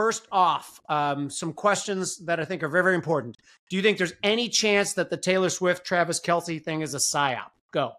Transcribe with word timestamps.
first 0.00 0.26
off, 0.32 0.80
um, 0.88 1.28
some 1.28 1.52
questions 1.52 2.16
that 2.24 2.40
I 2.40 2.46
think 2.46 2.62
are 2.62 2.70
very, 2.70 2.84
very 2.84 2.94
important. 2.94 3.36
Do 3.68 3.76
you 3.76 3.82
think 3.82 3.98
there's 3.98 4.14
any 4.22 4.48
chance 4.48 4.94
that 4.94 5.10
the 5.10 5.18
Taylor 5.18 5.50
Swift 5.50 5.84
Travis 5.84 6.18
Kelce 6.18 6.64
thing 6.64 6.80
is 6.80 6.94
a 6.94 6.96
psyop? 6.96 7.50
Go. 7.70 7.92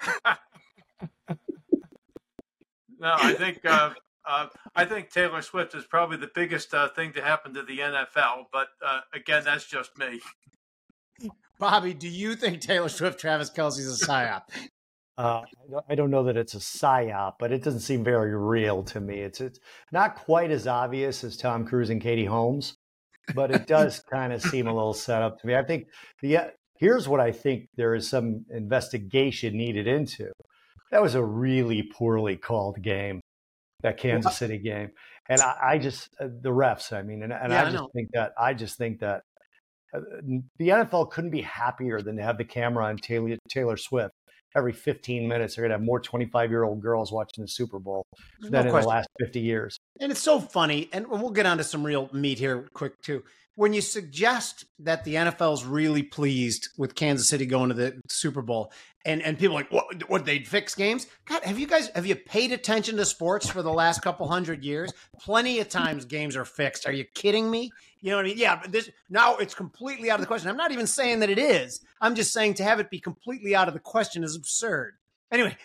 no, 3.00 3.16
I 3.16 3.32
think 3.32 3.64
uh, 3.64 3.90
uh, 4.24 4.46
I 4.76 4.84
think 4.84 5.10
Taylor 5.10 5.42
Swift 5.42 5.74
is 5.74 5.84
probably 5.84 6.18
the 6.18 6.30
biggest 6.36 6.72
uh, 6.72 6.88
thing 6.90 7.12
to 7.14 7.20
happen 7.20 7.52
to 7.54 7.64
the 7.64 7.80
NFL. 7.80 8.44
But 8.52 8.68
uh, 8.86 9.00
again, 9.12 9.42
that's 9.44 9.66
just 9.66 9.98
me. 9.98 10.20
Bobby, 11.58 11.94
do 11.94 12.06
you 12.06 12.36
think 12.36 12.60
Taylor 12.60 12.88
Swift 12.88 13.18
Travis 13.18 13.50
Kelce 13.50 13.80
is 13.80 14.00
a 14.00 14.06
psyop? 14.06 14.42
Uh, 15.18 15.42
I 15.88 15.94
don't 15.94 16.10
know 16.10 16.24
that 16.24 16.36
it's 16.36 16.54
a 16.54 16.58
psyop, 16.58 17.34
but 17.38 17.52
it 17.52 17.62
doesn't 17.62 17.80
seem 17.80 18.02
very 18.02 18.34
real 18.34 18.82
to 18.84 19.00
me. 19.00 19.20
It's 19.20 19.40
it's 19.40 19.58
not 19.92 20.16
quite 20.16 20.50
as 20.50 20.66
obvious 20.66 21.24
as 21.24 21.36
Tom 21.36 21.66
Cruise 21.66 21.90
and 21.90 22.00
Katie 22.00 22.24
Holmes, 22.24 22.74
but 23.34 23.50
it 23.50 23.66
does 23.66 24.00
kind 24.12 24.32
of 24.32 24.40
seem 24.40 24.66
a 24.66 24.74
little 24.74 24.94
set 24.94 25.22
up 25.22 25.38
to 25.40 25.46
me. 25.46 25.54
I 25.54 25.62
think 25.62 25.88
the 26.22 26.52
here's 26.78 27.06
what 27.06 27.20
I 27.20 27.32
think 27.32 27.68
there 27.76 27.94
is 27.94 28.08
some 28.08 28.46
investigation 28.50 29.56
needed 29.56 29.86
into. 29.86 30.32
That 30.90 31.02
was 31.02 31.14
a 31.14 31.22
really 31.22 31.82
poorly 31.82 32.36
called 32.36 32.82
game, 32.82 33.20
that 33.82 33.98
Kansas 33.98 34.36
City 34.36 34.58
game, 34.58 34.90
and 35.28 35.40
I, 35.40 35.56
I 35.62 35.78
just 35.78 36.08
uh, 36.18 36.28
the 36.40 36.50
refs. 36.50 36.92
I 36.92 37.02
mean, 37.02 37.22
and, 37.22 37.32
and 37.32 37.52
yeah, 37.52 37.62
I 37.62 37.70
just 37.70 37.82
I 37.82 37.86
think 37.94 38.08
that 38.12 38.32
I 38.38 38.54
just 38.54 38.78
think 38.78 39.00
that 39.00 39.22
uh, 39.94 40.00
the 40.58 40.68
NFL 40.68 41.10
couldn't 41.10 41.30
be 41.30 41.42
happier 41.42 42.00
than 42.00 42.16
to 42.16 42.22
have 42.22 42.38
the 42.38 42.44
camera 42.44 42.86
on 42.86 42.96
Taylor, 42.96 43.36
Taylor 43.48 43.76
Swift 43.76 44.14
every 44.56 44.72
15 44.72 45.28
minutes 45.28 45.54
they're 45.54 45.62
going 45.62 45.70
to 45.70 45.76
have 45.76 45.84
more 45.84 46.00
25 46.00 46.50
year 46.50 46.64
old 46.64 46.80
girls 46.80 47.12
watching 47.12 47.42
the 47.42 47.48
Super 47.48 47.78
Bowl 47.78 48.04
than 48.40 48.52
no 48.52 48.60
in 48.60 48.66
the 48.66 48.88
last 48.88 49.08
50 49.18 49.40
years. 49.40 49.78
And 50.00 50.10
it's 50.10 50.22
so 50.22 50.40
funny. 50.40 50.88
And 50.92 51.06
we'll 51.08 51.30
get 51.30 51.46
on 51.46 51.58
to 51.58 51.64
some 51.64 51.84
real 51.84 52.08
meat 52.12 52.38
here 52.38 52.68
quick, 52.72 53.00
too. 53.02 53.22
When 53.56 53.72
you 53.72 53.80
suggest 53.82 54.64
that 54.78 55.04
the 55.04 55.16
NFL 55.16 55.52
is 55.52 55.64
really 55.64 56.02
pleased 56.02 56.68
with 56.78 56.94
Kansas 56.94 57.28
City 57.28 57.44
going 57.44 57.68
to 57.68 57.74
the 57.74 58.00
Super 58.08 58.40
Bowl, 58.40 58.72
and 59.04 59.22
and 59.22 59.38
people 59.38 59.54
like, 59.54 59.70
what? 59.70 60.08
What 60.08 60.24
they'd 60.24 60.46
fix 60.46 60.74
games? 60.74 61.06
God, 61.26 61.42
have 61.42 61.58
you 61.58 61.66
guys 61.66 61.88
have 61.94 62.06
you 62.06 62.16
paid 62.16 62.52
attention 62.52 62.96
to 62.96 63.04
sports 63.04 63.48
for 63.48 63.62
the 63.62 63.72
last 63.72 64.02
couple 64.02 64.28
hundred 64.28 64.64
years? 64.64 64.92
Plenty 65.18 65.58
of 65.60 65.68
times 65.68 66.04
games 66.04 66.36
are 66.36 66.44
fixed. 66.44 66.86
Are 66.86 66.92
you 66.92 67.04
kidding 67.14 67.50
me? 67.50 67.70
You 68.00 68.10
know 68.10 68.16
what 68.16 68.26
I 68.26 68.28
mean? 68.28 68.38
Yeah, 68.38 68.62
this 68.68 68.90
now 69.10 69.36
it's 69.36 69.54
completely 69.54 70.10
out 70.10 70.14
of 70.14 70.20
the 70.22 70.26
question. 70.26 70.48
I'm 70.48 70.56
not 70.56 70.72
even 70.72 70.86
saying 70.86 71.20
that 71.20 71.30
it 71.30 71.38
is. 71.38 71.80
I'm 72.00 72.14
just 72.14 72.32
saying 72.32 72.54
to 72.54 72.64
have 72.64 72.80
it 72.80 72.90
be 72.90 72.98
completely 72.98 73.54
out 73.54 73.68
of 73.68 73.74
the 73.74 73.80
question 73.80 74.24
is 74.24 74.36
absurd. 74.36 74.94
Anyway, 75.30 75.56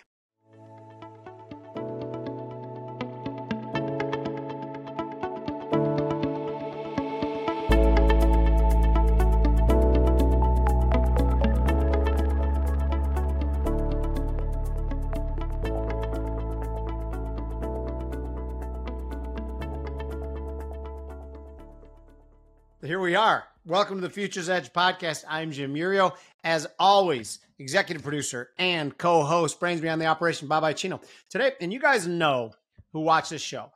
Here 22.82 23.00
we 23.00 23.14
are. 23.14 23.44
Welcome 23.64 23.96
to 23.96 24.02
the 24.02 24.12
Futures 24.12 24.50
Edge 24.50 24.70
podcast. 24.70 25.24
I'm 25.26 25.50
Jim 25.50 25.72
Iurio. 25.72 26.14
As 26.44 26.66
always, 26.78 27.38
executive 27.58 28.02
producer 28.02 28.50
and 28.58 28.96
co-host, 28.98 29.58
brains 29.58 29.80
behind 29.80 29.98
the 29.98 30.06
operation, 30.06 30.46
Bob 30.46 30.62
Iaccino. 30.62 31.02
Today, 31.30 31.52
and 31.62 31.72
you 31.72 31.80
guys 31.80 32.06
know 32.06 32.52
who 32.92 33.00
watch 33.00 33.30
this 33.30 33.40
show. 33.40 33.70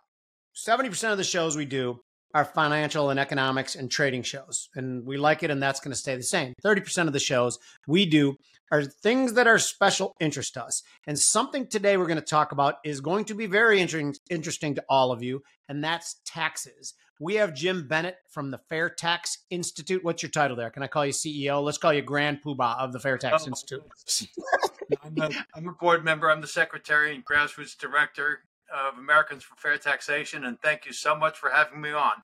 70% 0.54 1.12
of 1.12 1.16
the 1.16 1.24
shows 1.24 1.56
we 1.56 1.64
do 1.64 2.00
are 2.34 2.44
financial 2.44 3.08
and 3.08 3.18
economics 3.18 3.74
and 3.74 3.90
trading 3.90 4.22
shows. 4.22 4.68
And 4.74 5.06
we 5.06 5.16
like 5.16 5.42
it, 5.42 5.50
and 5.50 5.62
that's 5.62 5.80
going 5.80 5.92
to 5.92 5.98
stay 5.98 6.14
the 6.14 6.22
same. 6.22 6.52
30% 6.62 7.06
of 7.06 7.14
the 7.14 7.18
shows 7.18 7.58
we 7.88 8.04
do 8.04 8.36
are 8.70 8.82
things 8.84 9.32
that 9.32 9.46
are 9.46 9.58
special 9.58 10.14
interest 10.20 10.52
to 10.54 10.64
us. 10.64 10.82
And 11.06 11.18
something 11.18 11.66
today 11.66 11.96
we're 11.96 12.06
going 12.06 12.20
to 12.20 12.24
talk 12.24 12.52
about 12.52 12.76
is 12.84 13.00
going 13.00 13.24
to 13.24 13.34
be 13.34 13.46
very 13.46 13.80
interesting 13.80 14.74
to 14.74 14.84
all 14.90 15.10
of 15.10 15.22
you, 15.22 15.42
and 15.70 15.82
that's 15.82 16.20
taxes. 16.26 16.92
We 17.22 17.34
have 17.34 17.52
Jim 17.52 17.86
Bennett 17.86 18.16
from 18.30 18.50
the 18.50 18.56
Fair 18.70 18.88
Tax 18.88 19.44
Institute. 19.50 20.02
What's 20.02 20.22
your 20.22 20.30
title 20.30 20.56
there? 20.56 20.70
Can 20.70 20.82
I 20.82 20.86
call 20.86 21.04
you 21.04 21.12
CEO? 21.12 21.62
Let's 21.62 21.76
call 21.76 21.92
you 21.92 22.00
Grand 22.00 22.42
Poobah 22.42 22.78
of 22.78 22.94
the 22.94 22.98
Fair 22.98 23.18
Tax 23.18 23.44
oh. 23.44 23.48
Institute. 23.48 23.82
I'm, 25.04 25.18
a, 25.18 25.30
I'm 25.54 25.68
a 25.68 25.72
board 25.72 26.02
member. 26.02 26.30
I'm 26.30 26.40
the 26.40 26.46
secretary 26.46 27.14
and 27.14 27.22
grassroots 27.22 27.76
director 27.76 28.40
of 28.74 28.96
Americans 28.96 29.42
for 29.42 29.54
Fair 29.56 29.76
Taxation, 29.76 30.46
and 30.46 30.58
thank 30.62 30.86
you 30.86 30.94
so 30.94 31.14
much 31.14 31.36
for 31.36 31.50
having 31.50 31.82
me 31.82 31.92
on. 31.92 32.22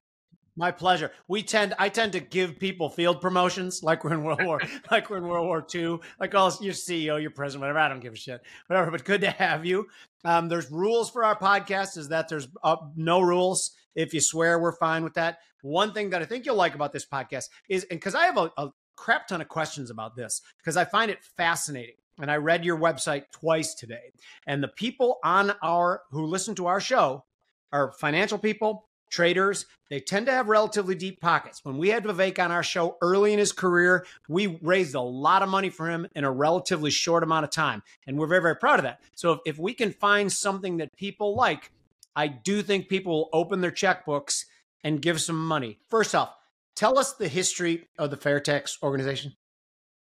My 0.58 0.70
pleasure. 0.70 1.12
We 1.28 1.42
tend, 1.42 1.74
I 1.78 1.90
tend 1.90 2.12
to 2.12 2.20
give 2.20 2.58
people 2.58 2.88
field 2.88 3.20
promotions, 3.20 3.82
like 3.82 4.04
we're 4.04 4.14
in 4.14 4.24
World 4.24 4.42
War, 4.42 4.60
like 4.90 5.10
we're 5.10 5.18
in 5.18 5.28
World 5.28 5.46
War 5.46 5.66
II. 5.74 5.98
Like 6.18 6.34
all 6.34 6.50
your 6.60 6.72
CEO, 6.72 7.20
your 7.20 7.30
president, 7.30 7.60
whatever. 7.60 7.78
I 7.78 7.88
don't 7.88 8.00
give 8.00 8.14
a 8.14 8.16
shit, 8.16 8.40
whatever. 8.66 8.90
But 8.90 9.04
good 9.04 9.20
to 9.20 9.30
have 9.30 9.66
you. 9.66 9.86
Um, 10.24 10.48
there's 10.48 10.70
rules 10.70 11.10
for 11.10 11.24
our 11.24 11.38
podcast. 11.38 11.98
Is 11.98 12.08
that 12.08 12.28
there's 12.28 12.48
uh, 12.64 12.76
no 12.96 13.20
rules. 13.20 13.72
If 13.94 14.14
you 14.14 14.20
swear, 14.20 14.58
we're 14.58 14.76
fine 14.76 15.04
with 15.04 15.14
that. 15.14 15.38
One 15.60 15.92
thing 15.92 16.10
that 16.10 16.22
I 16.22 16.24
think 16.24 16.46
you'll 16.46 16.56
like 16.56 16.74
about 16.74 16.92
this 16.92 17.06
podcast 17.06 17.48
is, 17.68 17.84
and 17.90 18.00
because 18.00 18.14
I 18.14 18.24
have 18.24 18.38
a, 18.38 18.50
a 18.56 18.70
crap 18.96 19.28
ton 19.28 19.40
of 19.40 19.48
questions 19.48 19.90
about 19.90 20.16
this, 20.16 20.40
because 20.58 20.76
I 20.76 20.84
find 20.84 21.10
it 21.10 21.22
fascinating. 21.36 21.96
And 22.18 22.30
I 22.30 22.36
read 22.36 22.64
your 22.64 22.78
website 22.78 23.24
twice 23.30 23.74
today. 23.74 24.12
And 24.46 24.62
the 24.62 24.68
people 24.68 25.18
on 25.22 25.52
our 25.62 26.02
who 26.10 26.24
listen 26.24 26.54
to 26.54 26.66
our 26.66 26.80
show 26.80 27.24
are 27.72 27.92
financial 27.92 28.38
people, 28.38 28.88
traders, 29.10 29.66
they 29.88 30.00
tend 30.00 30.26
to 30.26 30.32
have 30.32 30.48
relatively 30.48 30.94
deep 30.94 31.20
pockets. 31.20 31.64
When 31.64 31.78
we 31.78 31.88
had 31.88 32.04
Vivek 32.04 32.38
on 32.38 32.50
our 32.50 32.62
show 32.62 32.96
early 33.00 33.32
in 33.32 33.38
his 33.38 33.52
career, 33.52 34.06
we 34.28 34.58
raised 34.62 34.94
a 34.94 35.00
lot 35.00 35.42
of 35.42 35.48
money 35.48 35.70
for 35.70 35.88
him 35.88 36.06
in 36.14 36.24
a 36.24 36.30
relatively 36.30 36.90
short 36.90 37.22
amount 37.22 37.44
of 37.44 37.50
time. 37.50 37.82
And 38.06 38.18
we're 38.18 38.26
very, 38.26 38.42
very 38.42 38.56
proud 38.56 38.78
of 38.78 38.84
that. 38.84 39.00
So 39.14 39.32
if, 39.32 39.40
if 39.46 39.58
we 39.58 39.74
can 39.74 39.92
find 39.92 40.32
something 40.32 40.78
that 40.78 40.96
people 40.96 41.34
like, 41.36 41.70
I 42.14 42.28
do 42.28 42.62
think 42.62 42.88
people 42.88 43.12
will 43.12 43.30
open 43.32 43.60
their 43.60 43.70
checkbooks 43.70 44.44
and 44.82 45.02
give 45.02 45.20
some 45.20 45.46
money. 45.46 45.78
First 45.88 46.14
off, 46.14 46.34
tell 46.74 46.98
us 46.98 47.12
the 47.12 47.28
history 47.28 47.88
of 47.98 48.10
the 48.10 48.16
Fair 48.16 48.40
Tax 48.40 48.78
organization. 48.82 49.34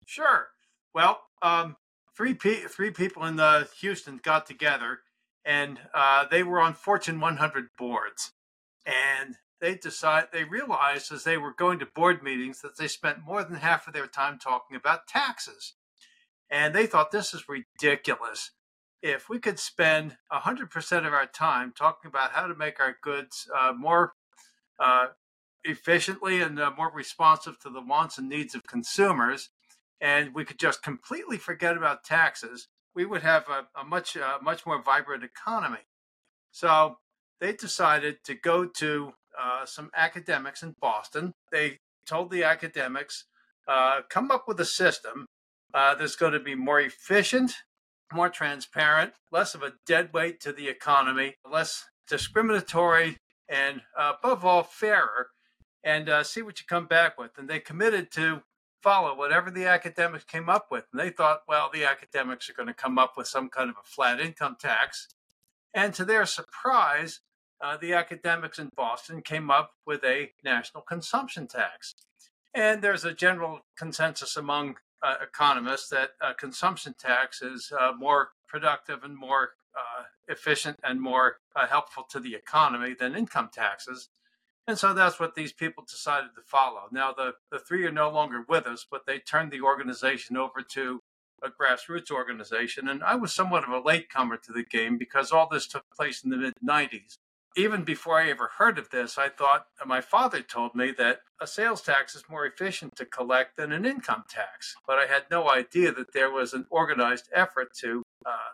Sure. 0.07 0.49
Well, 0.95 1.21
um, 1.41 1.77
three 2.17 2.35
pe- 2.35 2.67
three 2.67 2.91
people 2.91 3.25
in 3.25 3.37
the 3.37 3.69
Houston 3.81 4.21
got 4.23 4.47
together, 4.47 5.01
and 5.45 5.79
uh, 5.95 6.27
they 6.31 6.43
were 6.43 6.61
on 6.61 6.75
Fortune 6.75 7.21
100 7.21 7.69
boards, 7.79 8.33
and 8.87 9.37
they 9.61 9.75
decided 9.77 10.31
they 10.33 10.45
realized 10.45 11.13
as 11.13 11.25
they 11.25 11.39
were 11.39 11.55
going 11.55 11.79
to 11.79 11.87
board 11.87 12.23
meetings 12.23 12.61
that 12.63 12.77
they 12.77 12.89
spent 12.89 13.25
more 13.25 13.45
than 13.45 13.57
half 13.57 13.87
of 13.87 13.95
their 13.95 14.07
time 14.07 14.39
talking 14.39 14.77
about 14.77 15.07
taxes, 15.07 15.75
and 16.51 16.75
they 16.75 16.87
thought 16.87 17.11
this 17.11 17.33
is 17.33 17.49
ridiculous 17.49 18.51
if 19.03 19.29
we 19.29 19.39
could 19.39 19.59
spend 19.59 20.17
100% 20.33 21.07
of 21.07 21.13
our 21.13 21.27
time 21.27 21.73
talking 21.77 22.09
about 22.09 22.31
how 22.31 22.47
to 22.47 22.55
make 22.55 22.79
our 22.79 22.97
goods 23.03 23.49
uh, 23.59 23.73
more 23.77 24.13
uh, 24.79 25.09
efficiently 25.65 26.41
and 26.41 26.61
uh, 26.61 26.71
more 26.77 26.91
responsive 26.93 27.59
to 27.59 27.71
the 27.71 27.81
wants 27.81 28.19
and 28.19 28.29
needs 28.29 28.55
of 28.55 28.63
consumers, 28.65 29.51
and 30.01 30.35
we 30.35 30.45
could 30.45 30.59
just 30.59 30.83
completely 30.83 31.37
forget 31.37 31.77
about 31.77 32.05
taxes, 32.05 32.69
we 32.95 33.05
would 33.05 33.23
have 33.23 33.49
a, 33.49 33.81
a 33.81 33.85
much 33.85 34.17
uh, 34.17 34.39
much 34.43 34.67
more 34.67 34.83
vibrant 34.83 35.25
economy. 35.25 35.87
So 36.51 36.99
they 37.43 37.53
decided 37.53 38.25
to 38.25 38.35
go 38.35 38.65
to 38.65 39.13
uh, 39.39 39.67
some 39.67 39.91
academics 39.95 40.63
in 40.63 40.75
Boston. 40.81 41.35
They 41.51 41.79
told 42.07 42.31
the 42.31 42.45
academics, 42.45 43.27
uh, 43.69 44.01
come 44.09 44.31
up 44.31 44.45
with 44.49 44.59
a 44.61 44.65
system 44.65 45.27
that's 45.75 46.17
going 46.17 46.33
to 46.33 46.41
be 46.41 46.55
more 46.55 46.81
efficient 46.81 47.53
more 48.13 48.29
transparent, 48.29 49.15
less 49.31 49.55
of 49.55 49.63
a 49.63 49.73
dead 49.87 50.13
weight 50.13 50.41
to 50.41 50.53
the 50.53 50.69
economy, 50.69 51.37
less 51.51 51.85
discriminatory, 52.09 53.19
and 53.49 53.83
uh, 53.99 54.13
above 54.19 54.45
all, 54.45 54.63
fairer, 54.63 55.29
and 55.85 56.09
uh, 56.09 56.23
see 56.23 56.43
what 56.43 56.61
you 56.61 56.67
come 56.69 56.87
back 56.87 57.19
with. 57.19 57.33
And 57.39 57.49
they 57.49 57.59
committed 57.59 58.11
to 58.13 58.43
follow 58.83 59.17
whatever 59.17 59.51
the 59.51 59.67
academics 59.67 60.25
came 60.25 60.49
up 60.49 60.69
with. 60.71 60.85
And 60.93 61.01
they 61.01 61.11
thought, 61.11 61.43
well, 61.49 61.71
the 61.73 61.85
academics 61.85 62.49
are 62.49 62.55
going 62.55 62.69
to 62.69 62.75
come 62.75 62.99
up 62.99 63.17
with 63.17 63.27
some 63.27 63.49
kind 63.49 63.71
of 63.71 63.77
a 63.77 63.87
flat 63.87 64.21
income 64.21 64.57
tax. 64.59 65.09
And 65.75 65.95
to 65.95 66.05
their 66.05 66.27
surprise, 66.27 67.21
uh, 67.63 67.77
the 67.77 67.95
academics 67.95 68.59
in 68.59 68.71
Boston 68.77 69.23
came 69.23 69.51
up 69.51 69.73
with 69.87 70.05
a 70.05 70.33
national 70.45 70.83
consumption 70.83 71.47
tax. 71.47 71.95
And 72.55 72.83
there's 72.83 73.05
a 73.05 73.15
general 73.15 73.61
consensus 73.79 74.37
among 74.37 74.77
uh, 75.03 75.15
economists 75.23 75.89
that 75.89 76.11
uh, 76.21 76.33
consumption 76.35 76.95
tax 76.99 77.41
is 77.41 77.73
uh, 77.79 77.93
more 77.99 78.31
productive 78.47 79.05
and 79.05 79.17
more 79.17 79.51
uh, 79.75 80.05
efficient 80.29 80.79
and 80.85 81.01
more 81.01 81.37
uh, 81.57 81.67
helpful 81.67 82.05
to 82.11 82.21
the 82.21 82.35
economy 82.35 82.95
than 82.99 83.17
income 83.17 83.49
taxes. 83.53 84.11
And 84.67 84.79
so 84.79 84.93
that's 84.93 85.19
what 85.19 85.35
these 85.35 85.53
people 85.53 85.85
decided 85.89 86.31
to 86.37 86.43
follow. 86.43 86.83
Now, 86.93 87.13
the, 87.13 87.35
the 87.51 87.59
three 87.59 87.85
are 87.87 87.93
no 87.93 88.11
longer 88.11 88.45
with 88.49 88.67
us, 88.67 88.87
but 88.89 89.07
they 89.07 89.19
turned 89.19 89.51
the 89.51 89.63
organization 89.63 90.37
over 90.37 90.63
to 90.71 91.01
a 91.43 91.49
grassroots 91.49 92.11
organization. 92.11 92.89
And 92.89 93.03
I 93.03 93.17
was 93.17 93.35
somewhat 93.35 93.65
of 93.65 93.71
a 93.71 93.81
latecomer 93.81 94.37
to 94.37 94.53
the 94.53 94.63
game 94.63 94.99
because 94.99 95.33
all 95.33 95.49
this 95.51 95.67
took 95.67 95.85
place 95.91 96.23
in 96.23 96.31
the 96.31 96.37
mid 96.37 96.55
90s. 96.65 97.19
Even 97.57 97.85
before 97.85 98.21
I 98.21 98.31
ever 98.31 98.51
heard 98.59 98.79
of 98.79 98.91
this, 98.91 99.19
I 99.19 99.29
thought 99.29 99.67
my 99.87 100.01
father 100.01 100.41
told 100.43 100.75
me 100.75 100.93
that 100.99 101.21
a 101.41 101.47
sales 101.47 101.83
tax 101.83 102.15
is 102.15 102.25
more 102.29 102.47
efficient 102.47 102.97
to 102.97 103.05
collect 103.05 103.57
than 103.57 103.73
an 103.73 103.85
income 103.85 104.25
tax. 104.29 104.75
But 104.87 104.99
I 104.99 105.07
had 105.07 105.25
no 105.31 105.51
idea 105.51 105.93
that 105.93 106.13
there 106.13 106.31
was 106.31 106.53
an 106.53 106.67
organized 106.71 107.29
effort 107.35 107.75
to 107.81 108.03
uh, 108.25 108.53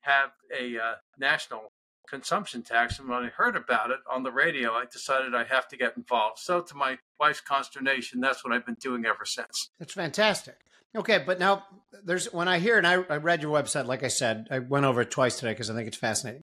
have 0.00 0.30
a 0.58 0.78
uh, 0.78 0.94
national 1.18 1.72
consumption 2.08 2.62
tax. 2.62 2.98
And 2.98 3.08
when 3.08 3.22
I 3.22 3.28
heard 3.28 3.56
about 3.56 3.90
it 3.90 4.00
on 4.10 4.24
the 4.24 4.32
radio, 4.32 4.72
I 4.72 4.84
decided 4.84 5.34
I 5.34 5.44
have 5.44 5.68
to 5.68 5.76
get 5.76 5.96
involved. 5.96 6.38
So, 6.38 6.60
to 6.60 6.74
my 6.74 6.98
wife's 7.18 7.40
consternation, 7.40 8.20
that's 8.20 8.44
what 8.44 8.52
I've 8.52 8.66
been 8.66 8.76
doing 8.80 9.06
ever 9.06 9.24
since. 9.24 9.70
That's 9.78 9.94
fantastic. 9.94 10.56
Okay, 10.96 11.22
but 11.24 11.38
now 11.38 11.64
there's 12.04 12.32
when 12.32 12.48
I 12.48 12.58
hear 12.58 12.76
and 12.76 12.86
I, 12.86 12.94
I 13.08 13.16
read 13.16 13.42
your 13.42 13.52
website, 13.52 13.86
like 13.86 14.02
I 14.02 14.08
said, 14.08 14.48
I 14.50 14.58
went 14.58 14.86
over 14.86 15.02
it 15.02 15.10
twice 15.10 15.38
today 15.38 15.52
because 15.52 15.70
I 15.70 15.74
think 15.74 15.86
it's 15.86 15.96
fascinating. 15.96 16.42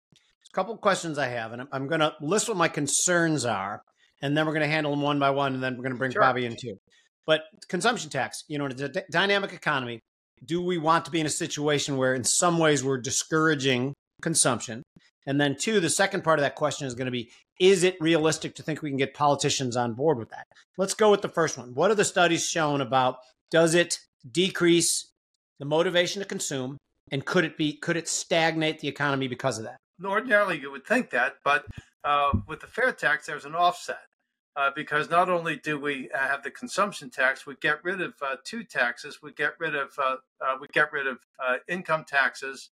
A 0.51 0.55
couple 0.55 0.73
of 0.73 0.81
questions 0.81 1.17
I 1.17 1.27
have, 1.27 1.51
and 1.51 1.61
I'm, 1.61 1.67
I'm 1.71 1.87
going 1.87 1.99
to 1.99 2.13
list 2.21 2.47
what 2.47 2.57
my 2.57 2.67
concerns 2.67 3.45
are, 3.45 3.81
and 4.21 4.35
then 4.35 4.45
we're 4.45 4.53
going 4.53 4.67
to 4.67 4.73
handle 4.73 4.91
them 4.91 5.01
one 5.01 5.19
by 5.19 5.29
one, 5.29 5.53
and 5.53 5.63
then 5.63 5.75
we're 5.75 5.83
going 5.83 5.93
to 5.93 5.97
bring 5.97 6.11
sure. 6.11 6.21
Bobby 6.21 6.45
in 6.45 6.55
too. 6.59 6.77
But 7.25 7.41
consumption 7.67 8.09
tax, 8.09 8.43
you 8.47 8.57
know, 8.57 8.65
in 8.65 8.71
a 8.71 8.89
d- 8.89 9.01
dynamic 9.11 9.53
economy, 9.53 9.99
do 10.45 10.61
we 10.61 10.77
want 10.77 11.05
to 11.05 11.11
be 11.11 11.19
in 11.19 11.25
a 11.25 11.31
situation 11.31 11.97
where, 11.97 12.13
in 12.13 12.23
some 12.23 12.57
ways, 12.57 12.83
we're 12.83 12.99
discouraging 12.99 13.93
consumption? 14.21 14.83
And 15.25 15.41
then, 15.41 15.57
two, 15.59 15.79
the 15.79 15.89
second 15.89 16.23
part 16.23 16.39
of 16.39 16.43
that 16.43 16.55
question 16.55 16.87
is 16.87 16.95
going 16.95 17.05
to 17.05 17.11
be 17.11 17.29
is 17.59 17.83
it 17.83 17.97
realistic 17.99 18.55
to 18.55 18.63
think 18.63 18.81
we 18.81 18.89
can 18.89 18.97
get 18.97 19.13
politicians 19.13 19.75
on 19.75 19.93
board 19.93 20.17
with 20.17 20.29
that? 20.29 20.45
Let's 20.77 20.93
go 20.93 21.11
with 21.11 21.21
the 21.21 21.29
first 21.29 21.57
one. 21.57 21.73
What 21.73 21.91
are 21.91 21.95
the 21.95 22.05
studies 22.05 22.45
shown 22.45 22.81
about 22.81 23.17
does 23.49 23.73
it 23.73 23.99
decrease 24.31 25.11
the 25.59 25.65
motivation 25.65 26.21
to 26.21 26.27
consume 26.27 26.77
and 27.11 27.25
could 27.25 27.45
it 27.45 27.57
be 27.57 27.73
could 27.73 27.97
it 27.97 28.07
stagnate 28.07 28.79
the 28.79 28.87
economy 28.87 29.27
because 29.27 29.57
of 29.57 29.63
that 29.63 29.77
ordinarily 30.03 30.59
you 30.59 30.71
would 30.71 30.85
think 30.85 31.09
that 31.09 31.35
but 31.43 31.65
uh, 32.03 32.31
with 32.47 32.59
the 32.59 32.67
fair 32.67 32.91
tax 32.91 33.25
there's 33.25 33.45
an 33.45 33.55
offset 33.55 34.07
uh, 34.55 34.71
because 34.75 35.09
not 35.09 35.29
only 35.29 35.55
do 35.55 35.79
we 35.79 36.09
have 36.15 36.41
the 36.41 36.49
consumption 36.49 37.11
tax, 37.11 37.45
we 37.45 37.53
get 37.61 37.77
rid 37.83 38.01
of 38.01 38.15
uh, 38.23 38.37
two 38.43 38.63
taxes. 38.63 39.19
We 39.21 39.31
get 39.31 39.53
rid 39.59 39.75
of 39.75 39.91
uh, 39.99 40.15
uh, 40.41 40.55
we 40.59 40.65
get 40.73 40.91
rid 40.91 41.05
of 41.05 41.19
uh, 41.39 41.57
income 41.67 42.05
taxes 42.07 42.71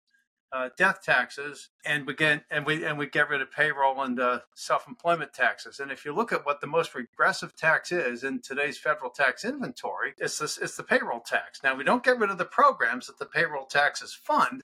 uh, 0.55 0.69
death 0.77 1.03
taxes, 1.03 1.71
and 1.85 2.07
we 2.07 2.15
get 2.15 2.45
and 2.49 2.65
we 2.65 2.85
and 2.85 2.97
we 2.97 3.07
get 3.09 3.29
rid 3.29 3.43
of 3.43 3.51
payroll 3.51 4.01
and 4.03 4.21
uh, 4.21 4.39
self-employment 4.55 5.33
taxes. 5.33 5.81
And 5.81 5.91
if 5.91 6.05
you 6.05 6.15
look 6.15 6.33
at 6.33 6.47
what 6.47 6.61
the 6.61 6.69
most 6.69 6.95
regressive 6.95 7.57
tax 7.57 7.91
is 7.91 8.23
in 8.23 8.41
today's 8.41 8.79
federal 8.79 9.11
tax 9.11 9.45
inventory, 9.45 10.15
it's 10.17 10.39
this 10.39 10.57
it's 10.59 10.77
the 10.77 10.85
payroll 10.85 11.21
tax. 11.21 11.61
Now 11.65 11.75
we 11.75 11.83
don't 11.83 12.05
get 12.05 12.21
rid 12.21 12.31
of 12.31 12.39
the 12.39 12.45
programs 12.45 13.09
that 13.09 13.19
the 13.19 13.27
payroll 13.27 13.67
taxes 13.67 14.15
fund; 14.15 14.63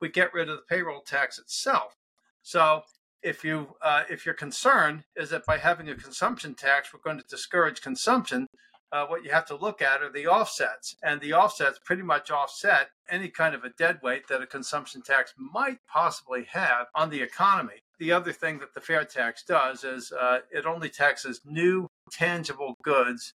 we 0.00 0.08
get 0.08 0.34
rid 0.34 0.48
of 0.48 0.56
the 0.56 0.62
payroll 0.68 1.00
tax 1.00 1.38
itself. 1.38 1.96
So 2.42 2.82
if 3.22 3.44
you 3.44 3.74
uh, 3.82 4.04
if 4.08 4.24
your 4.24 4.34
concern 4.34 5.04
is 5.16 5.30
that 5.30 5.46
by 5.46 5.58
having 5.58 5.88
a 5.88 5.94
consumption 5.94 6.54
tax 6.54 6.92
we're 6.92 7.00
going 7.00 7.18
to 7.18 7.28
discourage 7.28 7.80
consumption, 7.80 8.46
uh, 8.92 9.06
what 9.06 9.24
you 9.24 9.30
have 9.30 9.46
to 9.46 9.56
look 9.56 9.82
at 9.82 10.02
are 10.02 10.12
the 10.12 10.26
offsets. 10.26 10.96
And 11.02 11.20
the 11.20 11.32
offsets 11.32 11.80
pretty 11.84 12.02
much 12.02 12.30
offset 12.30 12.90
any 13.10 13.28
kind 13.28 13.54
of 13.54 13.64
a 13.64 13.70
dead 13.70 13.98
weight 14.02 14.28
that 14.28 14.42
a 14.42 14.46
consumption 14.46 15.02
tax 15.02 15.34
might 15.36 15.78
possibly 15.88 16.44
have 16.50 16.86
on 16.94 17.10
the 17.10 17.20
economy. 17.20 17.82
The 17.98 18.12
other 18.12 18.32
thing 18.32 18.58
that 18.58 18.74
the 18.74 18.80
fair 18.80 19.04
tax 19.04 19.42
does 19.42 19.82
is 19.84 20.12
uh, 20.12 20.40
it 20.50 20.66
only 20.66 20.88
taxes 20.88 21.40
new 21.44 21.88
tangible 22.12 22.74
goods 22.82 23.34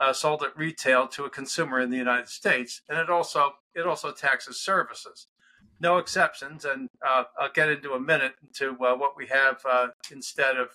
uh, 0.00 0.12
sold 0.12 0.42
at 0.42 0.56
retail 0.56 1.06
to 1.08 1.24
a 1.24 1.30
consumer 1.30 1.80
in 1.80 1.90
the 1.90 1.96
United 1.96 2.28
States, 2.28 2.82
and 2.88 2.98
it 2.98 3.08
also 3.08 3.52
it 3.74 3.86
also 3.86 4.12
taxes 4.12 4.60
services. 4.60 5.26
No 5.80 5.98
exceptions, 5.98 6.64
and 6.64 6.88
uh, 7.06 7.24
I'll 7.38 7.52
get 7.52 7.68
into 7.68 7.92
a 7.92 8.00
minute 8.00 8.34
into 8.42 8.72
uh, 8.84 8.94
what 8.96 9.16
we 9.16 9.26
have 9.26 9.60
uh, 9.68 9.88
instead 10.10 10.56
of 10.56 10.68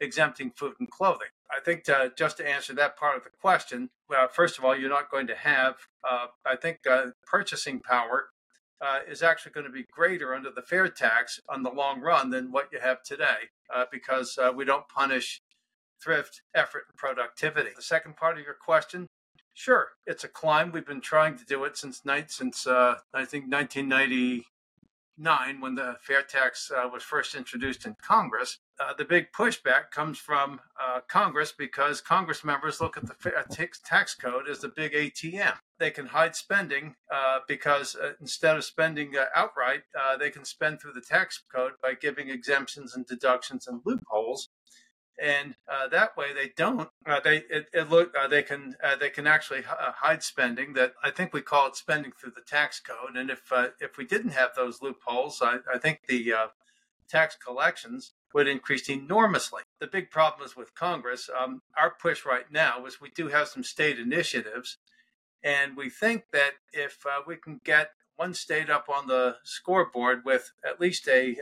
exempting 0.00 0.50
food 0.50 0.74
and 0.78 0.90
clothing. 0.90 1.28
I 1.50 1.60
think 1.60 1.84
to, 1.84 2.12
just 2.16 2.36
to 2.38 2.48
answer 2.48 2.74
that 2.74 2.96
part 2.96 3.16
of 3.16 3.24
the 3.24 3.30
question, 3.30 3.90
well, 4.08 4.28
first 4.28 4.58
of 4.58 4.64
all, 4.64 4.76
you're 4.76 4.90
not 4.90 5.10
going 5.10 5.26
to 5.28 5.34
have, 5.34 5.76
uh, 6.08 6.26
I 6.44 6.56
think, 6.56 6.78
uh, 6.88 7.06
purchasing 7.26 7.80
power 7.80 8.28
uh, 8.80 8.98
is 9.08 9.22
actually 9.22 9.52
going 9.52 9.66
to 9.66 9.72
be 9.72 9.84
greater 9.90 10.34
under 10.34 10.50
the 10.50 10.62
fair 10.62 10.88
tax 10.88 11.40
on 11.48 11.62
the 11.62 11.70
long 11.70 12.00
run 12.00 12.30
than 12.30 12.50
what 12.50 12.68
you 12.72 12.80
have 12.80 13.02
today 13.02 13.48
uh, 13.74 13.84
because 13.92 14.36
uh, 14.38 14.50
we 14.54 14.64
don't 14.64 14.88
punish 14.88 15.40
thrift, 16.02 16.42
effort, 16.54 16.84
and 16.88 16.96
productivity. 16.96 17.70
The 17.76 17.82
second 17.82 18.16
part 18.16 18.38
of 18.38 18.44
your 18.44 18.56
question, 18.60 19.06
sure, 19.54 19.88
it's 20.06 20.24
a 20.24 20.28
climb. 20.28 20.72
We've 20.72 20.86
been 20.86 21.00
trying 21.00 21.36
to 21.38 21.44
do 21.44 21.64
it 21.64 21.76
since 21.76 22.04
night 22.04 22.30
since 22.30 22.66
uh, 22.66 22.96
I 23.14 23.24
think 23.24 23.50
1999 23.50 25.60
when 25.60 25.74
the 25.74 25.96
fair 26.00 26.22
tax 26.22 26.70
uh, 26.70 26.88
was 26.92 27.02
first 27.02 27.34
introduced 27.34 27.86
in 27.86 27.96
Congress, 28.02 28.58
uh, 28.80 28.92
the 28.96 29.04
big 29.04 29.26
pushback 29.32 29.90
comes 29.90 30.18
from 30.18 30.60
uh, 30.80 31.00
Congress 31.08 31.52
because 31.56 32.00
Congress 32.00 32.44
members 32.44 32.80
look 32.80 32.96
at 32.96 33.06
the 33.06 33.32
uh, 33.36 33.42
tax 33.84 34.14
code 34.14 34.48
as 34.48 34.60
the 34.60 34.68
big 34.68 34.92
ATM. 34.92 35.54
They 35.78 35.90
can 35.90 36.06
hide 36.06 36.34
spending 36.34 36.94
uh, 37.12 37.40
because 37.46 37.96
instead 38.20 38.56
of 38.56 38.64
spending 38.64 39.14
outright, 39.34 39.82
they 40.18 40.30
can 40.30 40.44
spend 40.44 40.80
through 40.80 40.92
the 40.92 41.00
tax 41.00 41.42
code 41.54 41.72
by 41.82 41.94
giving 41.94 42.28
exemptions 42.28 42.94
and 42.94 43.06
deductions 43.06 43.66
and 43.66 43.80
loopholes 43.84 44.48
and 45.20 45.54
uh, 45.70 45.88
that 45.88 46.16
way 46.16 46.32
they 46.32 46.52
don't. 46.56 46.88
Uh, 47.06 47.20
they 47.20 47.38
it, 47.50 47.66
it 47.72 47.90
look 47.90 48.14
uh, 48.18 48.28
they 48.28 48.42
can 48.42 48.76
uh, 48.82 48.96
they 48.96 49.10
can 49.10 49.26
actually 49.26 49.60
uh, 49.60 49.92
hide 49.92 50.22
spending. 50.22 50.72
That 50.74 50.94
I 51.02 51.10
think 51.10 51.32
we 51.32 51.40
call 51.40 51.68
it 51.68 51.76
spending 51.76 52.12
through 52.12 52.32
the 52.34 52.42
tax 52.42 52.80
code. 52.80 53.16
And 53.16 53.30
if 53.30 53.52
uh, 53.52 53.68
if 53.80 53.96
we 53.96 54.04
didn't 54.04 54.32
have 54.32 54.50
those 54.56 54.82
loopholes, 54.82 55.40
I, 55.42 55.58
I 55.72 55.78
think 55.78 56.00
the 56.08 56.34
tax 57.08 57.36
collections 57.36 58.12
would 58.32 58.48
increase 58.48 58.88
enormously. 58.88 59.62
The 59.80 59.86
big 59.86 60.10
problem 60.10 60.46
is 60.46 60.56
with 60.56 60.74
Congress. 60.74 61.28
Um, 61.38 61.60
our 61.76 61.94
push 62.00 62.24
right 62.24 62.50
now 62.50 62.86
is 62.86 63.00
we 63.00 63.10
do 63.10 63.28
have 63.28 63.48
some 63.48 63.64
state 63.64 63.98
initiatives, 63.98 64.78
and 65.44 65.76
we 65.76 65.90
think 65.90 66.24
that 66.32 66.52
if 66.72 67.04
we 67.26 67.36
can 67.36 67.60
get 67.64 67.90
one 68.16 68.32
state 68.34 68.70
up 68.70 68.88
on 68.88 69.08
the 69.08 69.36
scoreboard 69.42 70.24
with 70.24 70.52
at 70.64 70.80
least 70.80 71.06
a, 71.08 71.36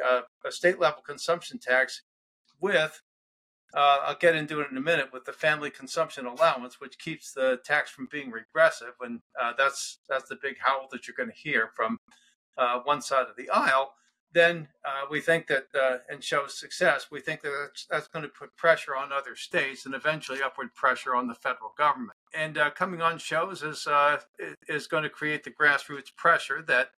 a 0.45 0.51
state 0.51 0.81
level 0.81 1.03
consumption 1.03 1.59
tax 1.59 2.03
with 2.61 3.03
uh, 3.75 3.99
I'll 4.03 4.17
get 4.17 4.35
into 4.35 4.61
it 4.61 4.71
in 4.71 4.77
a 4.77 4.81
minute 4.81 5.13
with 5.13 5.25
the 5.25 5.33
family 5.33 5.71
consumption 5.71 6.27
allowance, 6.27 6.81
which 6.81 6.99
keeps 6.99 7.33
the 7.33 7.61
tax 7.65 7.91
from 7.91 8.09
being 8.11 8.31
regressive, 8.31 8.95
and 9.01 9.21
uh, 9.41 9.53
that's 9.57 9.99
that's 10.09 10.29
the 10.29 10.39
big 10.43 10.57
howl 10.59 10.89
that 10.91 11.07
you're 11.07 11.17
going 11.17 11.31
to 11.31 11.37
hear 11.37 11.71
from 11.77 11.99
uh, 12.59 12.81
one 12.85 13.01
side 13.01 13.27
of 13.29 13.37
the 13.37 13.49
aisle. 13.51 13.93
Then 14.33 14.69
uh, 14.85 15.07
we 15.11 15.21
think 15.21 15.49
that, 15.49 15.67
uh, 15.75 15.99
and 16.09 16.23
shows 16.23 16.57
success. 16.57 17.09
We 17.11 17.21
think 17.21 17.43
that 17.43 17.51
that's, 17.51 17.87
that's, 17.91 18.07
going 18.07 18.23
to 18.23 18.29
put 18.29 18.57
pressure 18.57 18.95
on 18.95 19.11
other 19.13 19.35
states 19.35 19.87
and 19.87 19.95
eventually 19.95 20.41
upward 20.41 20.73
pressure 20.73 21.17
on 21.17 21.27
the 21.27 21.35
federal 21.35 21.73
government. 21.77 22.17
And 22.33 22.57
uh, 22.57 22.71
coming 22.71 23.03
on 23.03 23.19
shows 23.19 23.63
is 23.63 23.89
is 24.69 24.87
going 24.87 25.03
to 25.03 25.11
create 25.11 25.43
the 25.45 25.51
grassroots 25.51 26.15
pressure 26.17 26.63
that 26.69 26.91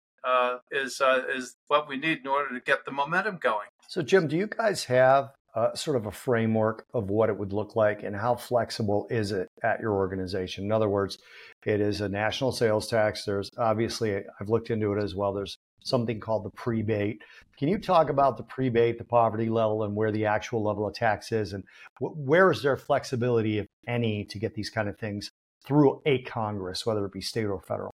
is 0.72 1.02
is 1.34 1.56
what 1.68 1.88
we 1.88 1.98
need 1.98 2.20
in 2.20 2.28
order 2.28 2.54
to 2.54 2.60
get 2.62 2.86
the 2.86 2.92
momentum 2.92 3.40
going. 3.42 3.68
So, 3.88 4.02
Jim, 4.02 4.28
do 4.28 4.38
you 4.38 4.48
guys 4.48 4.86
have 4.86 5.32
uh, 5.56 5.74
sort 5.76 5.98
of 5.98 6.06
a 6.06 6.12
framework 6.12 6.86
of 6.94 7.10
what 7.10 7.30
it 7.30 7.38
would 7.38 7.54
look 7.54 7.76
like 7.76 8.04
and 8.04 8.16
how 8.16 8.36
flexible 8.36 9.08
is 9.10 9.32
it 9.32 9.50
at 9.64 9.80
your 9.80 9.94
organization. 9.94 10.64
In 10.66 10.72
other 10.72 10.90
words, 10.90 11.18
it 11.66 11.82
is 11.82 12.02
a 12.02 12.10
national 12.10 12.52
sales 12.52 12.88
tax. 12.88 13.26
There's 13.26 13.50
obviously, 13.58 14.16
I've 14.40 14.50
looked 14.50 14.70
into 14.70 14.94
it 14.94 15.04
as 15.04 15.14
well. 15.14 15.34
There's 15.34 15.58
something 15.84 16.20
called 16.20 16.46
the 16.46 16.52
prebate. 16.52 17.22
Can 17.58 17.68
you 17.68 17.78
talk 17.78 18.10
about 18.10 18.38
the 18.38 18.44
prebate, 18.44 18.98
the 18.98 19.04
poverty 19.04 19.50
level, 19.50 19.84
and 19.84 19.96
where 19.96 20.12
the 20.12 20.26
actual 20.26 20.64
level 20.64 20.88
of 20.88 20.94
tax 20.94 21.32
is, 21.32 21.54
and 21.54 21.64
where 22.00 22.52
is 22.52 22.62
there 22.62 22.78
flexibility, 22.78 23.60
if 23.60 23.68
any, 23.88 24.26
to 24.26 24.40
get 24.40 24.54
these 24.54 24.70
kind 24.70 24.88
of 24.88 24.98
things 24.98 25.32
through 25.66 26.02
a 26.06 26.22
Congress, 26.24 26.86
whether 26.86 27.06
it 27.06 27.12
be 27.12 27.22
state 27.22 27.46
or 27.46 27.62
federal? 27.62 27.92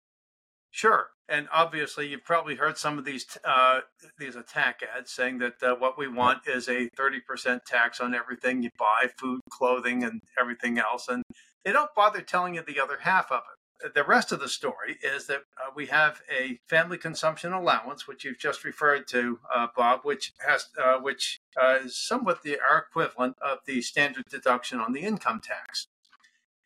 Sure. 0.72 1.08
And 1.28 1.48
obviously 1.52 2.08
you've 2.08 2.24
probably 2.24 2.56
heard 2.56 2.78
some 2.78 2.98
of 2.98 3.04
these 3.04 3.26
uh, 3.44 3.80
these 4.18 4.36
attack 4.36 4.80
ads 4.96 5.12
saying 5.12 5.38
that 5.38 5.62
uh, 5.62 5.74
what 5.76 5.98
we 5.98 6.08
want 6.08 6.48
is 6.48 6.66
a 6.66 6.88
30% 6.98 7.60
tax 7.66 8.00
on 8.00 8.14
everything 8.14 8.62
you 8.62 8.70
buy 8.78 9.06
food 9.18 9.40
clothing 9.50 10.02
and 10.02 10.22
everything 10.40 10.78
else 10.78 11.08
and 11.08 11.22
they 11.64 11.72
don't 11.72 11.94
bother 11.94 12.22
telling 12.22 12.54
you 12.54 12.62
the 12.66 12.80
other 12.80 12.98
half 13.02 13.30
of 13.30 13.42
it. 13.82 13.94
The 13.94 14.02
rest 14.02 14.32
of 14.32 14.40
the 14.40 14.48
story 14.48 14.96
is 15.02 15.26
that 15.26 15.42
uh, 15.58 15.70
we 15.74 15.86
have 15.86 16.22
a 16.30 16.58
family 16.68 16.96
consumption 16.96 17.52
allowance 17.52 18.08
which 18.08 18.24
you've 18.24 18.38
just 18.38 18.64
referred 18.64 19.06
to 19.08 19.40
uh, 19.54 19.66
bob 19.76 20.00
which 20.04 20.32
has 20.46 20.68
uh, 20.82 20.98
which 20.98 21.40
uh, 21.60 21.80
is 21.84 21.96
somewhat 21.98 22.42
the 22.42 22.58
our 22.58 22.78
equivalent 22.78 23.36
of 23.42 23.58
the 23.66 23.82
standard 23.82 24.24
deduction 24.30 24.80
on 24.80 24.92
the 24.92 25.00
income 25.00 25.40
tax 25.42 25.88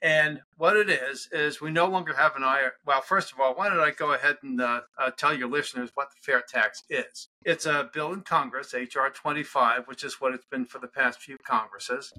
and 0.03 0.41
what 0.57 0.77
it 0.77 0.91
is, 0.91 1.29
is 1.33 1.61
we 1.61 1.71
no 1.71 1.87
longer 1.87 2.15
have 2.15 2.37
an 2.37 2.43
IRS. 2.43 2.73
Well, 2.85 3.01
first 3.01 3.33
of 3.33 3.41
all, 3.41 3.55
why 3.55 3.69
don't 3.69 3.81
I 3.81 3.93
go 3.93 4.13
ahead 4.13 4.37
and 4.43 4.61
uh, 4.61 4.83
uh, 4.99 5.11
tell 5.11 5.35
your 5.35 5.49
listeners 5.49 5.91
what 5.95 6.11
the 6.11 6.17
fair 6.21 6.43
tax 6.47 6.83
is? 6.91 7.29
It's 7.45 7.67
a 7.67 7.89
bill 7.93 8.13
in 8.13 8.21
Congress, 8.21 8.75
H.R. 8.75 9.11
25, 9.11 9.87
which 9.87 10.05
is 10.05 10.21
what 10.21 10.35
it's 10.35 10.45
been 10.51 10.67
for 10.67 10.79
the 10.79 10.89
past 10.89 11.21
few 11.21 11.39
Congresses. 11.39 12.13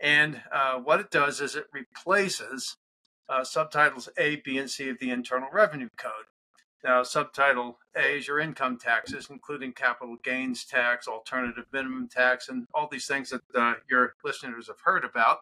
And 0.00 0.42
uh, 0.52 0.78
what 0.78 1.00
it 1.00 1.10
does 1.10 1.40
is 1.40 1.56
it 1.56 1.66
replaces 1.72 2.76
uh, 3.28 3.44
subtitles 3.44 4.08
A, 4.16 4.36
B, 4.36 4.56
and 4.56 4.70
C 4.70 4.88
of 4.88 4.98
the 5.00 5.10
Internal 5.10 5.48
Revenue 5.52 5.88
Code. 5.96 6.12
Now, 6.84 7.02
subtitle 7.02 7.78
A 7.96 8.18
is 8.18 8.28
your 8.28 8.38
income 8.38 8.78
taxes, 8.78 9.26
including 9.28 9.72
capital 9.72 10.16
gains 10.22 10.64
tax, 10.64 11.08
alternative 11.08 11.64
minimum 11.72 12.08
tax, 12.08 12.48
and 12.48 12.66
all 12.72 12.88
these 12.90 13.06
things 13.06 13.30
that 13.30 13.42
uh, 13.54 13.74
your 13.90 14.14
listeners 14.22 14.68
have 14.68 14.80
heard 14.84 15.04
about. 15.04 15.40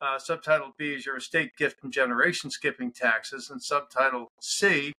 Uh, 0.00 0.18
subtitle 0.18 0.74
B 0.76 0.92
is 0.92 1.06
your 1.06 1.16
estate 1.16 1.56
gift 1.56 1.82
and 1.82 1.92
generation 1.92 2.50
skipping 2.50 2.92
taxes, 2.92 3.50
and 3.50 3.62
subtitle 3.62 4.32
C 4.40 4.92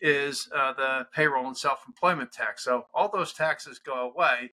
is 0.00 0.48
uh, 0.54 0.72
the 0.72 1.06
payroll 1.12 1.46
and 1.46 1.56
self 1.56 1.84
employment 1.86 2.32
tax. 2.32 2.64
So 2.64 2.86
all 2.94 3.10
those 3.10 3.32
taxes 3.32 3.78
go 3.78 4.10
away, 4.10 4.52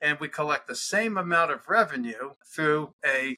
and 0.00 0.18
we 0.20 0.28
collect 0.28 0.68
the 0.68 0.76
same 0.76 1.16
amount 1.16 1.50
of 1.50 1.68
revenue 1.68 2.32
through 2.46 2.94
a 3.04 3.36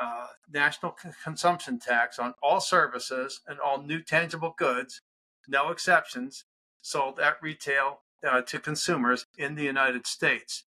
uh, 0.00 0.26
national 0.52 0.96
c- 1.00 1.10
consumption 1.22 1.78
tax 1.78 2.18
on 2.18 2.34
all 2.42 2.60
services 2.60 3.40
and 3.46 3.58
all 3.60 3.82
new 3.82 4.00
tangible 4.00 4.54
goods, 4.56 5.00
no 5.48 5.70
exceptions, 5.70 6.44
sold 6.80 7.20
at 7.20 7.36
retail 7.42 8.00
uh, 8.26 8.42
to 8.42 8.58
consumers 8.58 9.26
in 9.36 9.54
the 9.54 9.64
United 9.64 10.06
States. 10.06 10.64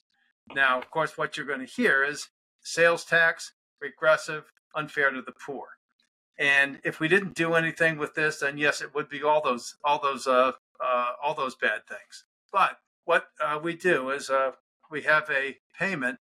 Now, 0.54 0.78
of 0.78 0.90
course, 0.90 1.18
what 1.18 1.36
you're 1.36 1.46
going 1.46 1.60
to 1.60 1.66
hear 1.66 2.04
is 2.04 2.30
sales 2.62 3.04
tax, 3.04 3.54
regressive, 3.82 4.52
unfair 4.76 5.12
to 5.12 5.22
the 5.22 5.34
poor. 5.34 5.78
And 6.38 6.80
if 6.84 7.00
we 7.00 7.08
didn't 7.08 7.36
do 7.36 7.56
anything 7.56 7.98
with 7.98 8.14
this, 8.14 8.40
then 8.40 8.58
yes, 8.58 8.82
it 8.82 8.94
would 8.94 9.10
be 9.10 9.24
all 9.24 9.42
those 9.42 9.76
all 9.84 10.00
those 10.02 10.28
uh, 10.28 10.52
uh, 10.80 11.12
all 11.24 11.34
those 11.34 11.56
bad 11.56 11.88
things. 11.88 12.26
But 12.52 12.78
what 13.06 13.28
uh, 13.44 13.60
we 13.62 13.76
do 13.76 14.12
is 14.12 14.30
uh, 14.30 14.52
we 14.92 15.02
have 15.04 15.30
a 15.30 15.58
payment 15.78 16.20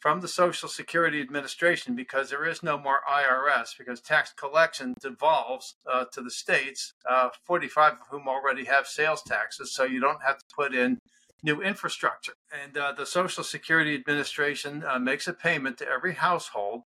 from 0.00 0.22
the 0.22 0.28
Social 0.28 0.68
Security 0.68 1.20
Administration 1.20 1.94
because 1.94 2.30
there 2.30 2.46
is 2.46 2.62
no 2.62 2.78
more 2.78 3.00
IRS 3.06 3.76
because 3.76 4.00
tax 4.00 4.32
collection 4.32 4.94
devolves 4.98 5.74
uh, 5.86 6.06
to 6.12 6.22
the 6.22 6.30
states, 6.30 6.94
uh, 7.08 7.28
45 7.44 7.92
of 7.92 7.98
whom 8.10 8.26
already 8.26 8.64
have 8.64 8.86
sales 8.86 9.22
taxes, 9.22 9.74
so 9.74 9.84
you 9.84 10.00
don't 10.00 10.22
have 10.22 10.38
to 10.38 10.44
put 10.56 10.74
in 10.74 10.98
new 11.42 11.60
infrastructure. 11.60 12.32
And 12.50 12.72
the 12.72 13.04
Social 13.04 13.44
Security 13.44 13.94
Administration 13.94 14.82
makes 15.00 15.28
a 15.28 15.34
payment 15.34 15.76
to 15.78 15.88
every 15.88 16.14
household 16.14 16.82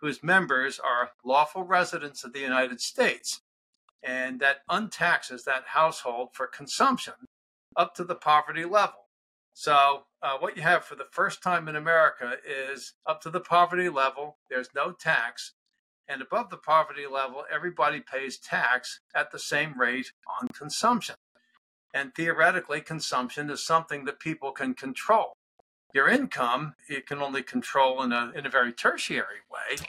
whose 0.00 0.22
members 0.22 0.78
are 0.78 1.10
lawful 1.24 1.62
residents 1.62 2.24
of 2.24 2.32
the 2.32 2.40
United 2.40 2.80
States. 2.80 3.40
And 4.02 4.40
that 4.40 4.58
untaxes 4.70 5.44
that 5.44 5.64
household 5.68 6.28
for 6.32 6.46
consumption 6.46 7.14
up 7.76 7.94
to 7.94 8.04
the 8.04 8.14
poverty 8.14 8.64
level. 8.64 9.06
So, 9.52 10.02
uh, 10.22 10.36
what 10.38 10.56
you 10.56 10.62
have 10.62 10.84
for 10.84 10.96
the 10.96 11.06
first 11.10 11.42
time 11.42 11.66
in 11.66 11.76
America 11.76 12.34
is 12.46 12.92
up 13.06 13.22
to 13.22 13.30
the 13.30 13.40
poverty 13.40 13.88
level, 13.88 14.36
there's 14.50 14.68
no 14.74 14.92
tax. 14.92 15.54
And 16.08 16.20
above 16.20 16.50
the 16.50 16.58
poverty 16.58 17.06
level, 17.10 17.44
everybody 17.52 18.00
pays 18.00 18.38
tax 18.38 19.00
at 19.14 19.32
the 19.32 19.38
same 19.38 19.78
rate 19.80 20.12
on 20.40 20.48
consumption. 20.48 21.16
And 21.94 22.14
theoretically, 22.14 22.82
consumption 22.82 23.48
is 23.48 23.64
something 23.64 24.04
that 24.04 24.20
people 24.20 24.52
can 24.52 24.74
control. 24.74 25.36
Your 25.94 26.08
income, 26.08 26.74
you 26.88 27.00
can 27.02 27.22
only 27.22 27.42
control 27.42 28.02
in 28.02 28.12
a, 28.12 28.32
in 28.34 28.44
a 28.44 28.50
very 28.50 28.72
tertiary 28.72 29.42
way. 29.50 29.86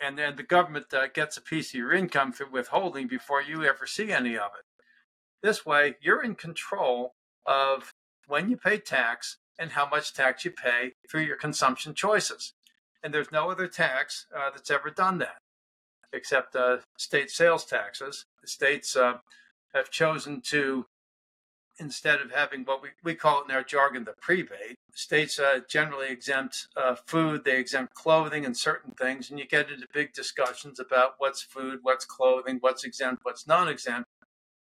And 0.00 0.16
then 0.16 0.36
the 0.36 0.44
government 0.44 0.92
uh, 0.94 1.08
gets 1.08 1.36
a 1.36 1.42
piece 1.42 1.70
of 1.70 1.74
your 1.74 1.92
income 1.92 2.32
through 2.32 2.52
withholding 2.52 3.08
before 3.08 3.42
you 3.42 3.64
ever 3.64 3.86
see 3.86 4.12
any 4.12 4.36
of 4.36 4.50
it. 4.58 4.64
This 5.42 5.66
way, 5.66 5.96
you're 6.00 6.22
in 6.22 6.34
control 6.36 7.14
of 7.46 7.92
when 8.26 8.50
you 8.50 8.56
pay 8.56 8.78
tax 8.78 9.38
and 9.58 9.72
how 9.72 9.88
much 9.88 10.14
tax 10.14 10.44
you 10.44 10.52
pay 10.52 10.92
through 11.10 11.22
your 11.22 11.36
consumption 11.36 11.94
choices. 11.94 12.52
And 13.02 13.12
there's 13.12 13.32
no 13.32 13.50
other 13.50 13.66
tax 13.66 14.26
uh, 14.36 14.50
that's 14.50 14.70
ever 14.70 14.90
done 14.90 15.18
that 15.18 15.38
except 16.12 16.56
uh, 16.56 16.78
state 16.96 17.30
sales 17.30 17.64
taxes. 17.64 18.24
The 18.42 18.48
states 18.48 18.96
uh, 18.96 19.18
have 19.74 19.90
chosen 19.90 20.40
to, 20.46 20.86
instead 21.78 22.20
of 22.20 22.30
having 22.30 22.64
what 22.64 22.82
we, 22.82 22.88
we 23.02 23.14
call 23.14 23.42
in 23.44 23.50
our 23.50 23.62
jargon 23.62 24.04
the 24.04 24.14
prebate, 24.20 24.76
states 24.94 25.38
uh, 25.38 25.60
generally 25.68 26.08
exempt 26.08 26.68
uh, 26.76 26.96
food, 27.06 27.44
they 27.44 27.58
exempt 27.58 27.94
clothing 27.94 28.44
and 28.44 28.56
certain 28.56 28.92
things, 28.92 29.30
and 29.30 29.38
you 29.38 29.46
get 29.46 29.70
into 29.70 29.86
big 29.92 30.12
discussions 30.12 30.80
about 30.80 31.12
what's 31.18 31.42
food, 31.42 31.80
what's 31.82 32.04
clothing, 32.04 32.58
what's 32.60 32.84
exempt, 32.84 33.24
what's 33.24 33.46
non 33.46 33.68
exempt. 33.68 34.08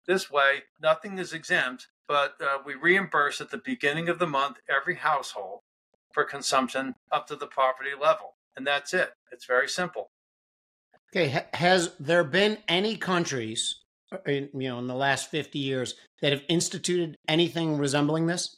This 0.07 0.29
way, 0.29 0.63
nothing 0.81 1.17
is 1.17 1.33
exempt, 1.33 1.87
but 2.07 2.35
uh, 2.41 2.57
we 2.65 2.73
reimburse 2.73 3.39
at 3.39 3.51
the 3.51 3.61
beginning 3.63 4.09
of 4.09 4.19
the 4.19 4.27
month 4.27 4.57
every 4.69 4.95
household 4.95 5.59
for 6.11 6.23
consumption 6.23 6.95
up 7.11 7.27
to 7.27 7.35
the 7.35 7.47
poverty 7.47 7.91
level. 7.99 8.35
And 8.55 8.67
that's 8.67 8.93
it. 8.93 9.13
It's 9.31 9.45
very 9.45 9.67
simple. 9.67 10.09
Okay, 11.15 11.45
has 11.53 11.95
there 11.99 12.23
been 12.23 12.57
any 12.67 12.97
countries, 12.97 13.82
in, 14.25 14.49
you 14.53 14.69
know, 14.69 14.79
in 14.79 14.87
the 14.87 14.95
last 14.95 15.29
fifty 15.29 15.59
years 15.59 15.95
that 16.21 16.31
have 16.31 16.43
instituted 16.47 17.17
anything 17.27 17.77
resembling 17.77 18.27
this? 18.27 18.57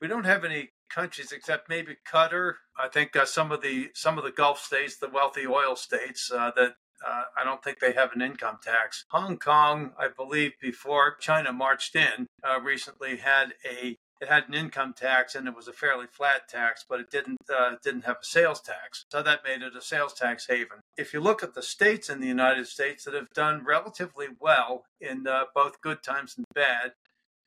We 0.00 0.08
don't 0.08 0.26
have 0.26 0.44
any 0.44 0.70
countries 0.88 1.32
except 1.32 1.68
maybe 1.68 1.96
Qatar. 2.10 2.54
I 2.78 2.88
think 2.88 3.16
uh, 3.16 3.24
some 3.24 3.52
of 3.52 3.62
the 3.62 3.90
some 3.94 4.18
of 4.18 4.24
the 4.24 4.30
Gulf 4.30 4.60
states, 4.60 4.96
the 4.96 5.08
wealthy 5.08 5.46
oil 5.46 5.76
states, 5.76 6.30
uh, 6.32 6.50
that 6.56 6.76
uh, 7.06 7.22
I 7.36 7.44
don't 7.44 7.62
think 7.62 7.78
they 7.78 7.92
have 7.92 8.12
an 8.12 8.22
income 8.22 8.58
tax. 8.62 9.04
Hong 9.10 9.38
Kong, 9.38 9.92
I 9.98 10.08
believe, 10.08 10.52
before 10.60 11.16
China 11.20 11.52
marched 11.52 11.94
in, 11.94 12.26
uh, 12.42 12.60
recently 12.60 13.16
had 13.18 13.54
a 13.64 13.96
it 14.20 14.28
had 14.28 14.48
an 14.48 14.54
income 14.54 14.94
tax 14.94 15.34
and 15.34 15.46
it 15.46 15.54
was 15.54 15.68
a 15.68 15.72
fairly 15.72 16.06
flat 16.06 16.48
tax, 16.48 16.84
but 16.88 17.00
it 17.00 17.10
didn't 17.10 17.38
uh, 17.54 17.76
didn't 17.82 18.04
have 18.04 18.18
a 18.22 18.24
sales 18.24 18.60
tax, 18.60 19.04
so 19.10 19.22
that 19.22 19.44
made 19.44 19.62
it 19.62 19.76
a 19.76 19.80
sales 19.82 20.14
tax 20.14 20.46
haven. 20.48 20.80
If 20.96 21.12
you 21.12 21.20
look 21.20 21.42
at 21.42 21.54
the 21.54 21.62
states 21.62 22.08
in 22.08 22.20
the 22.20 22.26
United 22.26 22.66
States 22.66 23.04
that 23.04 23.14
have 23.14 23.30
done 23.34 23.64
relatively 23.64 24.26
well 24.40 24.84
in 25.00 25.26
uh, 25.26 25.44
both 25.54 25.80
good 25.80 26.02
times 26.02 26.34
and 26.36 26.46
bad, 26.54 26.92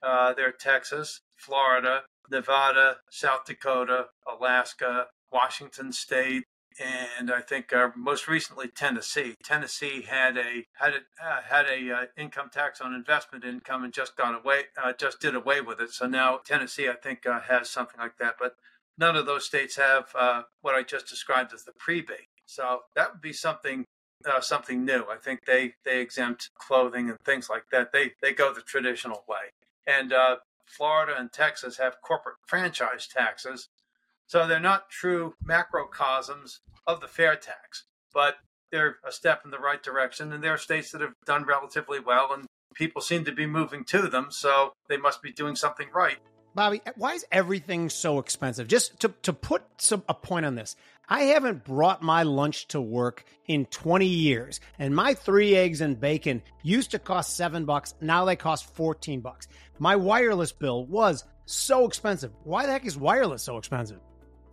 uh, 0.02 0.34
they're 0.34 0.52
Texas, 0.52 1.22
Florida, 1.36 2.04
Nevada, 2.30 2.98
South 3.10 3.46
Dakota, 3.46 4.08
Alaska, 4.28 5.08
Washington 5.32 5.92
State, 5.92 6.44
and 6.80 7.32
I 7.32 7.42
think 7.42 7.74
uh, 7.74 7.90
most 7.96 8.28
recently 8.28 8.68
Tennessee. 8.68 9.36
Tennessee 9.44 10.02
had 10.02 10.38
a 10.38 10.66
had 10.74 10.94
a 10.94 11.26
uh, 11.26 11.42
had 11.42 11.66
a 11.66 11.92
uh, 11.92 12.06
income 12.18 12.50
tax 12.52 12.80
on 12.82 12.94
investment 12.94 13.44
income 13.44 13.84
and 13.84 13.94
just 13.94 14.16
got 14.16 14.40
away 14.40 14.64
uh, 14.82 14.94
just 14.94 15.20
did 15.20 15.36
away 15.36 15.62
with 15.62 15.80
it. 15.80 15.92
So 15.92 16.08
now 16.08 16.40
Tennessee, 16.44 16.88
I 16.88 16.94
think, 16.94 17.26
uh, 17.26 17.42
has 17.42 17.70
something 17.70 18.00
like 18.00 18.18
that. 18.20 18.36
But 18.40 18.56
none 18.98 19.16
of 19.16 19.26
those 19.26 19.46
states 19.46 19.76
have 19.76 20.10
uh, 20.16 20.44
what 20.62 20.76
I 20.76 20.84
just 20.84 21.08
described 21.08 21.54
as 21.54 21.64
the 21.64 21.74
prebate. 21.78 22.28
So 22.46 22.82
that 22.96 23.14
would 23.14 23.22
be 23.22 23.34
something 23.34 23.86
something 24.42 24.86
new. 24.86 25.06
I 25.12 25.18
think 25.18 25.46
they 25.46 25.74
they 25.84 26.00
exempt 26.00 26.52
clothing 26.56 27.10
and 27.10 27.18
things 27.26 27.50
like 27.50 27.64
that. 27.72 27.92
They 27.92 28.12
they 28.22 28.34
go 28.34 28.54
the 28.54 28.62
traditional 28.62 29.24
way. 29.28 29.52
And 29.88 30.14
Florida 30.68 31.16
and 31.18 31.32
Texas 31.34 31.78
have 31.78 32.02
corporate 32.02 32.38
franchise 32.48 33.08
taxes 33.08 33.68
so 34.32 34.48
they're 34.48 34.62
not 34.62 34.90
true 34.90 35.34
macrocosms 35.46 36.60
of 36.88 37.02
the 37.02 37.08
fair 37.10 37.36
tax, 37.36 37.84
but 38.14 38.36
they're 38.72 38.96
a 39.06 39.12
step 39.12 39.42
in 39.44 39.52
the 39.52 39.60
right 39.60 39.84
direction. 39.84 40.32
And 40.32 40.42
there 40.42 40.54
are 40.54 40.58
states 40.58 40.94
that 40.94 41.02
have 41.02 41.12
done 41.26 41.44
relatively 41.44 42.00
well, 42.00 42.32
and 42.32 42.46
people 42.74 43.02
seem 43.02 43.26
to 43.26 43.34
be 43.34 43.46
moving 43.46 43.84
to 43.90 44.04
them. 44.04 44.28
So 44.30 44.72
they 44.88 44.96
must 44.96 45.22
be 45.22 45.34
doing 45.34 45.58
something 45.58 45.90
right. 45.94 46.16
Bobby, 46.56 46.82
why 46.96 47.16
is 47.16 47.26
everything 47.30 47.90
so 47.90 48.20
expensive? 48.20 48.70
Just 48.70 49.02
to, 49.02 49.14
to 49.24 49.34
put 49.34 49.64
some, 49.80 50.02
a 50.08 50.14
point 50.14 50.46
on 50.46 50.56
this, 50.56 50.78
I 51.10 51.24
haven't 51.24 51.66
brought 51.66 52.02
my 52.02 52.24
lunch 52.24 52.70
to 52.70 52.80
work 52.80 53.26
in 53.48 53.66
20 53.66 54.06
years, 54.06 54.62
and 54.80 54.96
my 54.96 55.14
three 55.14 55.58
eggs 55.58 55.82
and 55.82 56.00
bacon 56.00 56.42
used 56.64 56.92
to 56.92 57.00
cost 57.00 57.36
seven 57.36 57.66
bucks. 57.66 57.96
Now 58.00 58.24
they 58.24 58.38
cost 58.38 58.74
14 58.76 59.20
bucks. 59.20 59.50
My 59.78 59.98
wireless 59.98 60.54
bill 60.54 60.86
was 60.86 61.26
so 61.46 61.86
expensive. 61.86 62.32
Why 62.46 62.66
the 62.66 62.72
heck 62.72 62.86
is 62.86 62.98
wireless 62.98 63.44
so 63.44 63.58
expensive? 63.58 64.00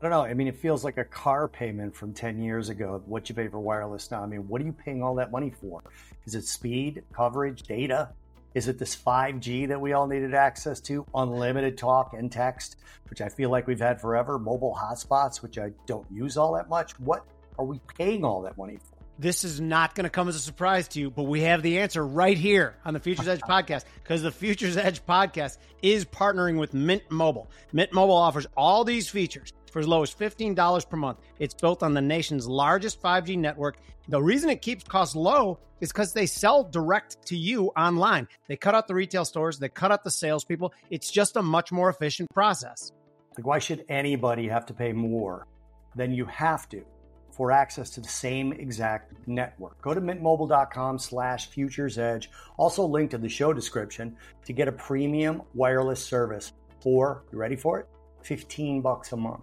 I 0.01 0.05
don't 0.05 0.11
know. 0.13 0.23
I 0.23 0.35
mean, 0.35 0.47
it 0.47 0.57
feels 0.57 0.85
like 0.85 0.97
a 0.97 1.05
car 1.05 1.49
payment 1.49 1.97
from 1.97 2.15
10 2.15 2.41
years 2.41 2.69
ago, 2.69 3.03
what 3.07 3.29
you 3.29 3.35
pay 3.35 3.49
for 3.49 3.59
wireless 3.59 4.13
now. 4.13 4.23
I 4.23 4.27
mean, 4.27 4.47
what 4.47 4.63
are 4.63 4.65
you 4.65 4.73
paying 4.73 5.03
all 5.03 5.17
that 5.17 5.33
money 5.33 5.51
for? 5.51 5.83
Is 6.25 6.37
it 6.37 6.45
speed, 6.45 7.03
coverage, 7.13 7.65
data? 7.65 8.11
Is 8.55 8.69
it 8.69 8.79
this 8.79 8.95
5G 8.95 9.67
that 9.69 9.81
we 9.81 9.95
all 9.95 10.07
needed 10.07 10.35
access 10.35 10.81
to? 10.83 11.05
Unlimited 11.17 11.77
talk 11.77 12.15
and 12.15 12.31
text, 12.31 12.77
which 13.11 13.21
I 13.21 13.29
feel 13.29 13.51
like 13.51 13.67
we've 13.67 13.81
had 13.81 14.01
forever. 14.01 14.39
Mobile 14.39 14.77
hotspots, 14.81 15.43
which 15.43 15.59
I 15.59 15.73
don't 15.87 16.07
use 16.13 16.37
all 16.37 16.55
that 16.55 16.69
much. 16.69 16.93
What 17.01 17.25
are 17.59 17.65
we 17.65 17.81
paying 17.99 18.25
all 18.25 18.43
that 18.43 18.57
money 18.57 18.77
for? 18.77 18.97
This 19.19 19.43
is 19.43 19.61
not 19.61 19.97
going 19.97 20.05
to 20.05 20.11
come 20.11 20.29
as 20.29 20.37
a 20.37 20.41
surprise 20.41 20.87
to 20.89 21.01
you, 21.01 21.11
but 21.11 21.25
we 21.25 21.41
have 21.41 21.61
the 21.61 21.81
answer 21.81 22.07
right 22.07 22.39
here 22.39 22.77
on 22.85 22.95
the 22.95 23.01
Futures 23.01 23.27
Edge 23.27 23.41
podcast 23.49 23.85
because 24.05 24.23
the 24.23 24.31
Futures 24.31 24.77
Edge 24.77 25.05
podcast 25.05 25.59
is 25.83 26.05
partnering 26.05 26.57
with 26.57 26.73
Mint 26.73 27.03
Mobile. 27.11 27.51
Mint 27.73 27.93
Mobile 27.93 28.15
offers 28.15 28.47
all 28.57 28.85
these 28.85 29.09
features 29.09 29.53
for 29.79 29.81
as 29.81 29.87
low 29.87 30.03
as 30.03 30.13
$15 30.13 30.91
per 30.91 30.97
month. 30.97 31.19
It's 31.39 31.55
built 31.55 31.85
on 31.85 31.95
the 31.95 32.01
nation's 32.01 32.49
largest 32.49 33.01
5G 33.01 33.39
network. 33.39 33.79
The 34.09 34.21
reason 34.21 34.51
it 34.51 34.61
keeps 34.61 34.83
costs 34.83 35.15
low 35.15 35.61
is 35.81 35.93
because 35.93 36.13
they 36.13 36.27
sell 36.27 36.65
direct 36.65 37.25
to 37.27 37.37
you 37.37 37.67
online. 37.77 38.27
They 38.49 38.57
cut 38.57 38.75
out 38.75 38.89
the 38.89 38.95
retail 38.97 39.25
stores, 39.25 39.61
they 39.61 39.69
cut 39.69 39.93
out 39.93 40.03
the 40.03 40.11
salespeople. 40.11 40.75
It's 40.91 41.13
just 41.13 41.37
a 41.37 41.43
much 41.43 41.71
more 41.71 41.89
efficient 41.91 42.29
process. 42.35 42.91
Like, 43.37 43.47
why 43.47 43.61
should 43.61 43.85
anybody 43.89 44.49
have 44.49 44.67
to 44.67 44.75
pay 44.75 44.93
more 44.93 45.47
than 45.95 46.13
you 46.13 46.25
have 46.25 46.69
to 46.71 46.85
for 47.31 47.53
access 47.53 47.91
to 47.91 48.01
the 48.01 48.09
same 48.09 48.53
exact 48.53 49.13
network. 49.29 49.81
Go 49.81 49.95
to 49.95 50.01
mintmobile.com 50.01 50.99
slash 50.99 51.47
futures 51.51 51.97
edge, 51.99 52.31
also 52.57 52.85
linked 52.85 53.15
in 53.15 53.21
the 53.21 53.29
show 53.29 53.53
description 53.53 54.17
to 54.45 54.53
get 54.53 54.67
a 54.67 54.73
premium 54.73 55.43
wireless 55.55 56.05
service 56.05 56.53
for, 56.83 57.23
you 57.31 57.39
ready 57.39 57.55
for 57.55 57.79
it? 57.79 57.87
15 58.23 58.81
bucks 58.83 59.13
a 59.13 59.17
month. 59.17 59.43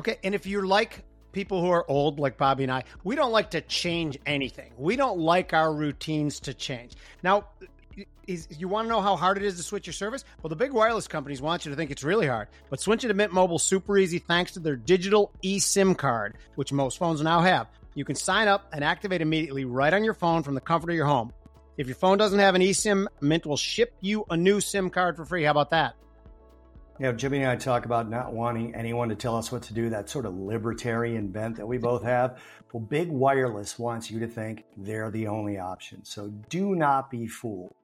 Okay, 0.00 0.16
and 0.24 0.34
if 0.34 0.46
you're 0.46 0.64
like 0.64 1.04
people 1.32 1.60
who 1.60 1.68
are 1.68 1.84
old 1.86 2.18
like 2.18 2.38
Bobby 2.38 2.62
and 2.62 2.72
I, 2.72 2.84
we 3.04 3.16
don't 3.16 3.32
like 3.32 3.50
to 3.50 3.60
change 3.60 4.16
anything. 4.24 4.72
We 4.78 4.96
don't 4.96 5.18
like 5.18 5.52
our 5.52 5.70
routines 5.70 6.40
to 6.40 6.54
change. 6.54 6.94
Now, 7.22 7.48
is, 8.26 8.48
you 8.48 8.66
want 8.66 8.86
to 8.86 8.88
know 8.88 9.02
how 9.02 9.14
hard 9.14 9.36
it 9.36 9.44
is 9.44 9.58
to 9.58 9.62
switch 9.62 9.86
your 9.86 9.92
service? 9.92 10.24
Well, 10.42 10.48
the 10.48 10.56
big 10.56 10.72
wireless 10.72 11.06
companies 11.06 11.42
want 11.42 11.66
you 11.66 11.70
to 11.70 11.76
think 11.76 11.90
it's 11.90 12.02
really 12.02 12.26
hard, 12.26 12.48
but 12.70 12.80
switching 12.80 13.08
to 13.08 13.14
Mint 13.14 13.34
Mobile 13.34 13.58
super 13.58 13.98
easy 13.98 14.18
thanks 14.18 14.52
to 14.52 14.60
their 14.60 14.74
digital 14.74 15.32
eSIM 15.44 15.98
card, 15.98 16.38
which 16.54 16.72
most 16.72 16.96
phones 16.96 17.20
now 17.20 17.40
have. 17.40 17.66
You 17.94 18.06
can 18.06 18.16
sign 18.16 18.48
up 18.48 18.70
and 18.72 18.82
activate 18.82 19.20
immediately 19.20 19.66
right 19.66 19.92
on 19.92 20.02
your 20.02 20.14
phone 20.14 20.42
from 20.42 20.54
the 20.54 20.62
comfort 20.62 20.88
of 20.88 20.96
your 20.96 21.04
home. 21.04 21.30
If 21.76 21.88
your 21.88 21.96
phone 21.96 22.16
doesn't 22.16 22.38
have 22.38 22.54
an 22.54 22.62
eSIM, 22.62 23.06
Mint 23.20 23.44
will 23.44 23.58
ship 23.58 23.94
you 24.00 24.24
a 24.30 24.36
new 24.38 24.62
SIM 24.62 24.88
card 24.88 25.16
for 25.16 25.26
free. 25.26 25.44
How 25.44 25.50
about 25.50 25.70
that? 25.70 25.94
You 27.00 27.06
know, 27.06 27.12
Jimmy 27.14 27.38
and 27.38 27.46
I 27.46 27.56
talk 27.56 27.86
about 27.86 28.10
not 28.10 28.34
wanting 28.34 28.74
anyone 28.74 29.08
to 29.08 29.14
tell 29.14 29.34
us 29.34 29.50
what 29.50 29.62
to 29.62 29.72
do, 29.72 29.88
that 29.88 30.10
sort 30.10 30.26
of 30.26 30.36
libertarian 30.36 31.28
bent 31.28 31.56
that 31.56 31.66
we 31.66 31.78
both 31.78 32.02
have. 32.02 32.38
Well, 32.74 32.82
Big 32.82 33.08
Wireless 33.08 33.78
wants 33.78 34.10
you 34.10 34.20
to 34.20 34.26
think 34.26 34.64
they're 34.76 35.10
the 35.10 35.26
only 35.26 35.56
option. 35.56 36.04
So 36.04 36.28
do 36.50 36.74
not 36.74 37.10
be 37.10 37.26
fooled. 37.26 37.74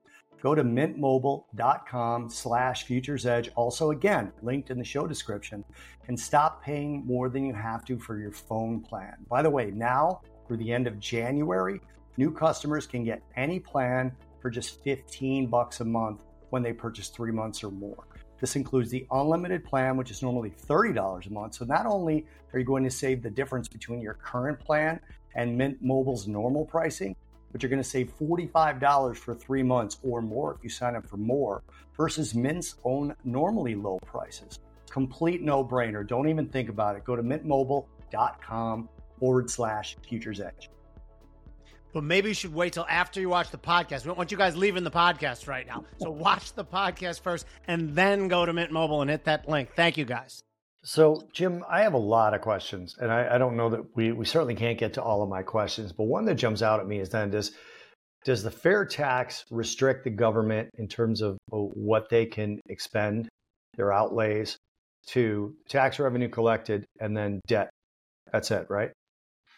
Go 0.42 0.54
to 0.54 0.62
mintmobile.com 0.62 2.28
slash 2.28 2.84
futures 2.84 3.24
edge. 3.24 3.48
Also, 3.54 3.90
again, 3.90 4.32
linked 4.42 4.68
in 4.68 4.76
the 4.76 4.84
show 4.84 5.06
description, 5.06 5.64
and 6.08 6.20
stop 6.20 6.62
paying 6.62 7.02
more 7.06 7.30
than 7.30 7.46
you 7.46 7.54
have 7.54 7.86
to 7.86 7.98
for 7.98 8.18
your 8.18 8.32
phone 8.32 8.82
plan. 8.82 9.14
By 9.30 9.40
the 9.40 9.48
way, 9.48 9.70
now 9.70 10.20
through 10.46 10.58
the 10.58 10.70
end 10.70 10.86
of 10.86 11.00
January, 11.00 11.80
new 12.18 12.30
customers 12.30 12.86
can 12.86 13.02
get 13.02 13.22
any 13.34 13.60
plan 13.60 14.12
for 14.42 14.50
just 14.50 14.84
15 14.84 15.46
bucks 15.46 15.80
a 15.80 15.86
month 15.86 16.20
when 16.50 16.62
they 16.62 16.74
purchase 16.74 17.08
three 17.08 17.32
months 17.32 17.64
or 17.64 17.70
more. 17.70 18.04
This 18.40 18.56
includes 18.56 18.90
the 18.90 19.06
unlimited 19.10 19.64
plan, 19.64 19.96
which 19.96 20.10
is 20.10 20.22
normally 20.22 20.50
$30 20.50 21.26
a 21.26 21.32
month. 21.32 21.54
So 21.54 21.64
not 21.64 21.86
only 21.86 22.26
are 22.52 22.58
you 22.58 22.64
going 22.64 22.84
to 22.84 22.90
save 22.90 23.22
the 23.22 23.30
difference 23.30 23.68
between 23.68 24.00
your 24.00 24.14
current 24.14 24.58
plan 24.60 25.00
and 25.34 25.56
Mint 25.56 25.78
Mobile's 25.80 26.26
normal 26.26 26.64
pricing, 26.64 27.16
but 27.52 27.62
you're 27.62 27.70
going 27.70 27.82
to 27.82 27.88
save 27.88 28.12
$45 28.18 29.16
for 29.16 29.34
three 29.34 29.62
months 29.62 29.98
or 30.02 30.20
more 30.20 30.54
if 30.54 30.62
you 30.62 30.68
sign 30.68 30.96
up 30.96 31.06
for 31.06 31.16
more 31.16 31.62
versus 31.96 32.34
Mint's 32.34 32.76
own 32.84 33.14
normally 33.24 33.74
low 33.74 33.98
prices. 34.04 34.58
Complete 34.90 35.42
no 35.42 35.64
brainer. 35.64 36.06
Don't 36.06 36.28
even 36.28 36.46
think 36.46 36.68
about 36.68 36.96
it. 36.96 37.04
Go 37.04 37.16
to 37.16 37.22
mintmobile.com 37.22 38.88
forward 39.18 39.50
slash 39.50 39.96
futures 40.06 40.40
edge 40.40 40.70
but 41.96 42.04
maybe 42.04 42.28
you 42.28 42.34
should 42.34 42.52
wait 42.52 42.74
till 42.74 42.84
after 42.90 43.22
you 43.22 43.30
watch 43.30 43.50
the 43.50 43.56
podcast. 43.56 44.02
We 44.02 44.08
don't 44.08 44.18
want 44.18 44.30
you 44.30 44.36
guys 44.36 44.54
leaving 44.54 44.84
the 44.84 44.90
podcast 44.90 45.48
right 45.48 45.66
now. 45.66 45.82
So 45.96 46.10
watch 46.10 46.52
the 46.52 46.62
podcast 46.62 47.22
first 47.22 47.46
and 47.68 47.94
then 47.94 48.28
go 48.28 48.44
to 48.44 48.52
Mint 48.52 48.70
Mobile 48.70 49.00
and 49.00 49.10
hit 49.10 49.24
that 49.24 49.48
link. 49.48 49.70
Thank 49.74 49.96
you 49.96 50.04
guys. 50.04 50.42
So, 50.84 51.26
Jim, 51.32 51.64
I 51.66 51.80
have 51.80 51.94
a 51.94 51.98
lot 51.98 52.34
of 52.34 52.42
questions, 52.42 52.96
and 53.00 53.10
I, 53.10 53.36
I, 53.36 53.38
don't 53.38 53.56
know 53.56 53.70
that 53.70 53.96
we, 53.96 54.12
we 54.12 54.26
certainly 54.26 54.54
can't 54.54 54.78
get 54.78 54.92
to 54.94 55.02
all 55.02 55.22
of 55.22 55.30
my 55.30 55.42
questions, 55.42 55.90
but 55.90 56.04
one 56.04 56.26
that 56.26 56.34
jumps 56.34 56.60
out 56.60 56.80
at 56.80 56.86
me 56.86 57.00
is 57.00 57.08
then 57.08 57.30
does 57.30 57.52
does 58.26 58.42
the 58.42 58.50
fair 58.50 58.84
tax 58.84 59.46
restrict 59.50 60.04
the 60.04 60.10
government 60.10 60.68
in 60.76 60.88
terms 60.88 61.22
of 61.22 61.38
uh, 61.50 61.56
what 61.56 62.10
they 62.10 62.26
can 62.26 62.60
expend, 62.68 63.26
their 63.78 63.90
outlays, 63.90 64.58
to 65.06 65.54
tax 65.66 65.98
revenue 65.98 66.28
collected 66.28 66.84
and 67.00 67.16
then 67.16 67.40
debt? 67.46 67.70
That's 68.30 68.50
it, 68.50 68.66
right? 68.68 68.90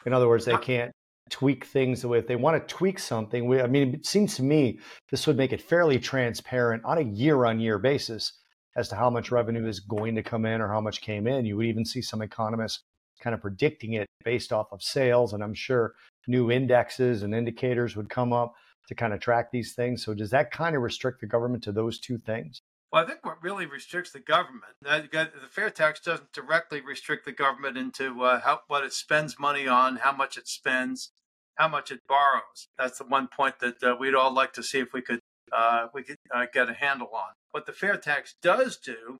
In 0.06 0.12
other 0.12 0.28
words, 0.28 0.44
they 0.44 0.56
can't 0.56 0.92
tweak 1.30 1.64
things 1.64 2.02
the 2.02 2.08
way 2.08 2.18
if 2.18 2.26
they 2.26 2.36
want 2.36 2.56
to 2.56 2.74
tweak 2.74 2.98
something. 2.98 3.46
We, 3.46 3.60
I 3.60 3.66
mean, 3.66 3.94
it 3.94 4.06
seems 4.06 4.36
to 4.36 4.42
me 4.42 4.78
this 5.10 5.26
would 5.26 5.36
make 5.36 5.52
it 5.52 5.62
fairly 5.62 5.98
transparent 5.98 6.84
on 6.84 6.98
a 6.98 7.02
year 7.02 7.44
on 7.44 7.60
year 7.60 7.78
basis 7.78 8.32
as 8.76 8.88
to 8.88 8.96
how 8.96 9.10
much 9.10 9.30
revenue 9.30 9.66
is 9.66 9.80
going 9.80 10.14
to 10.14 10.22
come 10.22 10.46
in 10.46 10.60
or 10.60 10.68
how 10.68 10.80
much 10.80 11.00
came 11.00 11.26
in. 11.26 11.44
You 11.44 11.56
would 11.56 11.66
even 11.66 11.84
see 11.84 12.02
some 12.02 12.22
economists 12.22 12.82
kind 13.20 13.34
of 13.34 13.40
predicting 13.40 13.94
it 13.94 14.06
based 14.24 14.52
off 14.52 14.68
of 14.72 14.82
sales. 14.82 15.32
And 15.32 15.42
I'm 15.42 15.54
sure 15.54 15.94
new 16.26 16.50
indexes 16.50 17.22
and 17.22 17.34
indicators 17.34 17.96
would 17.96 18.08
come 18.08 18.32
up 18.32 18.54
to 18.88 18.94
kind 18.94 19.12
of 19.12 19.20
track 19.20 19.50
these 19.50 19.74
things. 19.74 20.04
So 20.04 20.14
does 20.14 20.30
that 20.30 20.50
kind 20.50 20.76
of 20.76 20.82
restrict 20.82 21.20
the 21.20 21.26
government 21.26 21.62
to 21.64 21.72
those 21.72 21.98
two 21.98 22.18
things? 22.18 22.60
Well, 22.90 23.04
I 23.04 23.06
think 23.06 23.24
what 23.24 23.42
really 23.42 23.66
restricts 23.66 24.12
the 24.12 24.20
government, 24.20 24.72
the 24.82 25.28
fair 25.50 25.68
tax 25.68 26.00
doesn't 26.00 26.32
directly 26.32 26.80
restrict 26.80 27.26
the 27.26 27.32
government 27.32 27.76
into 27.76 28.22
uh, 28.24 28.40
how, 28.40 28.60
what 28.66 28.82
it 28.82 28.94
spends 28.94 29.38
money 29.38 29.68
on, 29.68 29.96
how 29.96 30.12
much 30.12 30.38
it 30.38 30.48
spends, 30.48 31.10
how 31.56 31.68
much 31.68 31.90
it 31.90 32.00
borrows. 32.08 32.68
That's 32.78 32.98
the 32.98 33.04
one 33.04 33.28
point 33.28 33.56
that 33.60 33.82
uh, 33.82 33.96
we'd 33.98 34.14
all 34.14 34.32
like 34.32 34.54
to 34.54 34.62
see 34.62 34.78
if 34.78 34.94
we 34.94 35.02
could 35.02 35.20
uh, 35.52 35.88
we 35.94 36.02
could 36.02 36.16
uh, 36.34 36.46
get 36.52 36.68
a 36.68 36.74
handle 36.74 37.08
on. 37.14 37.32
What 37.52 37.66
the 37.66 37.72
fair 37.72 37.96
tax 37.96 38.34
does 38.42 38.76
do 38.76 39.18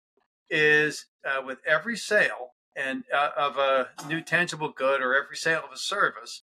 is, 0.51 1.07
uh, 1.27 1.43
with 1.45 1.59
every 1.67 1.97
sale 1.97 2.53
and 2.77 3.05
uh, 3.15 3.31
of 3.37 3.57
a 3.57 3.89
new 4.07 4.21
tangible 4.21 4.71
good 4.71 5.01
or 5.01 5.15
every 5.15 5.37
sale 5.37 5.63
of 5.67 5.73
a 5.73 5.79
service, 5.79 6.43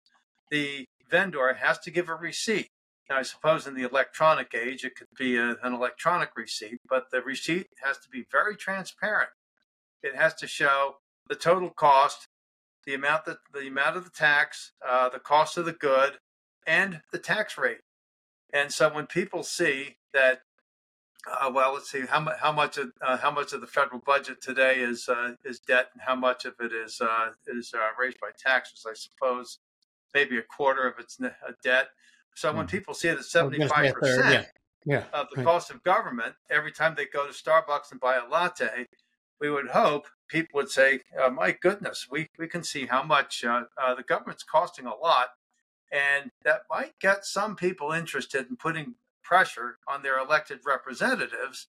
the 0.49 0.86
vendor 1.10 1.53
has 1.53 1.79
to 1.79 1.91
give 1.91 2.10
a 2.10 2.15
receipt. 2.15 2.69
Now, 3.12 3.17
I 3.17 3.24
suppose 3.24 3.67
in 3.67 3.76
the 3.76 3.84
electronic 3.84 4.54
age, 4.56 4.86
it 4.86 4.95
could 4.95 5.10
be 5.19 5.36
a, 5.36 5.58
an 5.63 5.74
electronic 5.74 6.30
receipt, 6.38 6.80
but 6.88 7.12
the 7.12 7.21
receipt 7.21 7.67
has 7.84 7.97
to 7.97 8.10
be 8.10 8.26
very 8.32 8.56
transparent. 8.56 9.32
It 10.02 10.15
has 10.15 10.34
to 10.36 10.47
show 10.47 10.95
the 11.28 11.36
total 11.36 11.71
cost 11.71 12.30
the 12.86 12.93
amount 12.93 13.26
that 13.26 13.39
the 13.54 13.67
amount 13.67 13.97
of 13.97 14.06
the 14.06 14.12
tax, 14.12 14.71
uh, 14.88 15.10
the 15.10 15.19
cost 15.19 15.58
of 15.58 15.65
the 15.65 15.74
good, 15.74 16.19
and 16.65 17.02
the 17.12 17.19
tax 17.19 17.58
rate. 17.58 17.82
And 18.54 18.71
so 18.71 18.88
when 18.93 19.08
people 19.08 19.43
see 19.43 19.97
that, 20.13 20.43
uh, 21.30 21.52
well, 21.54 21.74
let's 21.74 21.91
see 21.91 22.06
how 22.06 22.21
much 22.21 22.38
how 22.39 22.54
much 22.54 22.78
of 22.78 22.93
uh, 23.06 23.17
how 23.17 23.30
much 23.30 23.52
of 23.52 23.60
the 23.60 23.67
federal 23.67 24.00
budget 24.00 24.41
today 24.41 24.80
is 24.80 25.10
uh, 25.10 25.34
is 25.43 25.60
debt, 25.60 25.89
and 25.91 26.02
how 26.04 26.15
much 26.15 26.45
of 26.45 26.54
it 26.62 26.71
is 26.71 27.02
uh, 27.02 27.32
is 27.45 27.74
uh, 27.76 27.89
raised 28.00 28.21
by 28.21 28.30
taxes. 28.38 28.86
I 28.89 28.93
suppose 28.93 29.60
maybe 30.13 30.38
a 30.38 30.43
quarter 30.43 30.88
of 30.88 30.93
it's 30.97 31.19
debt. 31.62 31.89
So 32.36 32.52
when 32.54 32.65
mm-hmm. 32.65 32.78
people 32.78 32.94
see 32.94 33.10
that 33.10 33.24
seventy 33.24 33.67
five 33.67 33.94
percent 33.94 34.48
of 35.13 35.28
the 35.30 35.38
right. 35.38 35.46
cost 35.46 35.70
of 35.70 35.84
government 35.84 36.36
every 36.50 36.72
time 36.72 36.96
they 36.96 37.06
go 37.06 37.28
to 37.28 37.34
Starbucks 37.34 37.91
and 37.91 38.00
buy 38.00 38.15
a 38.15 38.28
latte, 38.28 38.88
we 39.39 39.50
would 39.50 39.70
hope 39.70 40.08
people 40.28 40.58
would 40.58 40.70
say, 40.70 41.02
uh, 41.22 41.30
"My 41.30 41.52
goodness, 41.52 42.08
we 42.10 42.30
we 42.38 42.48
can 42.48 42.63
see 42.63 42.86
how 42.86 43.04
much 43.04 43.44
uh, 43.44 43.63
uh, 43.82 43.96
the 43.96 44.04
government's 44.04 44.44
costing 44.44 44.86
a 44.86 44.96
lot," 44.96 45.30
and 45.91 46.32
that 46.44 46.62
might 46.70 46.98
get 47.00 47.26
some 47.26 47.56
people 47.56 47.91
interested 47.91 48.48
in 48.50 48.56
putting 48.56 48.96
pressure 49.24 49.78
on 49.88 50.04
their 50.04 50.17
elected 50.17 50.60
representatives 50.65 51.67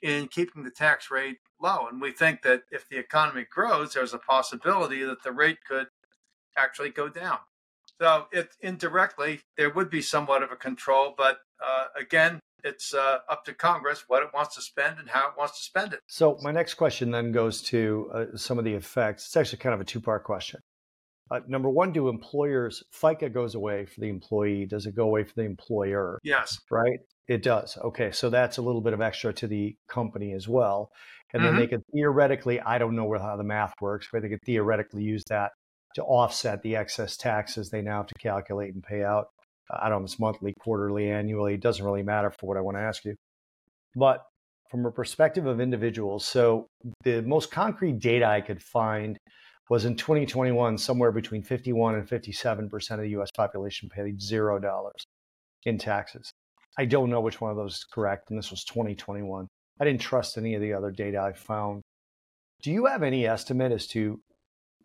in 0.00 0.28
keeping 0.28 0.64
the 0.64 0.70
tax 0.70 1.10
rate 1.10 1.38
low. 1.60 1.86
And 1.86 2.00
we 2.00 2.10
think 2.10 2.42
that 2.42 2.62
if 2.70 2.88
the 2.88 2.98
economy 2.98 3.46
grows, 3.48 3.94
there's 3.94 4.14
a 4.14 4.18
possibility 4.18 5.02
that 5.04 5.22
the 5.22 5.32
rate 5.32 5.58
could 5.66 5.86
actually 6.56 6.90
go 6.90 7.08
down. 7.08 7.38
So, 8.02 8.26
it 8.32 8.56
indirectly 8.60 9.42
there 9.56 9.70
would 9.70 9.88
be 9.88 10.02
somewhat 10.02 10.42
of 10.42 10.50
a 10.50 10.56
control, 10.56 11.14
but 11.16 11.38
uh, 11.64 11.84
again, 11.96 12.40
it's 12.64 12.92
uh, 12.92 13.18
up 13.28 13.44
to 13.44 13.54
Congress 13.54 14.06
what 14.08 14.24
it 14.24 14.30
wants 14.34 14.56
to 14.56 14.60
spend 14.60 14.98
and 14.98 15.08
how 15.08 15.28
it 15.28 15.34
wants 15.38 15.58
to 15.58 15.62
spend 15.62 15.92
it. 15.92 16.00
So, 16.08 16.36
my 16.42 16.50
next 16.50 16.74
question 16.74 17.12
then 17.12 17.30
goes 17.30 17.62
to 17.62 18.10
uh, 18.12 18.24
some 18.36 18.58
of 18.58 18.64
the 18.64 18.72
effects. 18.72 19.26
It's 19.26 19.36
actually 19.36 19.58
kind 19.58 19.72
of 19.72 19.80
a 19.80 19.84
two 19.84 20.00
part 20.00 20.24
question. 20.24 20.58
Uh, 21.30 21.42
number 21.46 21.70
one, 21.70 21.92
do 21.92 22.08
employers, 22.08 22.82
FICA 22.92 23.32
goes 23.32 23.54
away 23.54 23.86
for 23.86 24.00
the 24.00 24.08
employee? 24.08 24.66
Does 24.66 24.86
it 24.86 24.96
go 24.96 25.04
away 25.04 25.22
for 25.22 25.34
the 25.36 25.44
employer? 25.44 26.18
Yes. 26.24 26.58
Right? 26.72 26.98
It 27.28 27.44
does. 27.44 27.78
Okay. 27.84 28.10
So, 28.10 28.30
that's 28.30 28.58
a 28.58 28.62
little 28.62 28.80
bit 28.80 28.94
of 28.94 29.00
extra 29.00 29.32
to 29.34 29.46
the 29.46 29.76
company 29.88 30.32
as 30.32 30.48
well. 30.48 30.90
And 31.32 31.40
mm-hmm. 31.40 31.52
then 31.52 31.60
they 31.60 31.68
could 31.68 31.82
theoretically, 31.94 32.60
I 32.60 32.78
don't 32.78 32.96
know 32.96 33.16
how 33.16 33.36
the 33.36 33.44
math 33.44 33.74
works, 33.80 34.08
but 34.12 34.22
they 34.22 34.28
could 34.28 34.42
theoretically 34.44 35.04
use 35.04 35.22
that 35.28 35.52
to 35.94 36.02
offset 36.02 36.62
the 36.62 36.76
excess 36.76 37.16
taxes 37.16 37.70
they 37.70 37.82
now 37.82 37.98
have 37.98 38.06
to 38.06 38.14
calculate 38.20 38.74
and 38.74 38.82
pay 38.82 39.02
out 39.04 39.26
uh, 39.70 39.78
I 39.80 39.88
don't 39.88 40.00
know 40.00 40.04
if 40.04 40.12
it's 40.12 40.20
monthly, 40.20 40.54
quarterly, 40.60 41.10
annually. 41.10 41.54
It 41.54 41.60
doesn't 41.60 41.84
really 41.84 42.02
matter 42.02 42.30
for 42.30 42.46
what 42.46 42.56
I 42.56 42.60
want 42.60 42.76
to 42.76 42.82
ask 42.82 43.04
you. 43.04 43.14
But 43.94 44.24
from 44.70 44.86
a 44.86 44.90
perspective 44.90 45.46
of 45.46 45.60
individuals, 45.60 46.24
so 46.24 46.66
the 47.04 47.22
most 47.22 47.50
concrete 47.50 47.98
data 47.98 48.26
I 48.26 48.40
could 48.40 48.62
find 48.62 49.18
was 49.68 49.84
in 49.84 49.96
2021, 49.96 50.78
somewhere 50.78 51.12
between 51.12 51.42
51 51.42 51.94
and 51.96 52.08
57 52.08 52.68
percent 52.68 53.00
of 53.00 53.04
the 53.04 53.10
U.S. 53.10 53.30
population 53.36 53.88
paid 53.88 54.20
zero 54.20 54.58
dollars 54.58 55.04
in 55.64 55.78
taxes. 55.78 56.32
I 56.78 56.86
don't 56.86 57.10
know 57.10 57.20
which 57.20 57.40
one 57.40 57.50
of 57.50 57.56
those 57.56 57.76
is 57.76 57.84
correct, 57.84 58.30
and 58.30 58.38
this 58.38 58.50
was 58.50 58.64
2021. 58.64 59.46
I 59.80 59.84
didn't 59.84 60.00
trust 60.00 60.38
any 60.38 60.54
of 60.54 60.62
the 60.62 60.72
other 60.72 60.90
data 60.90 61.20
I 61.20 61.32
found. 61.32 61.82
Do 62.62 62.70
you 62.70 62.86
have 62.86 63.02
any 63.02 63.26
estimate 63.26 63.72
as 63.72 63.86
to 63.88 64.20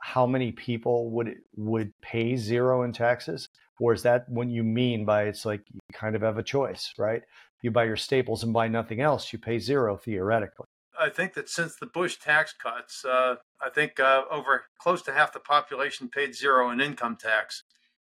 how 0.01 0.25
many 0.25 0.51
people 0.51 1.11
would 1.11 1.35
would 1.55 1.91
pay 2.01 2.35
zero 2.35 2.83
in 2.83 2.93
taxes? 2.93 3.49
Or 3.79 3.93
is 3.93 4.03
that 4.03 4.27
what 4.27 4.47
you 4.47 4.63
mean 4.63 5.05
by 5.05 5.23
it's 5.23 5.45
like 5.45 5.61
you 5.71 5.79
kind 5.93 6.15
of 6.15 6.21
have 6.23 6.37
a 6.37 6.43
choice, 6.43 6.93
right? 6.97 7.21
You 7.61 7.71
buy 7.71 7.85
your 7.85 7.95
staples 7.95 8.43
and 8.43 8.53
buy 8.53 8.67
nothing 8.67 9.01
else, 9.01 9.31
you 9.31 9.39
pay 9.39 9.59
zero 9.59 9.97
theoretically. 9.97 10.65
I 10.99 11.09
think 11.09 11.33
that 11.35 11.47
since 11.47 11.75
the 11.75 11.85
Bush 11.85 12.17
tax 12.17 12.53
cuts, 12.53 13.05
uh, 13.05 13.35
I 13.61 13.69
think 13.69 13.99
uh, 13.99 14.23
over 14.31 14.65
close 14.79 15.01
to 15.03 15.13
half 15.13 15.31
the 15.31 15.39
population 15.39 16.09
paid 16.09 16.33
zero 16.33 16.71
in 16.71 16.81
income 16.81 17.17
tax. 17.17 17.63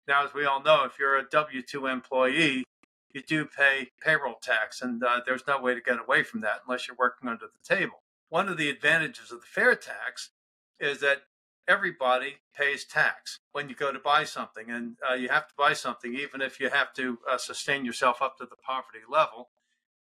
Now, 0.06 0.24
as 0.24 0.34
we 0.34 0.44
all 0.44 0.62
know, 0.62 0.84
if 0.84 0.98
you're 0.98 1.16
a 1.16 1.28
W 1.30 1.62
2 1.62 1.86
employee, 1.86 2.64
you 3.14 3.22
do 3.22 3.46
pay 3.46 3.88
payroll 4.02 4.34
tax, 4.42 4.82
and 4.82 5.02
uh, 5.02 5.20
there's 5.24 5.46
no 5.46 5.60
way 5.60 5.74
to 5.74 5.80
get 5.80 5.98
away 5.98 6.22
from 6.22 6.40
that 6.42 6.62
unless 6.66 6.86
you're 6.86 6.96
working 6.98 7.28
under 7.28 7.46
the 7.46 7.74
table. 7.74 8.02
One 8.28 8.48
of 8.48 8.58
the 8.58 8.68
advantages 8.68 9.30
of 9.30 9.40
the 9.40 9.46
fair 9.46 9.74
tax 9.74 10.30
is 10.80 11.00
that 11.00 11.22
everybody 11.68 12.36
pays 12.56 12.84
tax 12.84 13.38
when 13.52 13.68
you 13.68 13.74
go 13.74 13.92
to 13.92 13.98
buy 13.98 14.24
something, 14.24 14.70
and 14.70 14.96
uh, 15.08 15.14
you 15.14 15.28
have 15.28 15.48
to 15.48 15.54
buy 15.56 15.72
something 15.72 16.14
even 16.14 16.40
if 16.40 16.60
you 16.60 16.70
have 16.70 16.92
to 16.94 17.18
uh, 17.30 17.38
sustain 17.38 17.84
yourself 17.84 18.22
up 18.22 18.36
to 18.38 18.44
the 18.44 18.56
poverty 18.56 19.00
level. 19.08 19.50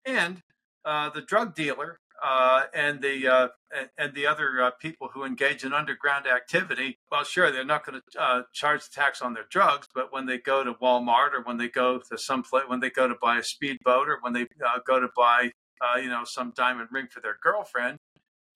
And 0.04 0.42
uh, 0.84 1.10
the 1.10 1.20
drug 1.20 1.54
dealer 1.54 2.00
uh, 2.22 2.62
and 2.74 3.00
the 3.00 3.28
uh, 3.28 3.48
and 3.96 4.14
the 4.14 4.26
other 4.26 4.62
uh, 4.62 4.70
people 4.80 5.10
who 5.12 5.24
engage 5.24 5.64
in 5.64 5.72
underground 5.72 6.26
activity, 6.26 6.98
well, 7.10 7.24
sure, 7.24 7.50
they're 7.52 7.64
not 7.64 7.84
going 7.84 8.00
to 8.00 8.44
charge 8.52 8.88
tax 8.90 9.20
on 9.20 9.34
their 9.34 9.46
drugs, 9.50 9.88
but 9.94 10.12
when 10.12 10.26
they 10.26 10.38
go 10.38 10.64
to 10.64 10.74
Walmart 10.74 11.34
or 11.34 11.42
when 11.44 11.58
they 11.58 11.68
go 11.68 12.00
to 12.10 12.18
some 12.18 12.42
place, 12.42 12.64
when 12.66 12.80
they 12.80 12.90
go 12.90 13.06
to 13.06 13.14
buy 13.20 13.38
a 13.38 13.42
speedboat 13.42 14.08
or 14.08 14.18
when 14.20 14.32
they 14.32 14.46
go 14.86 14.98
to 14.98 15.08
buy, 15.16 15.50
you 15.96 16.08
know, 16.08 16.22
some 16.24 16.52
diamond 16.56 16.88
ring 16.90 17.06
for 17.10 17.20
their 17.20 17.36
girlfriend, 17.42 17.98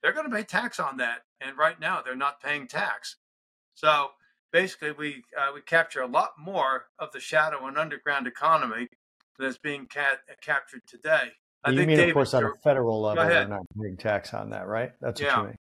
they're 0.02 0.12
going 0.12 0.28
to 0.28 0.34
pay 0.34 0.42
tax 0.42 0.80
on 0.80 0.96
that. 0.98 1.22
And 1.40 1.56
right 1.56 1.78
now, 1.80 2.02
they're 2.02 2.16
not 2.16 2.40
paying 2.40 2.66
tax. 2.66 3.16
So 3.74 4.10
basically, 4.52 4.92
we 4.92 5.24
we 5.54 5.60
capture 5.62 6.02
a 6.02 6.06
lot 6.06 6.32
more 6.38 6.86
of 6.98 7.12
the 7.12 7.20
shadow 7.20 7.66
and 7.66 7.78
underground 7.78 8.26
economy 8.26 8.88
that's 9.38 9.58
being 9.58 9.86
captured 9.86 10.82
today. 10.86 11.32
I 11.64 11.70
you 11.70 11.78
mean, 11.78 11.88
David, 11.88 12.08
of 12.08 12.14
course, 12.14 12.34
on 12.34 12.44
a 12.44 12.50
federal 12.62 13.00
level, 13.00 13.24
they're 13.24 13.46
not 13.46 13.62
paying 13.80 13.96
tax 13.96 14.34
on 14.34 14.50
that, 14.50 14.66
right? 14.66 14.92
That's 15.00 15.20
what 15.20 15.26
yeah. 15.26 15.36
you 15.36 15.42
mean. 15.44 15.56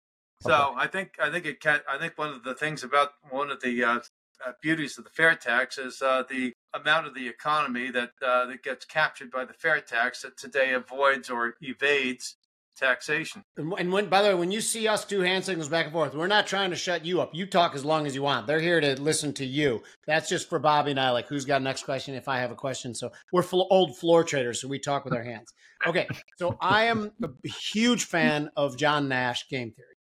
Okay. 0.44 0.52
So 0.52 0.74
I 0.76 0.86
think 0.86 1.12
I 1.20 1.30
think 1.30 1.46
it 1.46 1.60
can, 1.60 1.80
I 1.88 1.98
think 1.98 2.18
one 2.18 2.28
of 2.28 2.44
the 2.44 2.54
things 2.54 2.84
about 2.84 3.12
one 3.30 3.50
of 3.50 3.60
the 3.62 3.82
uh, 3.82 4.00
uh, 4.46 4.52
beauties 4.60 4.98
of 4.98 5.04
the 5.04 5.10
fair 5.10 5.34
tax 5.34 5.78
is 5.78 6.02
uh, 6.02 6.24
the 6.28 6.52
amount 6.74 7.06
of 7.06 7.14
the 7.14 7.26
economy 7.26 7.90
that 7.90 8.10
uh, 8.24 8.44
that 8.46 8.62
gets 8.62 8.84
captured 8.84 9.30
by 9.30 9.46
the 9.46 9.54
fair 9.54 9.80
tax 9.80 10.22
that 10.22 10.36
today 10.36 10.74
avoids 10.74 11.30
or 11.30 11.54
evades 11.62 12.36
taxation. 12.76 13.42
And 13.56 13.92
when, 13.92 14.08
by 14.08 14.22
the 14.22 14.28
way, 14.28 14.34
when 14.34 14.52
you 14.52 14.60
see 14.60 14.86
us 14.86 15.04
do 15.04 15.20
hand 15.20 15.44
signals 15.44 15.68
back 15.68 15.86
and 15.86 15.92
forth, 15.92 16.14
we're 16.14 16.26
not 16.26 16.46
trying 16.46 16.70
to 16.70 16.76
shut 16.76 17.04
you 17.04 17.20
up. 17.20 17.34
You 17.34 17.46
talk 17.46 17.74
as 17.74 17.84
long 17.84 18.06
as 18.06 18.14
you 18.14 18.22
want. 18.22 18.46
They're 18.46 18.60
here 18.60 18.80
to 18.80 19.00
listen 19.00 19.32
to 19.34 19.44
you. 19.44 19.82
That's 20.06 20.28
just 20.28 20.48
for 20.48 20.58
Bobby 20.58 20.92
and 20.92 21.00
I. 21.00 21.10
Like, 21.10 21.28
who's 21.28 21.44
got 21.44 21.62
next 21.62 21.84
question? 21.84 22.14
If 22.14 22.28
I 22.28 22.38
have 22.38 22.50
a 22.50 22.56
question, 22.56 22.94
so 22.94 23.10
we're 23.32 23.42
full, 23.42 23.66
old 23.70 23.96
floor 23.96 24.24
traders, 24.24 24.60
so 24.60 24.68
we 24.68 24.78
talk 24.78 25.04
with 25.04 25.14
our 25.14 25.24
hands. 25.24 25.52
Okay, 25.86 26.06
so 26.38 26.56
I 26.60 26.84
am 26.84 27.12
a 27.22 27.48
huge 27.48 28.04
fan 28.04 28.50
of 28.56 28.76
John 28.76 29.08
Nash 29.08 29.48
game 29.48 29.72
theory. 29.72 29.96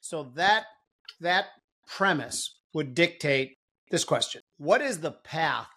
So 0.00 0.32
that 0.34 0.64
that 1.20 1.46
premise 1.86 2.56
would 2.74 2.94
dictate 2.94 3.56
this 3.90 4.04
question: 4.04 4.42
What 4.58 4.80
is 4.80 5.00
the 5.00 5.12
path 5.12 5.68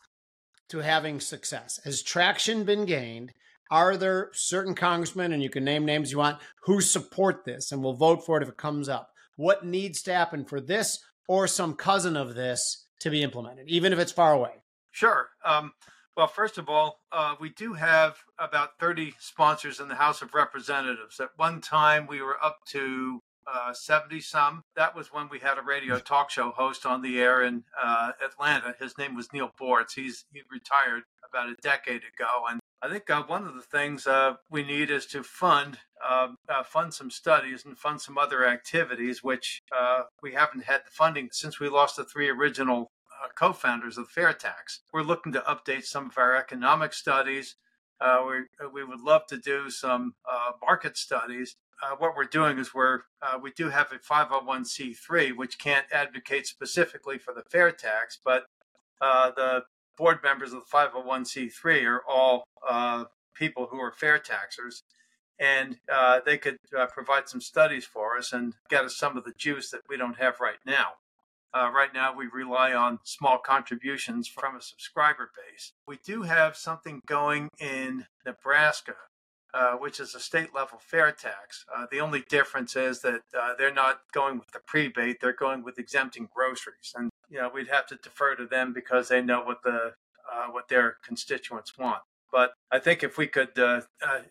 to 0.70 0.80
having 0.80 1.20
success? 1.20 1.80
Has 1.84 2.02
traction 2.02 2.64
been 2.64 2.86
gained? 2.86 3.32
Are 3.72 3.98
there 3.98 4.30
certain 4.34 4.76
congressmen, 4.76 5.34
and 5.34 5.42
you 5.42 5.50
can 5.50 5.64
name 5.64 5.86
names 5.86 6.12
you 6.12 6.18
want, 6.18 6.40
who 6.64 6.82
support 6.82 7.46
this 7.46 7.72
and 7.72 7.84
will 7.84 7.96
vote 7.96 8.26
for 8.26 8.38
it 8.38 8.44
if 8.44 8.50
it 8.50 8.58
comes 8.58 8.90
up? 8.90 9.10
What 9.36 9.66
needs 9.66 10.02
to 10.04 10.14
happen 10.14 10.46
for 10.46 10.62
this 10.62 11.00
or 11.28 11.48
some 11.48 11.74
cousin 11.74 12.16
of 12.16 12.36
this 12.36 12.86
to 13.00 13.10
be 13.10 13.24
implemented, 13.24 13.68
even 13.68 13.94
if 13.94 14.00
it's 14.00 14.12
far 14.12 14.34
away? 14.34 14.52
Sure. 14.92 15.30
Um, 15.44 15.74
well, 16.16 16.28
first 16.28 16.60
of 16.60 16.70
all, 16.70 17.00
uh, 17.12 17.36
we 17.40 17.50
do 17.50 17.74
have 17.74 18.18
about 18.38 18.80
30 18.80 19.16
sponsors 19.20 19.80
in 19.80 19.88
the 19.88 19.96
House 19.96 20.22
of 20.22 20.36
Representatives. 20.36 21.20
At 21.20 21.30
one 21.38 21.60
time, 21.60 22.06
we 22.06 22.22
were 22.22 22.38
up 22.44 22.60
to 22.68 23.20
uh, 23.52 23.74
70 23.74 24.22
some. 24.22 24.64
That 24.76 24.96
was 24.96 25.12
when 25.12 25.28
we 25.30 25.40
had 25.40 25.58
a 25.58 25.62
radio 25.62 26.00
talk 26.00 26.30
show 26.30 26.52
host 26.52 26.86
on 26.86 27.02
the 27.02 27.20
air 27.20 27.44
in 27.44 27.64
uh, 27.82 28.12
Atlanta. 28.24 28.76
His 28.80 28.98
name 28.98 29.16
was 29.16 29.34
Neil 29.34 29.52
Boortz. 29.60 29.94
He's 29.96 30.26
he 30.32 30.42
retired 30.52 31.04
about 31.28 31.50
a 31.50 31.56
decade 31.62 32.04
ago, 32.04 32.46
and 32.50 32.60
I 32.84 32.90
think 32.90 33.10
uh, 33.10 33.24
one 33.24 33.48
of 33.48 33.56
the 33.56 33.62
things 33.62 34.06
uh, 34.06 34.34
we 34.50 34.62
need 34.62 34.92
is 34.92 35.06
to 35.08 35.24
fund 35.24 35.80
uh, 36.06 36.28
uh 36.50 36.64
fund 36.64 36.94
some 36.94 37.10
studies 37.10 37.64
and 37.64 37.78
fund 37.78 38.02
some 38.02 38.18
other 38.18 38.46
activities, 38.46 39.24
which 39.24 39.62
uh, 39.72 40.02
we 40.22 40.34
haven't 40.34 40.66
had 40.66 40.82
the 40.86 40.92
funding 40.92 41.30
since 41.32 41.62
we 41.62 41.70
lost 41.70 41.96
the 41.96 42.04
three 42.04 42.28
original 42.28 42.92
uh, 43.24 43.30
co-founders 43.36 43.98
of 43.98 44.08
the 44.08 44.12
Fair 44.12 44.34
Tax. 44.34 44.82
We're 44.92 45.04
looking 45.04 45.32
to 45.32 45.40
update 45.40 45.86
some 45.86 46.08
of 46.08 46.18
our 46.18 46.36
economic 46.36 46.92
studies. 46.92 47.56
we 48.02 48.68
we 48.74 48.84
would 48.84 49.00
love 49.00 49.28
to 49.28 49.38
do 49.38 49.70
some 49.70 50.16
market 50.62 50.98
studies. 50.98 51.56
what 52.00 52.18
we're 52.18 52.26
doing 52.26 52.60
is 52.60 52.74
we're 52.74 53.04
we 53.42 53.52
do 53.52 53.70
have 53.70 53.94
a 53.94 54.14
501c3 54.14 55.38
which 55.38 55.58
can't 55.58 55.88
advocate 55.90 56.48
specifically 56.48 57.18
for 57.18 57.34
the 57.34 57.44
fair 57.50 57.72
tax, 57.72 58.20
but 58.26 58.44
the 59.00 59.64
board 59.98 60.20
members 60.24 60.54
of 60.54 60.62
the 60.62 60.78
501c3 60.78 61.86
are 61.86 62.02
all 62.08 62.44
uh, 62.68 63.06
people 63.36 63.68
who 63.72 63.80
are 63.80 63.92
fair 63.92 64.20
taxers. 64.20 64.84
And 65.40 65.78
uh, 65.92 66.22
they 66.26 66.38
could 66.38 66.58
uh, 66.78 66.86
provide 66.88 67.28
some 67.28 67.42
studies 67.42 67.86
for 67.86 68.18
us 68.18 68.34
and 68.34 68.54
get 68.70 68.86
us 68.86 68.96
some 68.96 69.18
of 69.18 69.24
the 69.24 69.34
juice 69.38 69.72
that 69.72 69.82
we 69.90 69.98
don't 69.98 70.18
have 70.18 70.40
right 70.40 70.60
now. 70.66 70.94
Uh, 71.56 71.70
right 71.70 71.94
now, 71.94 72.16
we 72.16 72.26
rely 72.28 72.74
on 72.74 73.00
small 73.04 73.38
contributions 73.38 74.28
from 74.28 74.56
a 74.56 74.62
subscriber 74.62 75.30
base. 75.36 75.74
We 75.88 76.00
do 76.04 76.24
have 76.24 76.56
something 76.56 77.02
going 77.06 77.50
in 77.60 78.06
Nebraska, 78.26 78.96
uh, 79.54 79.74
which 79.74 80.00
is 80.00 80.16
a 80.16 80.20
state 80.20 80.54
level 80.54 80.80
fair 80.82 81.12
tax. 81.12 81.66
Uh, 81.74 81.86
the 81.92 82.00
only 82.00 82.24
difference 82.30 82.76
is 82.76 83.02
that 83.02 83.22
uh, 83.40 83.54
they're 83.58 83.74
not 83.74 84.00
going 84.12 84.38
with 84.38 84.52
the 84.52 84.60
prebate, 84.66 85.18
they're 85.22 85.34
going 85.34 85.64
with 85.64 85.78
exempting 85.78 86.28
groceries. 86.34 86.94
And 86.96 87.10
you 87.30 87.40
know, 87.40 87.52
we'd 87.54 87.68
have 87.68 87.88
to 87.88 87.96
defer 87.96 88.36
to 88.36 88.46
them 88.46 88.74
because 88.74 89.10
they 89.10 89.22
know 89.22 89.44
what 89.44 89.64
the 89.64 89.94
uh, 90.32 90.48
what 90.52 90.70
their 90.70 90.98
constituents 91.06 91.78
want. 91.78 92.02
But 92.32 92.54
I 92.72 92.80
think 92.80 93.04
if 93.04 93.18
we 93.18 93.28
could, 93.28 93.60
uh, 93.60 93.82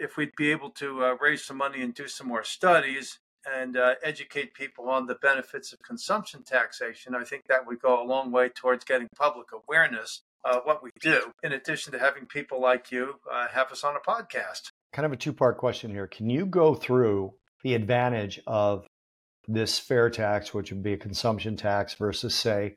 if 0.01 0.17
we'd 0.17 0.35
be 0.37 0.51
able 0.51 0.71
to 0.71 1.17
raise 1.21 1.45
some 1.45 1.59
money 1.59 1.83
and 1.83 1.95
do 1.95 2.09
some 2.09 2.27
more 2.27 2.43
studies 2.43 3.19
and 3.47 3.77
educate 4.03 4.55
people 4.55 4.89
on 4.89 5.07
the 5.07 5.15
benefits 5.15 5.73
of 5.73 5.79
consumption 5.87 6.43
taxation, 6.43 7.15
I 7.15 7.23
think 7.23 7.43
that 7.49 7.65
would 7.65 7.81
go 7.81 8.03
a 8.03 8.05
long 8.05 8.33
way 8.33 8.49
towards 8.49 8.85
getting 8.85 9.07
public 9.17 9.49
awareness 9.53 10.23
of 10.45 10.63
what 10.65 10.83
we 10.83 10.91
do. 11.01 11.33
In 11.43 11.53
addition 11.53 11.93
to 11.93 11.99
having 11.99 12.27
people 12.27 12.61
like 12.61 12.91
you 12.91 13.21
uh, 13.31 13.49
have 13.49 13.71
us 13.71 13.85
on 13.85 13.95
a 13.97 14.01
podcast. 14.01 14.71
Kind 14.93 15.07
of 15.07 15.13
a 15.13 15.17
two 15.17 15.33
part 15.33 15.59
question 15.59 15.91
here. 15.91 16.07
Can 16.07 16.29
you 16.29 16.47
go 16.47 16.75
through 16.75 17.35
the 17.63 17.75
advantage 17.75 18.41
of 18.47 18.87
this 19.49 19.79
fair 19.79 20.11
tax, 20.11 20.53
which 20.53 20.71
would 20.71 20.83
be 20.83 20.93
a 20.93 20.99
consumption 20.99 21.57
tax, 21.57 21.95
versus, 21.95 22.35
say, 22.35 22.77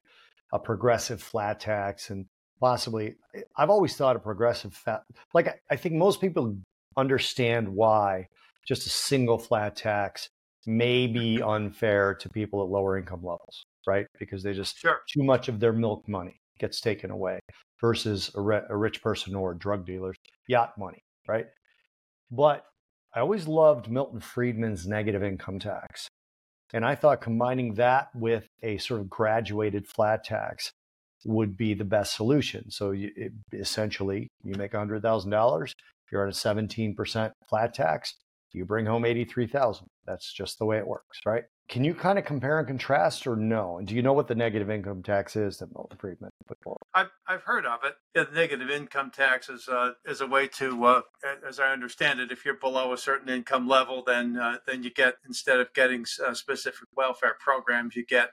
a 0.53 0.59
progressive 0.59 1.21
flat 1.21 1.59
tax 1.59 2.09
and 2.09 2.25
possibly 2.59 3.15
i've 3.57 3.69
always 3.69 3.95
thought 3.97 4.15
a 4.15 4.19
progressive 4.19 4.73
fat 4.73 5.03
like 5.33 5.61
I, 5.69 5.75
think 5.75 5.95
most 5.95 6.21
people 6.21 6.57
understand 6.95 7.67
why 7.67 8.27
just 8.65 8.87
a 8.87 8.89
single 8.89 9.37
flat 9.37 9.75
tax 9.75 10.29
may 10.65 11.07
be 11.07 11.41
unfair 11.41 12.15
to 12.15 12.29
people 12.29 12.63
at 12.63 12.69
lower 12.69 12.97
income 12.97 13.21
levels 13.21 13.65
right 13.85 14.07
because 14.17 14.41
they 14.43 14.53
just 14.53 14.77
sure. 14.77 15.01
too 15.09 15.23
much 15.23 15.49
of 15.49 15.59
their 15.59 15.73
milk 15.73 16.07
money 16.07 16.39
gets 16.57 16.79
taken 16.79 17.11
away 17.11 17.39
versus 17.81 18.31
a, 18.35 18.41
re- 18.41 18.61
a 18.69 18.77
rich 18.77 19.01
person 19.01 19.35
or 19.35 19.53
drug 19.53 19.85
dealers 19.85 20.15
yacht 20.47 20.71
money 20.77 21.03
right 21.27 21.47
but 22.31 22.65
i 23.13 23.19
always 23.19 23.47
loved 23.47 23.89
milton 23.89 24.19
friedman's 24.19 24.87
negative 24.87 25.23
income 25.23 25.59
tax 25.59 26.07
and 26.73 26.83
I 26.83 26.95
thought 26.95 27.21
combining 27.21 27.75
that 27.75 28.09
with 28.15 28.47
a 28.63 28.77
sort 28.77 29.01
of 29.01 29.09
graduated 29.09 29.87
flat 29.87 30.23
tax 30.23 30.71
would 31.23 31.55
be 31.55 31.73
the 31.73 31.85
best 31.85 32.15
solution. 32.15 32.69
So 32.69 32.91
you, 32.91 33.11
it, 33.15 33.31
essentially, 33.53 34.27
you 34.43 34.55
make 34.55 34.73
$100,000, 34.73 35.71
you're 36.11 36.23
on 36.23 36.29
a 36.29 36.31
17% 36.31 37.31
flat 37.49 37.73
tax, 37.73 38.15
you 38.53 38.65
bring 38.65 38.85
home 38.85 39.05
83,000. 39.05 39.87
That's 40.05 40.33
just 40.33 40.59
the 40.59 40.65
way 40.65 40.77
it 40.77 40.87
works, 40.87 41.19
right? 41.25 41.43
Can 41.67 41.83
you 41.83 41.95
kind 41.95 42.19
of 42.19 42.25
compare 42.25 42.59
and 42.59 42.67
contrast 42.67 43.25
or 43.25 43.35
no? 43.35 43.79
And 43.79 43.87
do 43.87 43.95
you 43.95 44.03
know 44.03 44.13
what 44.13 44.27
the 44.27 44.35
negative 44.35 44.69
income 44.69 45.01
tax 45.01 45.35
is 45.35 45.57
that 45.57 45.73
Milton 45.73 45.97
Friedman 45.97 46.29
put 46.47 46.61
forward? 46.61 46.77
I've, 46.93 47.09
I've 47.27 47.41
heard 47.41 47.65
of 47.65 47.79
it. 47.83 47.95
Yeah, 48.15 48.25
the 48.25 48.35
negative 48.35 48.69
income 48.69 49.09
tax 49.09 49.49
is, 49.49 49.67
uh, 49.67 49.93
is 50.05 50.21
a 50.21 50.27
way 50.27 50.47
to, 50.59 50.85
uh, 50.85 51.01
as 51.47 51.59
I 51.59 51.71
understand 51.71 52.19
it, 52.19 52.31
if 52.31 52.45
you're 52.45 52.59
below 52.59 52.93
a 52.93 52.97
certain 52.97 53.29
income 53.29 53.67
level, 53.67 54.03
then 54.05 54.37
uh, 54.37 54.57
then 54.67 54.83
you 54.83 54.91
get, 54.91 55.15
instead 55.25 55.59
of 55.59 55.73
getting 55.73 56.05
uh, 56.23 56.35
specific 56.35 56.87
welfare 56.95 57.35
programs, 57.39 57.95
you 57.95 58.05
get 58.05 58.29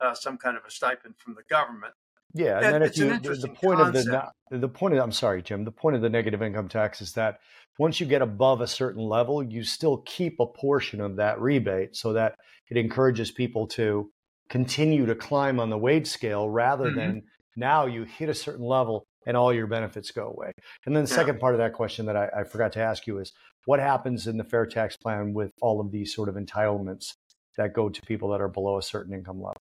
uh, 0.00 0.14
some 0.14 0.36
kind 0.36 0.56
of 0.56 0.64
a 0.66 0.70
stipend 0.70 1.14
from 1.18 1.34
the 1.34 1.44
government. 1.48 1.94
Yeah, 2.34 2.58
and, 2.58 2.74
then 2.74 2.82
if 2.82 2.98
you 2.98 3.18
the 3.18 3.48
point 3.48 3.78
concept. 3.78 4.08
of 4.08 4.30
the 4.50 4.58
the 4.58 4.68
point 4.68 4.94
of 4.94 5.00
I'm 5.00 5.12
sorry, 5.12 5.40
Jim. 5.40 5.64
The 5.64 5.70
point 5.70 5.96
of 5.96 6.02
the 6.02 6.10
negative 6.10 6.42
income 6.42 6.68
tax 6.68 7.00
is 7.00 7.12
that 7.12 7.38
once 7.78 8.00
you 8.00 8.06
get 8.06 8.22
above 8.22 8.60
a 8.60 8.66
certain 8.66 9.02
level, 9.02 9.42
you 9.42 9.62
still 9.62 9.98
keep 9.98 10.40
a 10.40 10.46
portion 10.46 11.00
of 11.00 11.16
that 11.16 11.40
rebate, 11.40 11.96
so 11.96 12.12
that 12.14 12.36
it 12.70 12.76
encourages 12.76 13.30
people 13.30 13.66
to 13.68 14.10
continue 14.48 15.06
to 15.06 15.14
climb 15.14 15.58
on 15.58 15.70
the 15.70 15.78
wage 15.78 16.06
scale 16.06 16.48
rather 16.48 16.86
mm-hmm. 16.86 16.98
than 16.98 17.22
now 17.56 17.86
you 17.86 18.04
hit 18.04 18.28
a 18.28 18.34
certain 18.34 18.64
level 18.64 19.06
and 19.26 19.36
all 19.36 19.52
your 19.52 19.66
benefits 19.66 20.10
go 20.12 20.28
away. 20.28 20.52
And 20.84 20.94
then 20.94 21.04
the 21.04 21.10
yeah. 21.10 21.16
second 21.16 21.40
part 21.40 21.54
of 21.54 21.58
that 21.58 21.72
question 21.72 22.06
that 22.06 22.16
I, 22.16 22.28
I 22.40 22.44
forgot 22.44 22.72
to 22.72 22.80
ask 22.80 23.06
you 23.06 23.18
is 23.18 23.32
what 23.64 23.80
happens 23.80 24.26
in 24.26 24.36
the 24.36 24.44
fair 24.44 24.66
tax 24.66 24.96
plan 24.96 25.34
with 25.34 25.50
all 25.60 25.80
of 25.80 25.90
these 25.90 26.14
sort 26.14 26.28
of 26.28 26.36
entitlements 26.36 27.14
that 27.56 27.72
go 27.72 27.88
to 27.88 28.02
people 28.02 28.30
that 28.30 28.40
are 28.40 28.48
below 28.48 28.78
a 28.78 28.82
certain 28.82 29.12
income 29.12 29.38
level. 29.38 29.56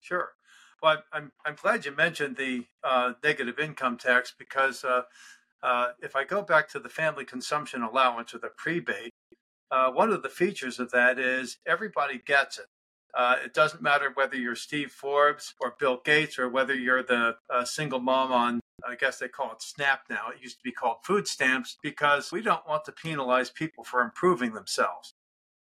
Sure. 0.00 0.30
Well, 0.82 1.02
I'm 1.12 1.32
I'm 1.44 1.56
glad 1.60 1.84
you 1.84 1.92
mentioned 1.92 2.36
the 2.36 2.64
uh, 2.82 3.12
negative 3.22 3.58
income 3.58 3.98
tax 3.98 4.34
because 4.36 4.82
uh, 4.82 5.02
uh, 5.62 5.88
if 6.00 6.16
I 6.16 6.24
go 6.24 6.42
back 6.42 6.68
to 6.70 6.80
the 6.80 6.88
family 6.88 7.24
consumption 7.24 7.82
allowance 7.82 8.34
or 8.34 8.38
the 8.38 8.50
prebate, 8.56 9.12
uh, 9.70 9.90
one 9.90 10.10
of 10.10 10.22
the 10.22 10.28
features 10.28 10.78
of 10.78 10.90
that 10.90 11.18
is 11.18 11.58
everybody 11.66 12.20
gets 12.24 12.58
it. 12.58 12.66
Uh, 13.14 13.36
it 13.44 13.52
doesn't 13.52 13.82
matter 13.82 14.10
whether 14.14 14.36
you're 14.36 14.54
Steve 14.54 14.92
Forbes 14.92 15.54
or 15.60 15.74
Bill 15.78 16.00
Gates 16.04 16.38
or 16.38 16.48
whether 16.48 16.74
you're 16.74 17.02
the 17.02 17.36
uh, 17.52 17.64
single 17.64 18.00
mom 18.00 18.32
on, 18.32 18.60
I 18.86 18.94
guess 18.94 19.18
they 19.18 19.28
call 19.28 19.52
it 19.52 19.62
SNAP 19.62 20.02
now. 20.08 20.28
It 20.34 20.42
used 20.42 20.56
to 20.58 20.62
be 20.64 20.72
called 20.72 20.98
food 21.04 21.26
stamps 21.26 21.76
because 21.82 22.30
we 22.30 22.40
don't 22.40 22.66
want 22.68 22.84
to 22.84 22.92
penalize 22.92 23.50
people 23.50 23.84
for 23.84 24.00
improving 24.00 24.52
themselves. 24.54 25.14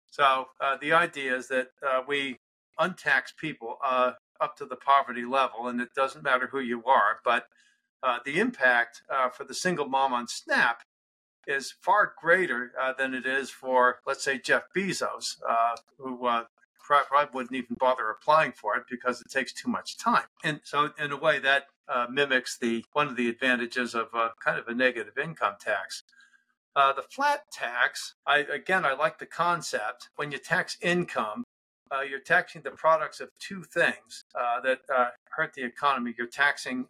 So 0.10 0.47
uh, 0.60 0.77
the 0.81 0.93
idea 0.93 1.36
is 1.36 1.47
that 1.47 1.67
uh, 1.88 2.01
we 2.07 2.38
untax 2.79 3.36
people 3.39 3.77
uh, 3.83 4.13
up 4.41 4.57
to 4.57 4.65
the 4.65 4.75
poverty 4.75 5.25
level, 5.25 5.67
and 5.67 5.81
it 5.81 5.89
doesn't 5.95 6.23
matter 6.23 6.47
who 6.47 6.60
you 6.60 6.83
are, 6.86 7.19
but 7.23 7.47
uh, 8.03 8.19
the 8.25 8.39
impact 8.39 9.01
for 9.33 9.43
the 9.43 9.53
single 9.53 9.88
mom 9.88 10.13
on 10.13 10.27
SNAP 10.27 10.81
is 11.47 11.73
far 11.81 12.13
greater 12.21 12.73
uh, 12.79 12.93
than 12.97 13.13
it 13.13 13.25
is 13.25 13.49
for, 13.49 13.99
let's 14.05 14.23
say, 14.23 14.38
Jeff 14.38 14.63
Bezos, 14.75 15.38
uh, 15.47 15.77
who 15.97 16.27
uh, 16.27 16.43
probably 16.86 17.29
wouldn't 17.33 17.55
even 17.55 17.75
bother 17.79 18.10
applying 18.10 18.51
for 18.51 18.75
it 18.75 18.83
because 18.89 19.21
it 19.21 19.31
takes 19.31 19.53
too 19.53 19.69
much 19.69 19.97
time. 19.97 20.25
And 20.43 20.60
so, 20.63 20.91
in 20.99 21.12
a 21.12 21.17
way, 21.17 21.39
that 21.39 21.67
uh, 21.88 22.07
mimics 22.12 22.57
the 22.57 22.83
one 22.93 23.07
of 23.07 23.15
the 23.15 23.29
advantages 23.29 23.95
of 23.95 24.07
kind 24.43 24.60
of 24.60 24.67
a 24.67 24.73
negative 24.73 25.17
income 25.17 25.55
tax. 25.60 26.03
Uh, 26.75 26.93
the 26.93 27.01
flat 27.01 27.41
tax, 27.51 28.13
I, 28.27 28.39
again, 28.39 28.86
I 28.86 28.93
like 28.93 29.17
the 29.17 29.25
concept. 29.25 30.10
When 30.15 30.31
you 30.31 30.38
tax 30.38 30.77
income, 30.81 31.43
uh, 31.89 32.01
you're 32.01 32.19
taxing 32.19 32.62
the 32.62 32.71
products 32.71 33.19
of 33.19 33.29
two 33.39 33.63
things 33.63 34.25
that 34.36 34.79
hurt 35.29 35.53
the 35.53 35.63
economy. 35.63 36.13
You're 36.17 36.27
taxing 36.27 36.86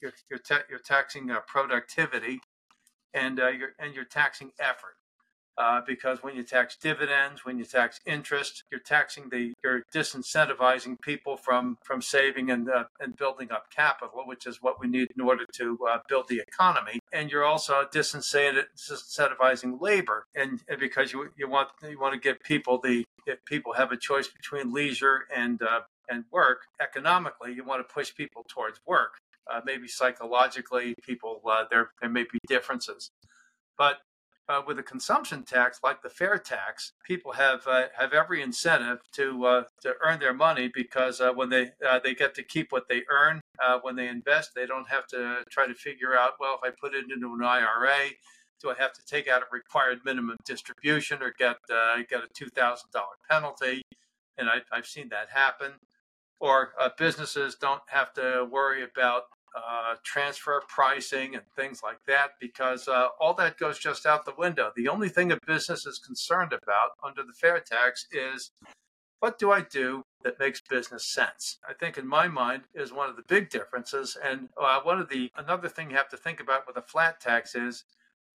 you're, 0.00 0.12
you're, 0.30 0.38
ta- 0.38 0.64
you're 0.68 0.78
taxing 0.78 1.30
productivity 1.46 2.40
and 3.16 3.40
uh, 3.40 3.48
you're 3.48 3.70
and 3.78 3.94
you're 3.94 4.04
taxing 4.04 4.52
effort. 4.60 4.94
Uh, 5.58 5.80
because 5.86 6.22
when 6.22 6.36
you 6.36 6.42
tax 6.42 6.76
dividends, 6.76 7.46
when 7.46 7.58
you 7.58 7.64
tax 7.64 7.98
interest, 8.04 8.62
you're 8.70 8.78
taxing 8.78 9.30
the 9.30 9.54
you're 9.64 9.82
disincentivizing 9.94 11.00
people 11.00 11.34
from 11.38 11.78
from 11.82 12.02
saving 12.02 12.50
and 12.50 12.68
uh, 12.68 12.84
and 13.00 13.16
building 13.16 13.50
up 13.50 13.70
capital, 13.74 14.22
which 14.26 14.46
is 14.46 14.58
what 14.60 14.78
we 14.78 14.86
need 14.86 15.08
in 15.16 15.22
order 15.24 15.46
to 15.54 15.78
uh, 15.90 15.98
build 16.10 16.28
the 16.28 16.42
economy. 16.46 17.00
And 17.10 17.30
you're 17.30 17.44
also 17.44 17.86
disincentivizing 17.90 19.80
labor, 19.80 20.26
and, 20.34 20.62
and, 20.68 20.78
because 20.78 21.14
you 21.14 21.30
you 21.38 21.48
want 21.48 21.70
you 21.88 21.98
want 21.98 22.12
to 22.12 22.20
give 22.20 22.38
people 22.40 22.78
the 22.78 23.06
if 23.26 23.42
people 23.46 23.72
have 23.72 23.92
a 23.92 23.96
choice 23.96 24.28
between 24.28 24.74
leisure 24.74 25.22
and 25.34 25.62
uh, 25.62 25.80
and 26.10 26.24
work 26.30 26.66
economically, 26.82 27.54
you 27.54 27.64
want 27.64 27.80
to 27.80 27.94
push 27.94 28.14
people 28.14 28.44
towards 28.46 28.78
work 28.86 29.14
uh, 29.52 29.60
maybe 29.64 29.88
psychologically, 29.88 30.94
people 31.02 31.40
uh, 31.48 31.64
there 31.70 31.90
there 32.00 32.10
may 32.10 32.24
be 32.24 32.38
differences, 32.48 33.10
but 33.78 33.98
uh, 34.48 34.62
with 34.64 34.78
a 34.78 34.82
consumption 34.82 35.42
tax 35.42 35.80
like 35.82 36.02
the 36.02 36.08
fair 36.08 36.38
tax, 36.38 36.92
people 37.04 37.32
have 37.32 37.66
uh, 37.66 37.84
have 37.98 38.12
every 38.12 38.42
incentive 38.42 38.98
to 39.12 39.44
uh, 39.44 39.64
to 39.82 39.94
earn 40.04 40.20
their 40.20 40.34
money 40.34 40.70
because 40.72 41.20
uh, 41.20 41.32
when 41.32 41.50
they 41.50 41.70
they 42.04 42.14
get 42.14 42.34
to 42.34 42.42
keep 42.42 42.72
what 42.72 42.88
they 42.88 43.02
earn 43.10 43.40
when 43.82 43.96
they 43.96 44.08
invest, 44.08 44.52
they 44.54 44.66
don't 44.66 44.88
have 44.88 45.06
to 45.08 45.42
try 45.50 45.66
to 45.66 45.74
figure 45.74 46.16
out 46.16 46.32
well 46.40 46.58
if 46.62 46.68
I 46.68 46.74
put 46.80 46.94
it 46.94 47.04
into 47.10 47.32
an 47.32 47.42
IRA. 47.42 48.10
Do 48.62 48.70
I 48.70 48.74
have 48.78 48.94
to 48.94 49.04
take 49.04 49.28
out 49.28 49.42
a 49.42 49.46
required 49.52 49.98
minimum 50.04 50.36
distribution 50.44 51.22
or 51.22 51.34
get 51.38 51.56
get 52.08 52.20
a 52.20 52.28
two 52.34 52.48
thousand 52.48 52.90
dollar 52.92 53.16
penalty? 53.28 53.82
And 54.38 54.50
I, 54.50 54.58
I've 54.70 54.86
seen 54.86 55.08
that 55.10 55.30
happen 55.30 55.72
or 56.40 56.72
uh, 56.78 56.90
businesses 56.98 57.56
don't 57.60 57.82
have 57.88 58.12
to 58.14 58.46
worry 58.50 58.82
about 58.84 59.24
uh, 59.56 59.94
transfer 60.04 60.62
pricing 60.68 61.34
and 61.34 61.44
things 61.56 61.80
like 61.82 61.98
that 62.06 62.32
because 62.40 62.88
uh, 62.88 63.08
all 63.18 63.34
that 63.34 63.58
goes 63.58 63.78
just 63.78 64.04
out 64.06 64.24
the 64.24 64.34
window. 64.36 64.70
The 64.76 64.88
only 64.88 65.08
thing 65.08 65.32
a 65.32 65.38
business 65.46 65.86
is 65.86 65.98
concerned 65.98 66.52
about 66.52 66.90
under 67.02 67.22
the 67.22 67.32
fair 67.32 67.60
tax 67.60 68.06
is 68.12 68.50
what 69.20 69.38
do 69.38 69.50
I 69.50 69.62
do 69.62 70.02
that 70.22 70.38
makes 70.38 70.60
business 70.60 71.06
sense? 71.06 71.58
I 71.68 71.72
think 71.72 71.96
in 71.96 72.06
my 72.06 72.28
mind 72.28 72.64
is 72.74 72.92
one 72.92 73.08
of 73.08 73.16
the 73.16 73.24
big 73.26 73.48
differences. 73.48 74.16
And 74.22 74.50
uh, 74.60 74.80
one 74.82 75.00
of 75.00 75.08
the 75.08 75.30
another 75.36 75.68
thing 75.68 75.90
you 75.90 75.96
have 75.96 76.10
to 76.10 76.16
think 76.16 76.40
about 76.40 76.66
with 76.66 76.76
a 76.76 76.82
flat 76.82 77.20
tax 77.20 77.54
is 77.54 77.84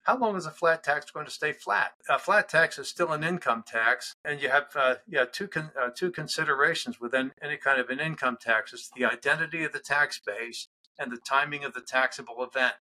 how 0.04 0.18
long 0.18 0.36
is 0.36 0.48
a 0.48 0.52
flat 0.52 0.84
tax 0.84 1.12
going 1.12 1.28
to 1.28 1.32
stay 1.32 1.54
flat? 1.54 1.92
A 2.10 2.18
flat 2.18 2.50
tax 2.50 2.80
is 2.80 2.88
still 2.88 3.12
an 3.12 3.24
income 3.24 3.64
tax, 3.68 4.16
and 4.26 4.42
you 4.42 4.50
have 4.50 4.66
uh, 4.76 4.96
yeah 5.08 5.26
two 5.32 5.48
con- 5.48 5.72
uh, 5.80 5.90
two 5.96 6.10
considerations 6.10 7.00
within 7.00 7.32
any 7.42 7.58
kind 7.58 7.80
of 7.80 7.90
an 7.90 8.00
income 8.00 8.38
tax: 8.42 8.74
is 8.74 8.90
the 8.96 9.06
identity 9.06 9.64
of 9.64 9.74
the 9.74 9.80
tax 9.80 10.20
base 10.20 10.68
and 11.02 11.12
the 11.12 11.18
timing 11.18 11.64
of 11.64 11.74
the 11.74 11.82
taxable 11.82 12.44
event. 12.44 12.76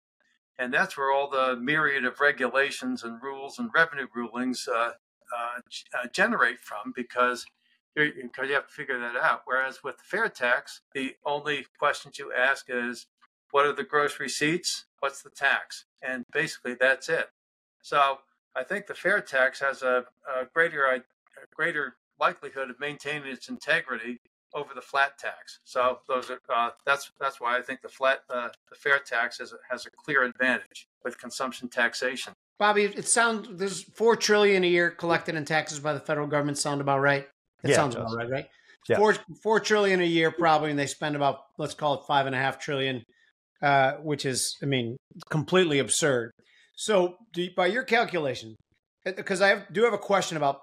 And 0.58 0.74
that's 0.74 0.98
where 0.98 1.12
all 1.12 1.30
the 1.30 1.56
myriad 1.56 2.04
of 2.04 2.20
regulations 2.20 3.04
and 3.04 3.22
rules 3.24 3.58
and 3.58 3.70
revenue 3.74 4.08
rulings 4.14 4.68
uh, 4.68 4.92
uh, 5.36 5.60
uh 5.94 6.08
generate 6.12 6.60
from 6.60 6.92
because 6.96 7.46
because 7.96 8.50
you 8.50 8.54
have 8.54 8.68
to 8.68 8.74
figure 8.74 9.00
that 9.00 9.16
out. 9.16 9.42
Whereas 9.46 9.80
with 9.84 9.98
the 9.98 10.04
fair 10.04 10.30
tax, 10.30 10.82
the 10.94 11.16
only 11.26 11.66
questions 11.80 12.20
you 12.20 12.32
ask 12.34 12.66
is, 12.70 13.08
what 13.52 13.66
are 13.66 13.74
the 13.74 13.84
gross 13.84 14.20
receipts? 14.20 14.86
What's 15.00 15.22
the 15.22 15.32
tax? 15.32 15.86
And 16.02 16.24
basically, 16.32 16.76
that's 16.80 17.10
it. 17.10 17.30
So 17.82 18.20
I 18.56 18.64
think 18.64 18.88
the 18.88 18.94
fair 18.94 19.22
tax 19.22 19.60
has 19.62 19.82
a, 19.82 20.06
a 20.28 20.46
greater 20.54 20.86
a 20.86 21.02
greater 21.56 21.96
likelihood 22.20 22.70
of 22.70 22.80
maintaining 22.80 23.32
its 23.32 23.50
integrity 23.50 24.20
over 24.54 24.74
the 24.74 24.82
flat 24.82 25.18
tax. 25.18 25.60
So 25.64 26.00
those 26.08 26.30
are 26.30 26.40
uh, 26.54 26.72
that's 26.86 27.12
that's 27.20 27.40
why 27.40 27.58
I 27.58 27.62
think 27.62 27.82
the 27.82 27.90
flat 27.90 28.20
uh, 28.30 28.50
the 28.70 28.76
fair 28.76 29.00
tax 29.00 29.40
has, 29.40 29.54
has 29.70 29.86
a 29.86 29.90
clear 29.92 30.24
advantage 30.24 30.88
with 31.04 31.18
consumption 31.18 31.70
taxation. 31.70 32.34
Bobby, 32.58 32.84
it 32.84 33.08
sounds 33.08 33.48
there's 33.52 33.84
four 33.84 34.16
trillion 34.16 34.64
a 34.64 34.68
year 34.68 34.90
collected 34.90 35.36
in 35.36 35.46
taxes 35.46 35.80
by 35.80 35.94
the 35.94 36.00
federal 36.00 36.28
government. 36.28 36.58
Sound 36.58 36.82
about 36.82 37.00
right? 37.00 37.28
It 37.64 37.72
yeah, 37.72 37.76
sounds 37.76 37.96
about 37.96 38.16
right, 38.16 38.30
right? 38.30 38.48
Yeah. 38.88 38.98
Four 38.98 39.16
four 39.44 39.60
trillion 39.60 40.02
a 40.02 40.06
year 40.06 40.32
probably, 40.32 40.70
and 40.72 40.80
they 40.80 40.88
spend 40.88 41.16
about 41.16 41.40
let's 41.58 41.74
call 41.74 41.96
it 41.96 42.02
five 42.08 42.26
and 42.26 42.36
a 42.36 42.40
half 42.40 42.60
trillion, 42.60 43.04
uh, 43.62 43.94
which 44.04 44.26
is 44.26 44.58
I 44.64 44.66
mean 44.66 44.98
completely 45.30 45.80
absurd. 45.80 46.32
So 46.76 47.18
do, 47.34 47.48
by 47.56 47.68
your 47.68 47.84
calculation, 47.84 48.56
because 49.04 49.42
I 49.42 49.50
have, 49.50 49.72
do 49.72 49.84
have 49.84 49.94
a 49.94 49.98
question 49.98 50.38
about 50.38 50.62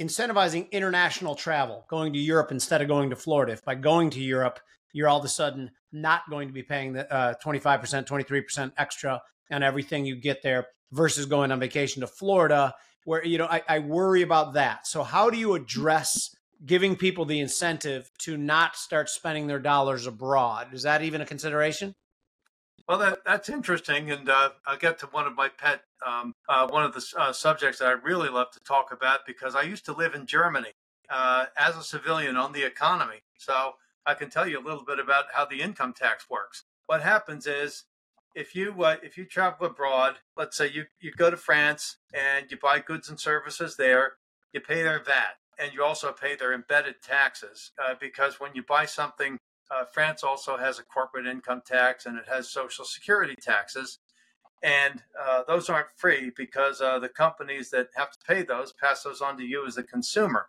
incentivizing 0.00 0.70
international 0.70 1.34
travel, 1.34 1.84
going 1.88 2.12
to 2.12 2.18
Europe 2.18 2.50
instead 2.50 2.82
of 2.82 2.88
going 2.88 3.10
to 3.10 3.16
Florida. 3.16 3.52
If 3.52 3.64
by 3.64 3.74
going 3.74 4.10
to 4.10 4.20
Europe, 4.20 4.60
you're 4.92 5.08
all 5.08 5.18
of 5.18 5.24
a 5.24 5.28
sudden 5.28 5.70
not 5.92 6.22
going 6.30 6.48
to 6.48 6.54
be 6.54 6.62
paying 6.62 6.92
the 6.92 7.12
uh, 7.12 7.34
25%, 7.44 8.06
23% 8.06 8.72
extra 8.76 9.20
on 9.50 9.62
everything 9.62 10.04
you 10.04 10.16
get 10.16 10.42
there 10.42 10.66
versus 10.92 11.26
going 11.26 11.52
on 11.52 11.60
vacation 11.60 12.00
to 12.00 12.06
Florida, 12.06 12.74
where, 13.04 13.24
you 13.24 13.38
know, 13.38 13.46
I, 13.46 13.62
I 13.68 13.78
worry 13.80 14.22
about 14.22 14.54
that. 14.54 14.86
So, 14.86 15.02
how 15.02 15.30
do 15.30 15.38
you 15.38 15.54
address 15.54 16.30
giving 16.64 16.96
people 16.96 17.24
the 17.24 17.40
incentive 17.40 18.10
to 18.18 18.36
not 18.36 18.76
start 18.76 19.08
spending 19.08 19.46
their 19.46 19.58
dollars 19.58 20.06
abroad? 20.06 20.68
Is 20.72 20.82
that 20.82 21.02
even 21.02 21.20
a 21.20 21.26
consideration? 21.26 21.94
Well, 22.88 22.98
that, 22.98 23.18
that's 23.24 23.48
interesting, 23.48 24.10
and 24.10 24.28
uh, 24.28 24.50
I'll 24.66 24.78
get 24.78 24.98
to 25.00 25.06
one 25.06 25.26
of 25.26 25.34
my 25.34 25.48
pet, 25.48 25.82
um, 26.06 26.34
uh, 26.48 26.68
one 26.68 26.84
of 26.84 26.94
the 26.94 27.04
uh, 27.18 27.32
subjects 27.32 27.78
that 27.78 27.88
I 27.88 27.92
really 27.92 28.28
love 28.28 28.50
to 28.52 28.60
talk 28.60 28.92
about 28.92 29.20
because 29.26 29.54
I 29.54 29.62
used 29.62 29.84
to 29.86 29.92
live 29.92 30.14
in 30.14 30.26
Germany 30.26 30.72
uh, 31.10 31.46
as 31.56 31.76
a 31.76 31.82
civilian 31.82 32.36
on 32.36 32.52
the 32.52 32.64
economy, 32.64 33.22
so 33.36 33.74
I 34.06 34.14
can 34.14 34.30
tell 34.30 34.46
you 34.46 34.58
a 34.58 34.64
little 34.64 34.84
bit 34.84 34.98
about 34.98 35.26
how 35.32 35.44
the 35.44 35.60
income 35.60 35.92
tax 35.92 36.28
works. 36.30 36.64
What 36.86 37.02
happens 37.02 37.46
is, 37.46 37.84
if 38.34 38.54
you 38.54 38.82
uh, 38.82 38.96
if 39.02 39.16
you 39.16 39.24
travel 39.24 39.66
abroad, 39.66 40.16
let's 40.36 40.56
say 40.56 40.70
you 40.70 40.84
you 41.00 41.12
go 41.12 41.30
to 41.30 41.36
France 41.36 41.96
and 42.12 42.50
you 42.50 42.56
buy 42.56 42.78
goods 42.78 43.08
and 43.08 43.18
services 43.18 43.76
there, 43.76 44.12
you 44.52 44.60
pay 44.60 44.82
their 44.82 45.02
VAT, 45.02 45.38
and 45.58 45.72
you 45.72 45.82
also 45.82 46.12
pay 46.12 46.36
their 46.36 46.52
embedded 46.52 46.96
taxes 47.02 47.72
uh, 47.82 47.94
because 48.00 48.38
when 48.38 48.52
you 48.54 48.62
buy 48.62 48.86
something 48.86 49.38
uh, 49.70 49.84
France 49.84 50.24
also 50.24 50.56
has 50.56 50.78
a 50.78 50.82
corporate 50.82 51.26
income 51.26 51.62
tax 51.66 52.06
and 52.06 52.16
it 52.16 52.24
has 52.28 52.50
social 52.50 52.84
security 52.84 53.34
taxes. 53.40 53.98
And 54.62 55.02
uh, 55.20 55.44
those 55.46 55.68
aren't 55.68 55.88
free 55.96 56.32
because 56.36 56.80
uh, 56.80 56.98
the 56.98 57.08
companies 57.08 57.70
that 57.70 57.88
have 57.94 58.10
to 58.10 58.18
pay 58.26 58.42
those 58.42 58.72
pass 58.72 59.02
those 59.02 59.20
on 59.20 59.36
to 59.38 59.44
you 59.44 59.66
as 59.66 59.76
a 59.76 59.82
consumer. 59.82 60.48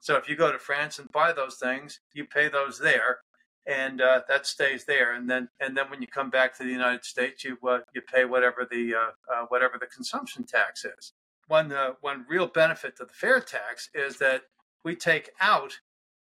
So 0.00 0.16
if 0.16 0.28
you 0.28 0.36
go 0.36 0.52
to 0.52 0.58
France 0.58 0.98
and 0.98 1.10
buy 1.10 1.32
those 1.32 1.56
things, 1.56 2.00
you 2.14 2.24
pay 2.24 2.48
those 2.48 2.78
there, 2.78 3.18
and 3.66 4.00
uh, 4.00 4.22
that 4.28 4.46
stays 4.46 4.84
there. 4.84 5.12
And 5.12 5.28
then 5.28 5.48
and 5.58 5.76
then 5.76 5.90
when 5.90 6.00
you 6.00 6.06
come 6.06 6.30
back 6.30 6.56
to 6.58 6.64
the 6.64 6.70
United 6.70 7.04
States, 7.04 7.44
you 7.44 7.58
uh, 7.68 7.80
you 7.94 8.02
pay 8.02 8.24
whatever 8.24 8.66
the 8.70 8.94
uh, 8.94 9.46
whatever 9.48 9.78
the 9.78 9.86
consumption 9.86 10.44
tax 10.44 10.84
is. 10.84 11.12
One 11.48 11.72
one 12.00 12.24
real 12.28 12.46
benefit 12.46 12.96
to 12.98 13.04
the 13.04 13.12
fair 13.12 13.40
tax 13.40 13.90
is 13.94 14.18
that 14.18 14.42
we 14.84 14.94
take 14.94 15.30
out 15.40 15.80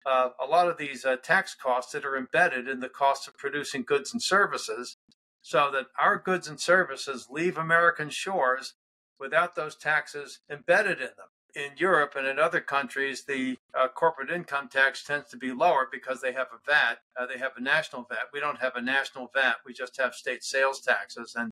uh, 0.06 0.30
a 0.40 0.44
lot 0.44 0.68
of 0.68 0.76
these 0.76 1.04
uh, 1.04 1.16
tax 1.16 1.54
costs 1.54 1.92
that 1.92 2.04
are 2.04 2.16
embedded 2.16 2.68
in 2.68 2.80
the 2.80 2.88
cost 2.88 3.26
of 3.26 3.36
producing 3.38 3.82
goods 3.82 4.12
and 4.12 4.22
services 4.22 4.96
so 5.44 5.70
that 5.70 5.88
our 5.98 6.16
goods 6.16 6.48
and 6.48 6.58
services 6.58 7.28
leave 7.30 7.58
American 7.58 8.08
shores 8.08 8.72
without 9.20 9.54
those 9.54 9.76
taxes 9.76 10.40
embedded 10.50 10.98
in 11.00 11.10
them. 11.18 11.28
in 11.54 11.72
Europe 11.76 12.14
and 12.16 12.26
in 12.26 12.38
other 12.38 12.62
countries, 12.62 13.24
the 13.24 13.58
uh, 13.78 13.86
corporate 13.88 14.30
income 14.30 14.68
tax 14.68 15.04
tends 15.04 15.28
to 15.28 15.36
be 15.36 15.52
lower 15.52 15.86
because 15.92 16.22
they 16.22 16.32
have 16.32 16.46
a 16.50 16.58
VAT. 16.64 16.96
Uh, 17.14 17.26
they 17.26 17.38
have 17.38 17.52
a 17.58 17.60
national 17.60 18.04
VAT. 18.08 18.30
We 18.32 18.40
don't 18.40 18.58
have 18.58 18.74
a 18.74 18.80
national 18.80 19.30
VAT. 19.34 19.56
We 19.66 19.74
just 19.74 19.98
have 19.98 20.14
state 20.14 20.42
sales 20.42 20.80
taxes, 20.80 21.34
and 21.36 21.52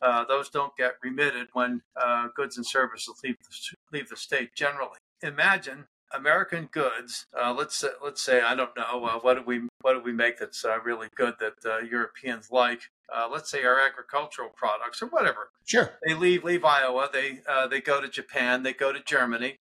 uh, 0.00 0.24
those 0.26 0.48
don't 0.48 0.76
get 0.76 0.94
remitted 1.02 1.48
when 1.54 1.82
uh, 1.96 2.28
goods 2.36 2.56
and 2.56 2.64
services 2.64 3.20
leave 3.24 3.36
the, 3.40 3.76
leave 3.92 4.08
the 4.08 4.16
state. 4.16 4.54
Generally, 4.54 5.00
imagine 5.22 5.88
American 6.12 6.68
goods. 6.70 7.26
Uh, 7.38 7.54
let's 7.56 7.76
say, 7.76 7.88
let's 8.02 8.22
say 8.22 8.40
I 8.40 8.54
don't 8.54 8.76
know 8.76 9.04
uh, 9.04 9.18
what 9.20 9.34
do 9.34 9.42
we 9.46 9.68
what 9.80 9.94
do 9.94 10.00
we 10.00 10.12
make 10.12 10.38
that's 10.38 10.64
uh, 10.64 10.78
really 10.84 11.08
good 11.14 11.34
that 11.40 11.54
uh, 11.64 11.78
Europeans 11.78 12.50
like. 12.50 12.82
Uh, 13.14 13.28
let's 13.30 13.50
say 13.50 13.64
our 13.64 13.78
agricultural 13.78 14.50
products 14.56 15.02
or 15.02 15.06
whatever. 15.06 15.50
Sure. 15.64 15.92
They 16.06 16.14
leave 16.14 16.44
leave 16.44 16.64
Iowa. 16.64 17.08
They 17.12 17.40
uh, 17.48 17.66
they 17.66 17.80
go 17.80 18.00
to 18.00 18.08
Japan. 18.08 18.62
They 18.62 18.72
go 18.72 18.92
to 18.92 19.02
Germany. 19.02 19.58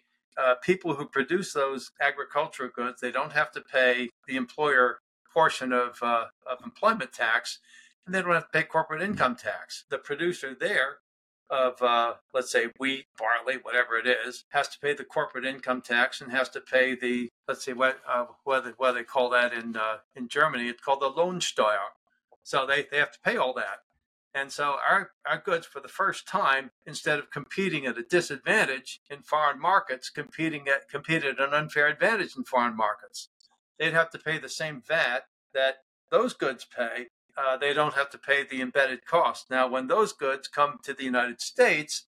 people 0.62 0.94
who 0.94 1.06
produce 1.06 1.52
those 1.52 1.90
agricultural 2.00 2.70
goods 2.74 3.00
they 3.00 3.12
don't 3.12 3.32
have 3.32 3.50
to 3.52 3.60
pay 3.60 4.08
the 4.26 4.36
employer 4.36 5.00
portion 5.32 5.72
of 5.72 6.02
of 6.02 6.58
employment 6.64 7.12
tax, 7.12 7.58
and 8.06 8.14
they 8.14 8.22
don't 8.22 8.32
have 8.32 8.50
to 8.50 8.58
pay 8.58 8.64
corporate 8.64 9.02
income 9.02 9.36
tax. 9.36 9.84
The 9.90 9.98
producer 9.98 10.56
there 10.58 10.98
of 11.52 11.80
uh, 11.82 12.14
let's 12.32 12.50
say 12.50 12.68
wheat, 12.78 13.04
barley, 13.18 13.60
whatever 13.62 13.96
it 13.96 14.06
is, 14.06 14.44
has 14.48 14.68
to 14.70 14.80
pay 14.80 14.94
the 14.94 15.04
corporate 15.04 15.44
income 15.44 15.82
tax 15.82 16.20
and 16.20 16.32
has 16.32 16.48
to 16.48 16.60
pay 16.60 16.96
the 16.96 17.28
let's 17.46 17.64
see 17.64 17.74
what 17.74 18.00
uh, 18.08 18.24
what, 18.44 18.64
they, 18.64 18.70
what 18.70 18.92
they 18.92 19.04
call 19.04 19.28
that 19.30 19.52
in 19.52 19.76
uh, 19.76 19.98
in 20.16 20.28
Germany. 20.28 20.68
It's 20.68 20.82
called 20.82 21.00
the 21.00 21.10
Lohnsteuer. 21.10 21.92
So 22.42 22.66
they, 22.66 22.86
they 22.90 22.96
have 22.96 23.12
to 23.12 23.20
pay 23.24 23.36
all 23.36 23.52
that. 23.54 23.82
And 24.34 24.50
so 24.50 24.76
our, 24.88 25.10
our 25.28 25.38
goods 25.44 25.66
for 25.66 25.80
the 25.80 25.88
first 25.88 26.26
time, 26.26 26.70
instead 26.86 27.18
of 27.18 27.30
competing 27.30 27.84
at 27.84 27.98
a 27.98 28.02
disadvantage 28.02 29.00
in 29.10 29.22
foreign 29.22 29.60
markets, 29.60 30.08
competing 30.08 30.66
at 30.68 30.88
competed 30.88 31.38
at 31.38 31.48
an 31.48 31.54
unfair 31.54 31.86
advantage 31.86 32.36
in 32.36 32.44
foreign 32.44 32.76
markets. 32.76 33.28
They'd 33.78 33.92
have 33.92 34.10
to 34.10 34.18
pay 34.18 34.38
the 34.38 34.48
same 34.48 34.82
VAT 34.86 35.24
that 35.52 35.76
those 36.10 36.32
goods 36.32 36.64
pay 36.64 37.08
uh, 37.36 37.56
they 37.56 37.72
don't 37.72 37.94
have 37.94 38.10
to 38.10 38.18
pay 38.18 38.44
the 38.44 38.60
embedded 38.60 39.04
cost. 39.04 39.50
Now, 39.50 39.68
when 39.68 39.86
those 39.86 40.12
goods 40.12 40.48
come 40.48 40.78
to 40.82 40.92
the 40.92 41.04
United 41.04 41.40
States, 41.40 42.06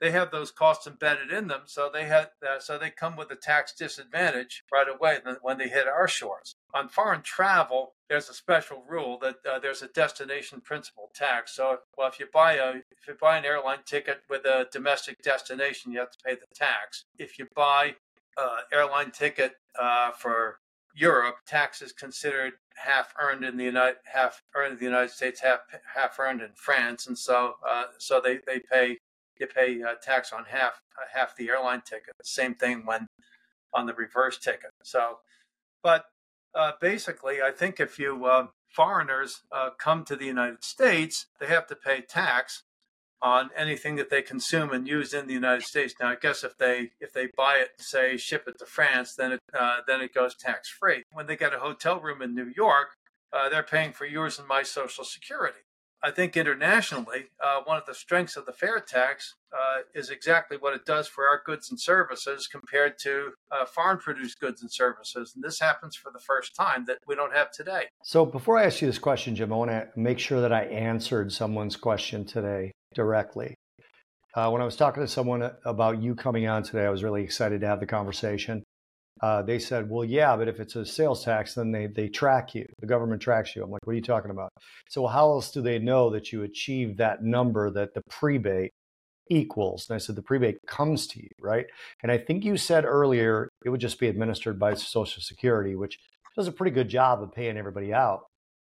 they 0.00 0.10
have 0.10 0.30
those 0.30 0.50
costs 0.50 0.86
embedded 0.86 1.32
in 1.32 1.46
them, 1.48 1.62
so 1.66 1.88
they 1.92 2.04
had 2.04 2.30
uh, 2.46 2.58
so 2.58 2.76
they 2.76 2.90
come 2.90 3.16
with 3.16 3.30
a 3.30 3.36
tax 3.36 3.72
disadvantage 3.72 4.64
right 4.72 4.88
away 4.88 5.18
when 5.40 5.56
they 5.56 5.68
hit 5.68 5.86
our 5.86 6.08
shores. 6.08 6.56
On 6.74 6.88
foreign 6.88 7.22
travel, 7.22 7.94
there's 8.08 8.28
a 8.28 8.34
special 8.34 8.82
rule 8.88 9.18
that 9.22 9.36
uh, 9.50 9.58
there's 9.60 9.82
a 9.82 9.88
destination 9.88 10.60
principle 10.60 11.10
tax. 11.14 11.54
So, 11.54 11.78
well, 11.96 12.08
if 12.08 12.18
you 12.18 12.26
buy 12.32 12.54
a 12.54 12.70
if 12.70 13.06
you 13.08 13.14
buy 13.20 13.38
an 13.38 13.44
airline 13.44 13.78
ticket 13.86 14.22
with 14.28 14.44
a 14.44 14.66
domestic 14.72 15.22
destination, 15.22 15.92
you 15.92 16.00
have 16.00 16.10
to 16.10 16.18
pay 16.24 16.34
the 16.34 16.54
tax. 16.54 17.04
If 17.18 17.38
you 17.38 17.46
buy 17.54 17.94
an 18.36 18.62
airline 18.72 19.12
ticket 19.12 19.52
uh, 19.80 20.10
for 20.10 20.58
Europe, 20.94 21.36
tax 21.46 21.82
is 21.82 21.92
considered 21.92 22.54
half 22.74 23.14
earned 23.20 23.44
in 23.44 23.56
the 23.56 23.64
United 23.64 23.98
half 24.04 24.42
earned 24.54 24.72
in 24.72 24.78
the 24.78 24.84
United 24.84 25.10
States, 25.10 25.40
half 25.40 25.60
half 25.94 26.18
earned 26.18 26.40
in 26.40 26.50
France, 26.54 27.06
and 27.06 27.18
so 27.18 27.54
uh, 27.68 27.84
so 27.98 28.20
they 28.20 28.40
they 28.46 28.60
pay 28.60 28.98
you 29.38 29.46
pay 29.46 29.82
uh, 29.82 29.94
tax 30.02 30.32
on 30.32 30.44
half 30.44 30.80
uh, 30.98 31.06
half 31.12 31.36
the 31.36 31.48
airline 31.48 31.82
ticket. 31.82 32.14
Same 32.22 32.54
thing 32.54 32.84
when 32.84 33.06
on 33.72 33.86
the 33.86 33.94
reverse 33.94 34.38
ticket. 34.38 34.70
So, 34.82 35.18
but 35.82 36.04
uh, 36.54 36.72
basically, 36.80 37.42
I 37.42 37.50
think 37.50 37.80
if 37.80 37.98
you 37.98 38.24
uh, 38.26 38.46
foreigners 38.68 39.42
uh, 39.52 39.70
come 39.78 40.04
to 40.04 40.16
the 40.16 40.26
United 40.26 40.64
States, 40.64 41.26
they 41.40 41.46
have 41.46 41.66
to 41.68 41.76
pay 41.76 42.00
tax 42.00 42.62
on 43.24 43.48
anything 43.56 43.96
that 43.96 44.10
they 44.10 44.20
consume 44.20 44.70
and 44.70 44.86
use 44.86 45.14
in 45.14 45.26
the 45.26 45.32
United 45.32 45.64
States. 45.64 45.94
Now, 45.98 46.10
I 46.10 46.16
guess 46.16 46.44
if 46.44 46.58
they 46.58 46.90
if 47.00 47.12
they 47.14 47.28
buy 47.34 47.56
it, 47.56 47.70
say 47.78 48.18
ship 48.18 48.44
it 48.46 48.58
to 48.58 48.66
France, 48.66 49.14
then 49.14 49.32
it 49.32 49.40
uh, 49.58 49.78
then 49.88 50.02
it 50.02 50.14
goes 50.14 50.36
tax 50.36 50.68
free. 50.68 51.02
When 51.10 51.26
they 51.26 51.36
get 51.36 51.54
a 51.54 51.58
hotel 51.58 51.98
room 51.98 52.20
in 52.20 52.34
New 52.34 52.52
York, 52.54 52.88
uh, 53.32 53.48
they're 53.48 53.62
paying 53.62 53.92
for 53.92 54.04
yours 54.04 54.38
and 54.38 54.46
my 54.46 54.62
Social 54.62 55.04
Security. 55.04 55.63
I 56.04 56.10
think 56.10 56.36
internationally, 56.36 57.30
uh, 57.42 57.62
one 57.64 57.78
of 57.78 57.86
the 57.86 57.94
strengths 57.94 58.36
of 58.36 58.44
the 58.44 58.52
fair 58.52 58.78
tax 58.78 59.36
uh, 59.54 59.80
is 59.94 60.10
exactly 60.10 60.58
what 60.58 60.74
it 60.74 60.84
does 60.84 61.08
for 61.08 61.26
our 61.26 61.40
goods 61.46 61.70
and 61.70 61.80
services 61.80 62.46
compared 62.46 62.98
to 62.98 63.30
uh, 63.50 63.64
foreign 63.64 63.96
produced 63.96 64.38
goods 64.38 64.60
and 64.60 64.70
services. 64.70 65.32
And 65.34 65.42
this 65.42 65.58
happens 65.58 65.96
for 65.96 66.12
the 66.12 66.18
first 66.18 66.54
time 66.54 66.84
that 66.88 66.98
we 67.06 67.14
don't 67.14 67.32
have 67.32 67.52
today. 67.52 67.84
So, 68.02 68.26
before 68.26 68.58
I 68.58 68.64
ask 68.64 68.82
you 68.82 68.86
this 68.86 68.98
question, 68.98 69.34
Jim, 69.34 69.50
I 69.50 69.56
want 69.56 69.70
to 69.70 69.88
make 69.96 70.18
sure 70.18 70.42
that 70.42 70.52
I 70.52 70.64
answered 70.64 71.32
someone's 71.32 71.76
question 71.76 72.26
today 72.26 72.72
directly. 72.94 73.54
Uh, 74.34 74.50
when 74.50 74.60
I 74.60 74.66
was 74.66 74.76
talking 74.76 75.02
to 75.02 75.08
someone 75.08 75.50
about 75.64 76.02
you 76.02 76.14
coming 76.14 76.46
on 76.46 76.64
today, 76.64 76.84
I 76.84 76.90
was 76.90 77.02
really 77.02 77.22
excited 77.22 77.62
to 77.62 77.66
have 77.66 77.80
the 77.80 77.86
conversation. 77.86 78.62
Uh, 79.20 79.42
they 79.42 79.58
said, 79.58 79.88
well, 79.88 80.04
yeah, 80.04 80.36
but 80.36 80.48
if 80.48 80.60
it's 80.60 80.76
a 80.76 80.84
sales 80.84 81.24
tax, 81.24 81.54
then 81.54 81.70
they, 81.70 81.86
they 81.86 82.08
track 82.08 82.54
you. 82.54 82.66
The 82.80 82.86
government 82.86 83.22
tracks 83.22 83.54
you. 83.54 83.62
I'm 83.62 83.70
like, 83.70 83.86
what 83.86 83.92
are 83.92 83.96
you 83.96 84.02
talking 84.02 84.30
about? 84.30 84.50
So, 84.88 85.02
well, 85.02 85.12
how 85.12 85.30
else 85.30 85.50
do 85.50 85.62
they 85.62 85.78
know 85.78 86.10
that 86.10 86.32
you 86.32 86.42
achieved 86.42 86.98
that 86.98 87.22
number 87.22 87.70
that 87.70 87.94
the 87.94 88.02
prebate 88.10 88.72
equals? 89.30 89.86
And 89.88 89.94
I 89.94 89.98
said, 89.98 90.16
the 90.16 90.22
prebate 90.22 90.58
comes 90.66 91.06
to 91.08 91.22
you, 91.22 91.28
right? 91.40 91.66
And 92.02 92.10
I 92.10 92.18
think 92.18 92.44
you 92.44 92.56
said 92.56 92.84
earlier 92.84 93.48
it 93.64 93.70
would 93.70 93.80
just 93.80 94.00
be 94.00 94.08
administered 94.08 94.58
by 94.58 94.74
Social 94.74 95.22
Security, 95.22 95.76
which 95.76 95.98
does 96.36 96.48
a 96.48 96.52
pretty 96.52 96.72
good 96.74 96.88
job 96.88 97.22
of 97.22 97.32
paying 97.32 97.56
everybody 97.56 97.94
out 97.94 98.22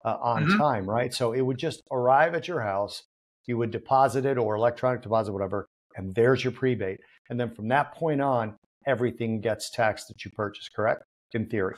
uh, 0.06 0.18
on 0.22 0.46
mm-hmm. 0.46 0.58
time, 0.58 0.90
right? 0.90 1.14
So 1.14 1.34
it 1.34 1.42
would 1.42 1.58
just 1.58 1.82
arrive 1.92 2.36
at 2.36 2.48
your 2.48 2.62
house 2.62 3.04
you 3.48 3.58
would 3.58 3.72
deposit 3.72 4.26
it 4.26 4.38
or 4.38 4.56
electronic 4.56 5.02
deposit, 5.02 5.32
whatever, 5.32 5.68
and 5.96 6.14
there's 6.16 6.44
your 6.44 6.54
prebate. 6.54 7.00
And 7.30 7.40
then 7.40 7.54
from 7.54 7.68
that 7.70 7.94
point 7.94 8.22
on, 8.22 8.56
everything 8.86 9.42
gets 9.42 9.70
taxed 9.70 10.08
that 10.08 10.24
you 10.24 10.32
purchase, 10.32 10.70
correct? 10.70 11.04
In 11.34 11.48
theory. 11.50 11.76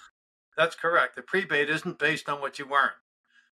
That's 0.56 0.76
correct. 0.76 1.16
The 1.16 1.24
prebate 1.24 1.70
isn't 1.70 1.98
based 2.00 2.30
on 2.30 2.42
what 2.42 2.60
you 2.60 2.68
earn. 2.72 2.92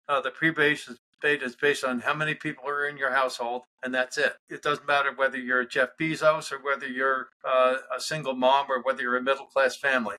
Uh, 0.08 0.20
the 0.20 0.30
prebate 0.30 0.80
is, 0.88 0.98
is 1.22 1.56
based 1.56 1.84
on 1.84 2.00
how 2.00 2.14
many 2.14 2.34
people 2.34 2.66
are 2.68 2.88
in 2.88 2.96
your 2.96 3.10
household, 3.10 3.62
and 3.82 3.92
that's 3.92 4.16
it. 4.16 4.34
It 4.48 4.62
doesn't 4.62 4.86
matter 4.86 5.12
whether 5.14 5.36
you're 5.36 5.64
Jeff 5.64 5.90
Bezos 6.00 6.52
or 6.52 6.58
whether 6.62 6.86
you're 6.86 7.28
uh, 7.44 7.76
a 7.94 8.00
single 8.00 8.34
mom 8.34 8.66
or 8.70 8.82
whether 8.82 9.02
you're 9.02 9.16
a 9.16 9.22
middle 9.22 9.46
class 9.46 9.76
family 9.76 10.16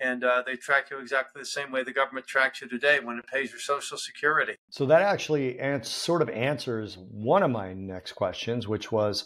and 0.00 0.24
uh, 0.24 0.42
they 0.44 0.56
track 0.56 0.90
you 0.90 0.98
exactly 0.98 1.40
the 1.40 1.46
same 1.46 1.70
way 1.70 1.82
the 1.82 1.92
government 1.92 2.26
tracks 2.26 2.60
you 2.60 2.68
today 2.68 3.00
when 3.00 3.18
it 3.18 3.26
pays 3.26 3.50
your 3.50 3.60
social 3.60 3.96
security 3.96 4.54
so 4.70 4.86
that 4.86 5.02
actually 5.02 5.58
ans- 5.58 5.88
sort 5.88 6.22
of 6.22 6.28
answers 6.30 6.98
one 6.98 7.42
of 7.42 7.50
my 7.50 7.72
next 7.72 8.12
questions 8.12 8.68
which 8.68 8.92
was 8.92 9.24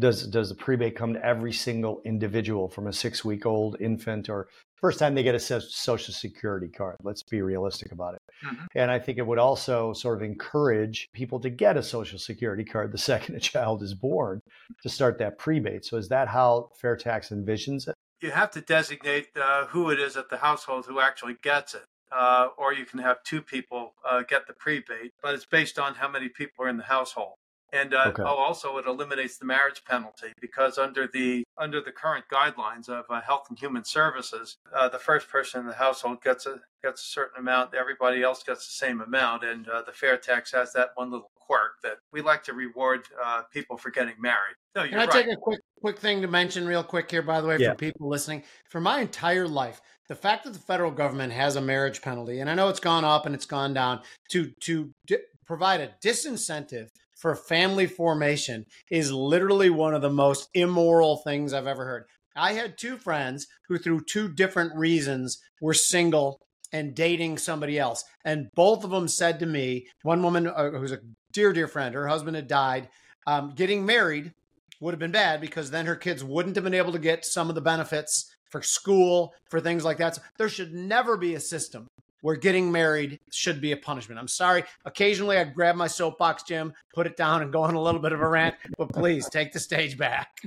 does 0.00 0.26
does 0.28 0.48
the 0.48 0.54
prebate 0.54 0.96
come 0.96 1.14
to 1.14 1.24
every 1.24 1.52
single 1.52 2.00
individual 2.04 2.68
from 2.68 2.86
a 2.86 2.92
six 2.92 3.24
week 3.24 3.46
old 3.46 3.76
infant 3.80 4.28
or 4.28 4.48
first 4.76 4.98
time 4.98 5.14
they 5.14 5.22
get 5.22 5.34
a 5.34 5.40
social 5.40 6.14
security 6.14 6.68
card 6.68 6.96
let's 7.02 7.22
be 7.22 7.42
realistic 7.42 7.92
about 7.92 8.14
it 8.14 8.22
mm-hmm. 8.44 8.64
and 8.74 8.90
i 8.90 8.98
think 8.98 9.18
it 9.18 9.26
would 9.26 9.38
also 9.38 9.92
sort 9.92 10.16
of 10.16 10.22
encourage 10.22 11.08
people 11.12 11.38
to 11.38 11.50
get 11.50 11.76
a 11.76 11.82
social 11.82 12.18
security 12.18 12.64
card 12.64 12.90
the 12.90 12.98
second 13.12 13.34
a 13.34 13.40
child 13.40 13.82
is 13.82 13.94
born 13.94 14.40
to 14.82 14.88
start 14.88 15.18
that 15.18 15.38
prebate 15.38 15.84
so 15.84 15.96
is 15.96 16.08
that 16.08 16.28
how 16.28 16.70
fair 16.80 16.96
tax 16.96 17.28
envisions 17.30 17.86
it 17.86 17.94
you 18.22 18.30
have 18.30 18.50
to 18.52 18.60
designate 18.60 19.28
uh, 19.36 19.66
who 19.66 19.90
it 19.90 19.98
is 19.98 20.16
at 20.16 20.30
the 20.30 20.36
household 20.36 20.86
who 20.86 21.00
actually 21.00 21.36
gets 21.42 21.74
it. 21.74 21.84
Uh, 22.10 22.48
or 22.58 22.74
you 22.74 22.84
can 22.84 22.98
have 22.98 23.22
two 23.24 23.40
people 23.40 23.94
uh, 24.08 24.22
get 24.22 24.46
the 24.46 24.52
prebate, 24.52 25.12
but 25.22 25.34
it's 25.34 25.46
based 25.46 25.78
on 25.78 25.94
how 25.94 26.06
many 26.06 26.28
people 26.28 26.64
are 26.64 26.68
in 26.68 26.76
the 26.76 26.82
household. 26.82 27.32
And 27.72 27.94
uh, 27.94 28.04
okay. 28.08 28.22
oh, 28.22 28.36
also, 28.36 28.76
it 28.76 28.86
eliminates 28.86 29.38
the 29.38 29.46
marriage 29.46 29.82
penalty 29.86 30.28
because 30.40 30.76
under 30.76 31.06
the 31.06 31.42
under 31.56 31.80
the 31.80 31.90
current 31.90 32.26
guidelines 32.30 32.90
of 32.90 33.06
uh, 33.08 33.22
Health 33.22 33.46
and 33.48 33.58
Human 33.58 33.82
Services, 33.82 34.58
uh, 34.74 34.90
the 34.90 34.98
first 34.98 35.28
person 35.30 35.60
in 35.60 35.66
the 35.66 35.72
household 35.72 36.22
gets 36.22 36.44
a 36.44 36.60
gets 36.82 37.00
a 37.00 37.06
certain 37.06 37.40
amount. 37.40 37.74
Everybody 37.74 38.22
else 38.22 38.42
gets 38.42 38.66
the 38.66 38.86
same 38.86 39.00
amount, 39.00 39.44
and 39.44 39.64
the 39.64 39.92
fair 39.92 40.18
tax 40.18 40.52
has 40.52 40.74
that 40.74 40.90
one 40.96 41.10
little 41.10 41.30
quirk 41.34 41.80
that 41.82 41.96
we 42.12 42.20
like 42.20 42.42
to 42.44 42.52
reward 42.52 43.08
people 43.52 43.78
for 43.78 43.90
getting 43.90 44.20
married. 44.20 44.56
No, 44.76 44.86
Can 44.86 44.94
I 44.94 45.04
right. 45.04 45.10
take 45.10 45.26
a 45.28 45.36
quick 45.36 45.60
quick 45.80 45.98
thing 45.98 46.20
to 46.20 46.28
mention 46.28 46.66
real 46.66 46.84
quick 46.84 47.10
here, 47.10 47.22
by 47.22 47.40
the 47.40 47.46
way, 47.46 47.56
yeah. 47.58 47.70
for 47.70 47.76
people 47.76 48.06
listening? 48.08 48.42
For 48.68 48.80
my 48.80 49.00
entire 49.00 49.48
life, 49.48 49.80
the 50.08 50.14
fact 50.14 50.44
that 50.44 50.52
the 50.52 50.58
federal 50.58 50.90
government 50.90 51.32
has 51.32 51.56
a 51.56 51.60
marriage 51.62 52.02
penalty, 52.02 52.40
and 52.40 52.50
I 52.50 52.54
know 52.54 52.68
it's 52.68 52.80
gone 52.80 53.04
up 53.04 53.24
and 53.24 53.34
it's 53.34 53.46
gone 53.46 53.72
down, 53.72 54.02
to 54.30 54.50
to 54.60 54.92
di- 55.06 55.16
provide 55.46 55.80
a 55.80 55.94
disincentive 56.04 56.88
for 57.22 57.36
family 57.36 57.86
formation 57.86 58.66
is 58.90 59.12
literally 59.12 59.70
one 59.70 59.94
of 59.94 60.02
the 60.02 60.10
most 60.10 60.48
immoral 60.54 61.18
things 61.18 61.52
I've 61.52 61.68
ever 61.68 61.84
heard. 61.84 62.04
I 62.34 62.54
had 62.54 62.76
two 62.76 62.96
friends 62.96 63.46
who, 63.68 63.78
through 63.78 64.02
two 64.10 64.28
different 64.28 64.74
reasons, 64.74 65.38
were 65.60 65.72
single 65.72 66.40
and 66.72 66.96
dating 66.96 67.38
somebody 67.38 67.78
else. 67.78 68.02
And 68.24 68.48
both 68.56 68.82
of 68.82 68.90
them 68.90 69.06
said 69.06 69.38
to 69.38 69.46
me, 69.46 69.86
one 70.02 70.20
woman 70.22 70.48
uh, 70.48 70.70
who's 70.70 70.90
a 70.90 70.98
dear, 71.32 71.52
dear 71.52 71.68
friend, 71.68 71.94
her 71.94 72.08
husband 72.08 72.34
had 72.34 72.48
died, 72.48 72.88
um, 73.28 73.52
getting 73.54 73.86
married 73.86 74.32
would 74.80 74.92
have 74.92 74.98
been 74.98 75.12
bad 75.12 75.40
because 75.40 75.70
then 75.70 75.86
her 75.86 75.94
kids 75.94 76.24
wouldn't 76.24 76.56
have 76.56 76.64
been 76.64 76.74
able 76.74 76.92
to 76.92 76.98
get 76.98 77.24
some 77.24 77.48
of 77.48 77.54
the 77.54 77.60
benefits 77.60 78.34
for 78.50 78.62
school, 78.62 79.32
for 79.48 79.60
things 79.60 79.84
like 79.84 79.98
that. 79.98 80.16
So 80.16 80.22
there 80.38 80.48
should 80.48 80.74
never 80.74 81.16
be 81.16 81.34
a 81.34 81.40
system 81.40 81.86
where 82.22 82.36
getting 82.36 82.72
married 82.72 83.20
should 83.30 83.60
be 83.60 83.72
a 83.72 83.76
punishment. 83.76 84.18
I'm 84.18 84.28
sorry. 84.28 84.64
Occasionally 84.84 85.36
I 85.36 85.44
grab 85.44 85.76
my 85.76 85.86
soapbox, 85.86 86.44
Jim, 86.44 86.72
put 86.94 87.06
it 87.06 87.16
down, 87.16 87.42
and 87.42 87.52
go 87.52 87.62
on 87.62 87.74
a 87.74 87.82
little 87.82 88.00
bit 88.00 88.12
of 88.12 88.20
a 88.20 88.28
rant, 88.28 88.54
but 88.78 88.92
please 88.92 89.28
take 89.28 89.52
the 89.52 89.60
stage 89.60 89.98
back. 89.98 90.40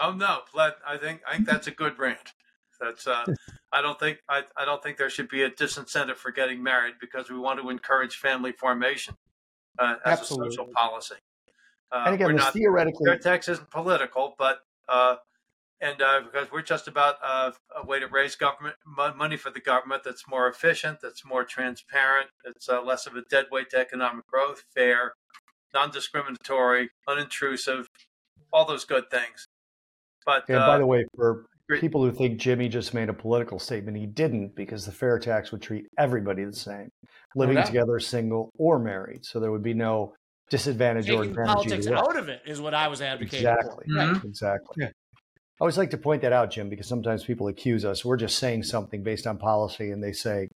Oh 0.00 0.12
no, 0.12 0.40
I 0.56 0.96
think 0.96 1.20
I 1.28 1.34
think 1.34 1.46
that's 1.46 1.66
a 1.66 1.72
good 1.72 1.98
rant. 1.98 2.32
That's 2.80 3.06
uh, 3.06 3.24
I 3.72 3.82
don't 3.82 3.98
think 3.98 4.18
I, 4.28 4.42
I 4.56 4.64
don't 4.64 4.82
think 4.82 4.96
there 4.98 5.10
should 5.10 5.28
be 5.28 5.42
a 5.42 5.50
disincentive 5.50 6.16
for 6.16 6.30
getting 6.30 6.62
married 6.62 6.94
because 7.00 7.30
we 7.30 7.38
want 7.38 7.60
to 7.60 7.70
encourage 7.70 8.16
family 8.16 8.52
formation 8.52 9.16
uh, 9.78 9.96
as 10.04 10.20
Absolutely. 10.20 10.48
a 10.48 10.50
social 10.52 10.68
policy. 10.74 11.14
Uh, 11.92 12.04
and 12.06 12.14
again, 12.14 12.36
not, 12.36 12.52
theoretically, 12.52 13.06
fair 13.06 13.18
tax 13.18 13.48
isn't 13.48 13.70
political, 13.70 14.34
but 14.38 14.60
uh, 14.88 15.16
and 15.80 16.00
uh, 16.00 16.22
because 16.24 16.50
we're 16.50 16.62
just 16.62 16.88
about 16.88 17.16
uh, 17.22 17.50
a 17.74 17.84
way 17.84 18.00
to 18.00 18.06
raise 18.06 18.34
government 18.34 18.76
money 19.16 19.36
for 19.36 19.50
the 19.50 19.60
government 19.60 20.02
that's 20.04 20.26
more 20.28 20.48
efficient, 20.48 20.98
that's 21.02 21.24
more 21.24 21.44
transparent, 21.44 22.28
it's 22.44 22.68
uh, 22.68 22.82
less 22.82 23.06
of 23.06 23.14
a 23.16 23.22
dead 23.30 23.46
weight 23.50 23.70
to 23.70 23.78
economic 23.78 24.26
growth, 24.26 24.64
fair, 24.74 25.12
non-discriminatory, 25.74 26.90
unintrusive, 27.08 27.86
all 28.52 28.64
those 28.64 28.84
good 28.84 29.10
things. 29.10 29.46
But 30.24 30.48
and 30.48 30.58
by 30.58 30.78
the 30.78 30.86
way, 30.86 31.04
for 31.14 31.46
people 31.78 32.02
who 32.02 32.10
think 32.10 32.40
Jimmy 32.40 32.68
just 32.68 32.94
made 32.94 33.08
a 33.08 33.12
political 33.12 33.58
statement, 33.58 33.96
he 33.96 34.06
didn't 34.06 34.56
because 34.56 34.86
the 34.86 34.92
fair 34.92 35.18
tax 35.18 35.52
would 35.52 35.62
treat 35.62 35.86
everybody 35.98 36.44
the 36.44 36.52
same, 36.52 36.90
living 37.34 37.62
together, 37.64 38.00
single 38.00 38.50
or 38.58 38.78
married. 38.78 39.24
So 39.24 39.40
there 39.40 39.52
would 39.52 39.62
be 39.62 39.74
no 39.74 40.14
disadvantage 40.50 41.06
Taking 41.06 41.20
or 41.20 41.24
advantage. 41.24 41.54
Politics 41.54 41.86
out 41.88 42.16
of 42.16 42.28
it 42.28 42.40
is 42.46 42.60
what 42.60 42.74
I 42.74 42.88
was 42.88 43.02
advocating. 43.02 43.46
Exactly. 43.46 43.84
Mm-hmm. 43.90 44.26
Exactly. 44.26 44.76
Yeah. 44.78 44.88
I 45.58 45.62
always 45.62 45.78
like 45.78 45.90
to 45.90 45.98
point 45.98 46.20
that 46.20 46.34
out, 46.34 46.50
Jim, 46.50 46.68
because 46.68 46.86
sometimes 46.86 47.24
people 47.24 47.48
accuse 47.48 47.86
us 47.86 48.04
we're 48.04 48.18
just 48.18 48.38
saying 48.38 48.62
something 48.62 49.02
based 49.02 49.26
on 49.26 49.38
policy, 49.38 49.90
and 49.90 50.02
they 50.04 50.12
say 50.12 50.48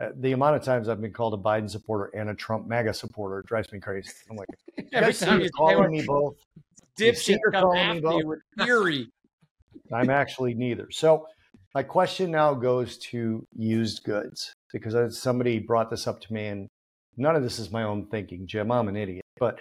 uh, 0.00 0.08
the 0.16 0.32
amount 0.32 0.56
of 0.56 0.64
times 0.64 0.88
I've 0.88 1.00
been 1.00 1.12
called 1.12 1.34
a 1.34 1.36
Biden 1.36 1.70
supporter 1.70 2.10
and 2.18 2.28
a 2.28 2.34
Trump 2.34 2.66
MAGA 2.66 2.92
supporter 2.92 3.42
drives 3.46 3.70
me 3.72 3.78
crazy. 3.78 4.10
I'm 4.28 4.36
like, 4.36 4.48
every 4.92 5.14
time 5.14 5.40
you're 5.40 5.50
calling 5.50 5.92
me 5.92 6.02
both, 6.04 6.34
dipshit 6.98 7.38
come 7.52 7.76
after 7.76 8.18
you 8.18 8.26
with 8.26 8.40
fury. 8.60 9.08
I'm 9.92 10.10
actually 10.10 10.54
neither. 10.54 10.88
So 10.90 11.26
my 11.74 11.84
question 11.84 12.32
now 12.32 12.52
goes 12.52 12.98
to 12.98 13.46
used 13.56 14.02
goods 14.02 14.52
because 14.72 15.20
somebody 15.20 15.60
brought 15.60 15.88
this 15.88 16.08
up 16.08 16.20
to 16.20 16.32
me, 16.32 16.46
and 16.46 16.68
none 17.16 17.36
of 17.36 17.44
this 17.44 17.60
is 17.60 17.70
my 17.70 17.84
own 17.84 18.06
thinking, 18.06 18.48
Jim. 18.48 18.72
I'm 18.72 18.88
an 18.88 18.96
idiot. 18.96 19.21
But 19.42 19.58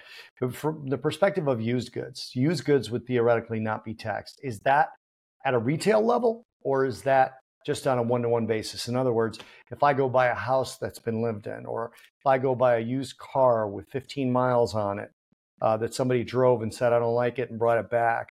from 0.53 0.89
the 0.89 0.97
perspective 0.99 1.47
of 1.47 1.59
used 1.59 1.91
goods, 1.91 2.29
used 2.35 2.65
goods 2.65 2.91
would 2.91 3.07
theoretically 3.07 3.59
not 3.59 3.83
be 3.83 3.95
taxed. 3.95 4.39
Is 4.43 4.59
that 4.59 4.89
at 5.43 5.55
a 5.55 5.57
retail 5.57 6.05
level 6.05 6.45
or 6.61 6.85
is 6.85 7.01
that 7.01 7.39
just 7.65 7.87
on 7.87 7.97
a 7.97 8.03
one 8.03 8.21
to 8.21 8.29
one 8.29 8.45
basis? 8.45 8.87
In 8.87 8.95
other 8.95 9.11
words, 9.11 9.39
if 9.71 9.81
I 9.81 9.93
go 9.93 10.07
buy 10.07 10.27
a 10.27 10.35
house 10.35 10.77
that's 10.77 10.99
been 10.99 11.23
lived 11.23 11.47
in, 11.47 11.65
or 11.65 11.93
if 12.19 12.27
I 12.27 12.37
go 12.37 12.53
buy 12.53 12.75
a 12.75 12.79
used 12.79 13.17
car 13.17 13.67
with 13.67 13.89
15 13.89 14.31
miles 14.31 14.75
on 14.75 14.99
it 14.99 15.09
uh, 15.63 15.77
that 15.77 15.95
somebody 15.95 16.23
drove 16.23 16.61
and 16.61 16.71
said, 16.71 16.93
I 16.93 16.99
don't 16.99 17.15
like 17.15 17.39
it 17.39 17.49
and 17.49 17.57
brought 17.57 17.79
it 17.79 17.89
back, 17.89 18.33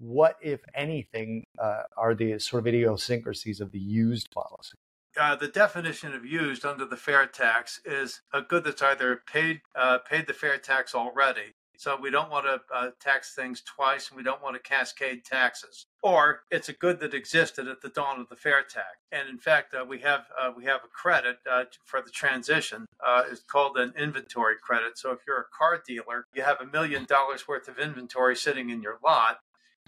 what, 0.00 0.34
if 0.42 0.62
anything, 0.74 1.44
uh, 1.62 1.82
are 1.96 2.16
the 2.16 2.40
sort 2.40 2.64
of 2.64 2.66
idiosyncrasies 2.66 3.60
of 3.60 3.70
the 3.70 3.78
used 3.78 4.32
policy? 4.32 4.78
Uh, 5.18 5.34
the 5.36 5.48
definition 5.48 6.14
of 6.14 6.24
used 6.24 6.64
under 6.64 6.84
the 6.84 6.96
fair 6.96 7.26
tax 7.26 7.80
is 7.84 8.22
a 8.32 8.40
good 8.40 8.64
that's 8.64 8.82
either 8.82 9.22
paid 9.30 9.60
uh, 9.74 9.98
paid 9.98 10.26
the 10.26 10.32
fair 10.32 10.58
tax 10.58 10.94
already. 10.94 11.54
So 11.76 11.96
we 12.00 12.10
don't 12.10 12.30
want 12.30 12.44
to 12.44 12.60
uh, 12.74 12.90
tax 13.00 13.36
things 13.36 13.62
twice, 13.62 14.08
and 14.08 14.16
we 14.16 14.24
don't 14.24 14.42
want 14.42 14.56
to 14.56 14.68
cascade 14.68 15.24
taxes. 15.24 15.86
Or 16.02 16.40
it's 16.50 16.68
a 16.68 16.72
good 16.72 16.98
that 16.98 17.14
existed 17.14 17.68
at 17.68 17.82
the 17.82 17.88
dawn 17.88 18.20
of 18.20 18.28
the 18.28 18.34
fair 18.34 18.62
tax. 18.62 18.96
And 19.12 19.28
in 19.28 19.38
fact, 19.38 19.74
uh, 19.74 19.84
we 19.84 20.00
have 20.00 20.26
uh, 20.36 20.50
we 20.56 20.64
have 20.64 20.80
a 20.84 20.88
credit 20.88 21.38
for 21.84 22.00
the 22.00 22.10
transition. 22.10 22.86
it's 23.30 23.42
called 23.42 23.76
an 23.76 23.92
inventory 23.96 24.56
credit. 24.60 24.98
So 24.98 25.12
if 25.12 25.20
you're 25.26 25.40
a 25.40 25.56
car 25.56 25.80
dealer, 25.86 26.26
you 26.34 26.42
have 26.42 26.60
a 26.60 26.66
million 26.66 27.04
dollars 27.04 27.46
worth 27.46 27.68
of 27.68 27.78
inventory 27.78 28.34
sitting 28.34 28.70
in 28.70 28.82
your 28.82 28.98
lot 29.04 29.38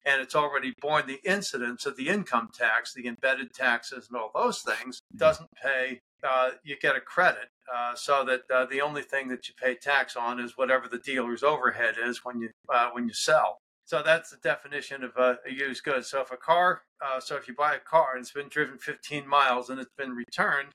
and 0.04 0.20
it's 0.20 0.34
already 0.34 0.74
borne 0.80 1.06
the 1.06 1.20
incidence 1.24 1.86
of 1.86 1.96
the 1.96 2.08
income 2.08 2.50
tax, 2.52 2.92
the 2.92 3.06
embedded 3.06 3.52
taxes, 3.52 4.08
and 4.08 4.16
all 4.16 4.30
those 4.34 4.62
things, 4.62 5.00
doesn't 5.16 5.50
pay. 5.62 6.00
Uh, 6.22 6.50
you 6.62 6.76
get 6.78 6.96
a 6.96 7.00
credit, 7.00 7.48
uh, 7.74 7.94
so 7.94 8.24
that 8.24 8.42
uh, 8.54 8.66
the 8.66 8.80
only 8.80 9.02
thing 9.02 9.28
that 9.28 9.48
you 9.48 9.54
pay 9.60 9.74
tax 9.74 10.16
on 10.16 10.38
is 10.38 10.56
whatever 10.56 10.86
the 10.86 10.98
dealer's 10.98 11.42
overhead 11.42 11.94
is 12.02 12.24
when 12.24 12.40
you 12.40 12.50
uh, 12.68 12.90
when 12.92 13.06
you 13.06 13.14
sell. 13.14 13.58
So 13.86 14.02
that's 14.04 14.30
the 14.30 14.36
definition 14.36 15.02
of 15.02 15.16
a, 15.16 15.38
a 15.46 15.52
used 15.52 15.82
good. 15.82 16.04
So 16.04 16.20
if 16.20 16.30
a 16.30 16.36
car, 16.36 16.82
uh, 17.04 17.18
so 17.18 17.36
if 17.36 17.48
you 17.48 17.54
buy 17.54 17.74
a 17.74 17.80
car 17.80 18.12
and 18.14 18.20
it's 18.20 18.30
been 18.30 18.48
driven 18.48 18.78
15 18.78 19.26
miles 19.26 19.68
and 19.68 19.80
it's 19.80 19.90
been 19.98 20.12
returned, 20.12 20.68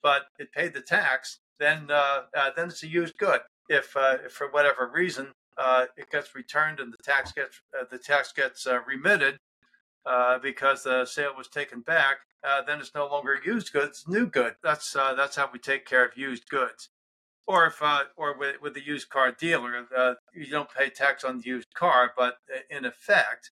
but 0.00 0.26
it 0.38 0.52
paid 0.52 0.72
the 0.72 0.80
tax, 0.80 1.38
then 1.58 1.90
uh, 1.90 2.22
then 2.54 2.68
it's 2.68 2.82
a 2.82 2.88
used 2.88 3.16
good. 3.18 3.40
If, 3.68 3.96
if 3.96 4.32
for 4.32 4.48
whatever 4.50 4.90
reason 4.92 5.32
uh, 5.58 5.86
it 5.96 6.10
gets 6.10 6.34
returned 6.34 6.80
and 6.80 6.92
the 6.92 7.02
tax 7.02 7.32
gets 7.32 7.60
uh, 7.78 7.84
the 7.90 7.98
tax 7.98 8.32
gets 8.32 8.66
uh, 8.66 8.80
remitted 8.86 9.38
uh, 10.06 10.38
because 10.38 10.82
the 10.82 11.04
sale 11.04 11.32
was 11.36 11.48
taken 11.48 11.80
back, 11.80 12.18
uh, 12.44 12.62
then 12.62 12.80
it's 12.80 12.94
no 12.94 13.06
longer 13.06 13.38
used 13.44 13.72
goods, 13.72 14.04
new 14.08 14.26
good. 14.26 14.54
That's 14.62 14.96
uh, 14.96 15.14
that's 15.14 15.36
how 15.36 15.48
we 15.52 15.58
take 15.58 15.86
care 15.86 16.04
of 16.04 16.16
used 16.16 16.48
goods. 16.48 16.88
Or 17.46 17.66
if 17.66 17.82
or 18.16 18.38
with, 18.38 18.62
with 18.62 18.74
the 18.74 18.84
used 18.84 19.08
car 19.08 19.32
dealer, 19.32 19.86
you 20.32 20.46
don't 20.46 20.70
pay 20.72 20.88
tax 20.88 21.24
on 21.24 21.38
the 21.38 21.44
used 21.44 21.74
car, 21.74 22.12
but 22.16 22.36
in 22.70 22.84
effect, 22.84 23.50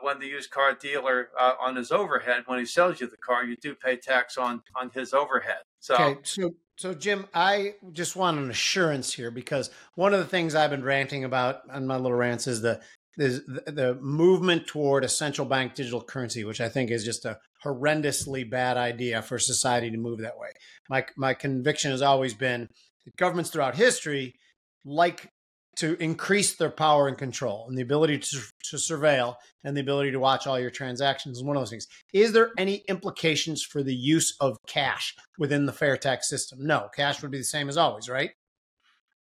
when 0.00 0.20
the 0.20 0.28
used 0.28 0.50
car 0.50 0.74
dealer 0.74 1.30
on 1.60 1.74
his 1.74 1.90
overhead, 1.90 2.44
when 2.46 2.60
he 2.60 2.64
sells 2.64 3.00
you 3.00 3.08
the 3.08 3.16
car, 3.16 3.44
you 3.44 3.56
do 3.56 3.74
pay 3.74 3.96
tax 3.96 4.38
on 4.38 4.62
on 4.80 4.90
his 4.94 5.12
overhead. 5.12 5.62
So, 5.80 5.96
okay, 5.96 6.20
so 6.22 6.54
so, 6.80 6.94
Jim, 6.94 7.26
I 7.34 7.74
just 7.92 8.16
want 8.16 8.38
an 8.38 8.48
assurance 8.48 9.12
here 9.12 9.30
because 9.30 9.68
one 9.96 10.14
of 10.14 10.18
the 10.18 10.24
things 10.24 10.54
I've 10.54 10.70
been 10.70 10.82
ranting 10.82 11.24
about 11.24 11.60
on 11.70 11.86
my 11.86 11.96
little 11.96 12.16
rants 12.16 12.46
is 12.46 12.62
the 12.62 12.80
is 13.18 13.42
the 13.44 13.98
movement 14.00 14.66
toward 14.66 15.04
a 15.04 15.08
central 15.10 15.46
bank 15.46 15.74
digital 15.74 16.02
currency, 16.02 16.42
which 16.42 16.58
I 16.58 16.70
think 16.70 16.90
is 16.90 17.04
just 17.04 17.26
a 17.26 17.38
horrendously 17.62 18.48
bad 18.48 18.78
idea 18.78 19.20
for 19.20 19.38
society 19.38 19.90
to 19.90 19.98
move 19.98 20.20
that 20.20 20.38
way. 20.38 20.48
My 20.88 21.04
my 21.18 21.34
conviction 21.34 21.90
has 21.90 22.00
always 22.00 22.32
been 22.32 22.66
that 23.04 23.16
governments 23.16 23.50
throughout 23.50 23.74
history 23.76 24.36
like 24.82 25.30
to 25.76 25.96
increase 26.02 26.56
their 26.56 26.70
power 26.70 27.08
and 27.08 27.16
control 27.16 27.66
and 27.68 27.78
the 27.78 27.82
ability 27.82 28.18
to, 28.18 28.40
to 28.64 28.76
surveil 28.76 29.36
and 29.64 29.76
the 29.76 29.80
ability 29.80 30.10
to 30.10 30.18
watch 30.18 30.46
all 30.46 30.58
your 30.58 30.70
transactions 30.70 31.38
is 31.38 31.44
one 31.44 31.56
of 31.56 31.60
those 31.62 31.70
things. 31.70 31.86
Is 32.12 32.32
there 32.32 32.50
any 32.58 32.82
implications 32.88 33.62
for 33.62 33.82
the 33.82 33.94
use 33.94 34.36
of 34.40 34.56
cash 34.66 35.14
within 35.38 35.66
the 35.66 35.72
fair 35.72 35.96
tax 35.96 36.28
system? 36.28 36.58
No, 36.66 36.88
cash 36.94 37.22
would 37.22 37.30
be 37.30 37.38
the 37.38 37.44
same 37.44 37.68
as 37.68 37.76
always, 37.76 38.08
right? 38.08 38.32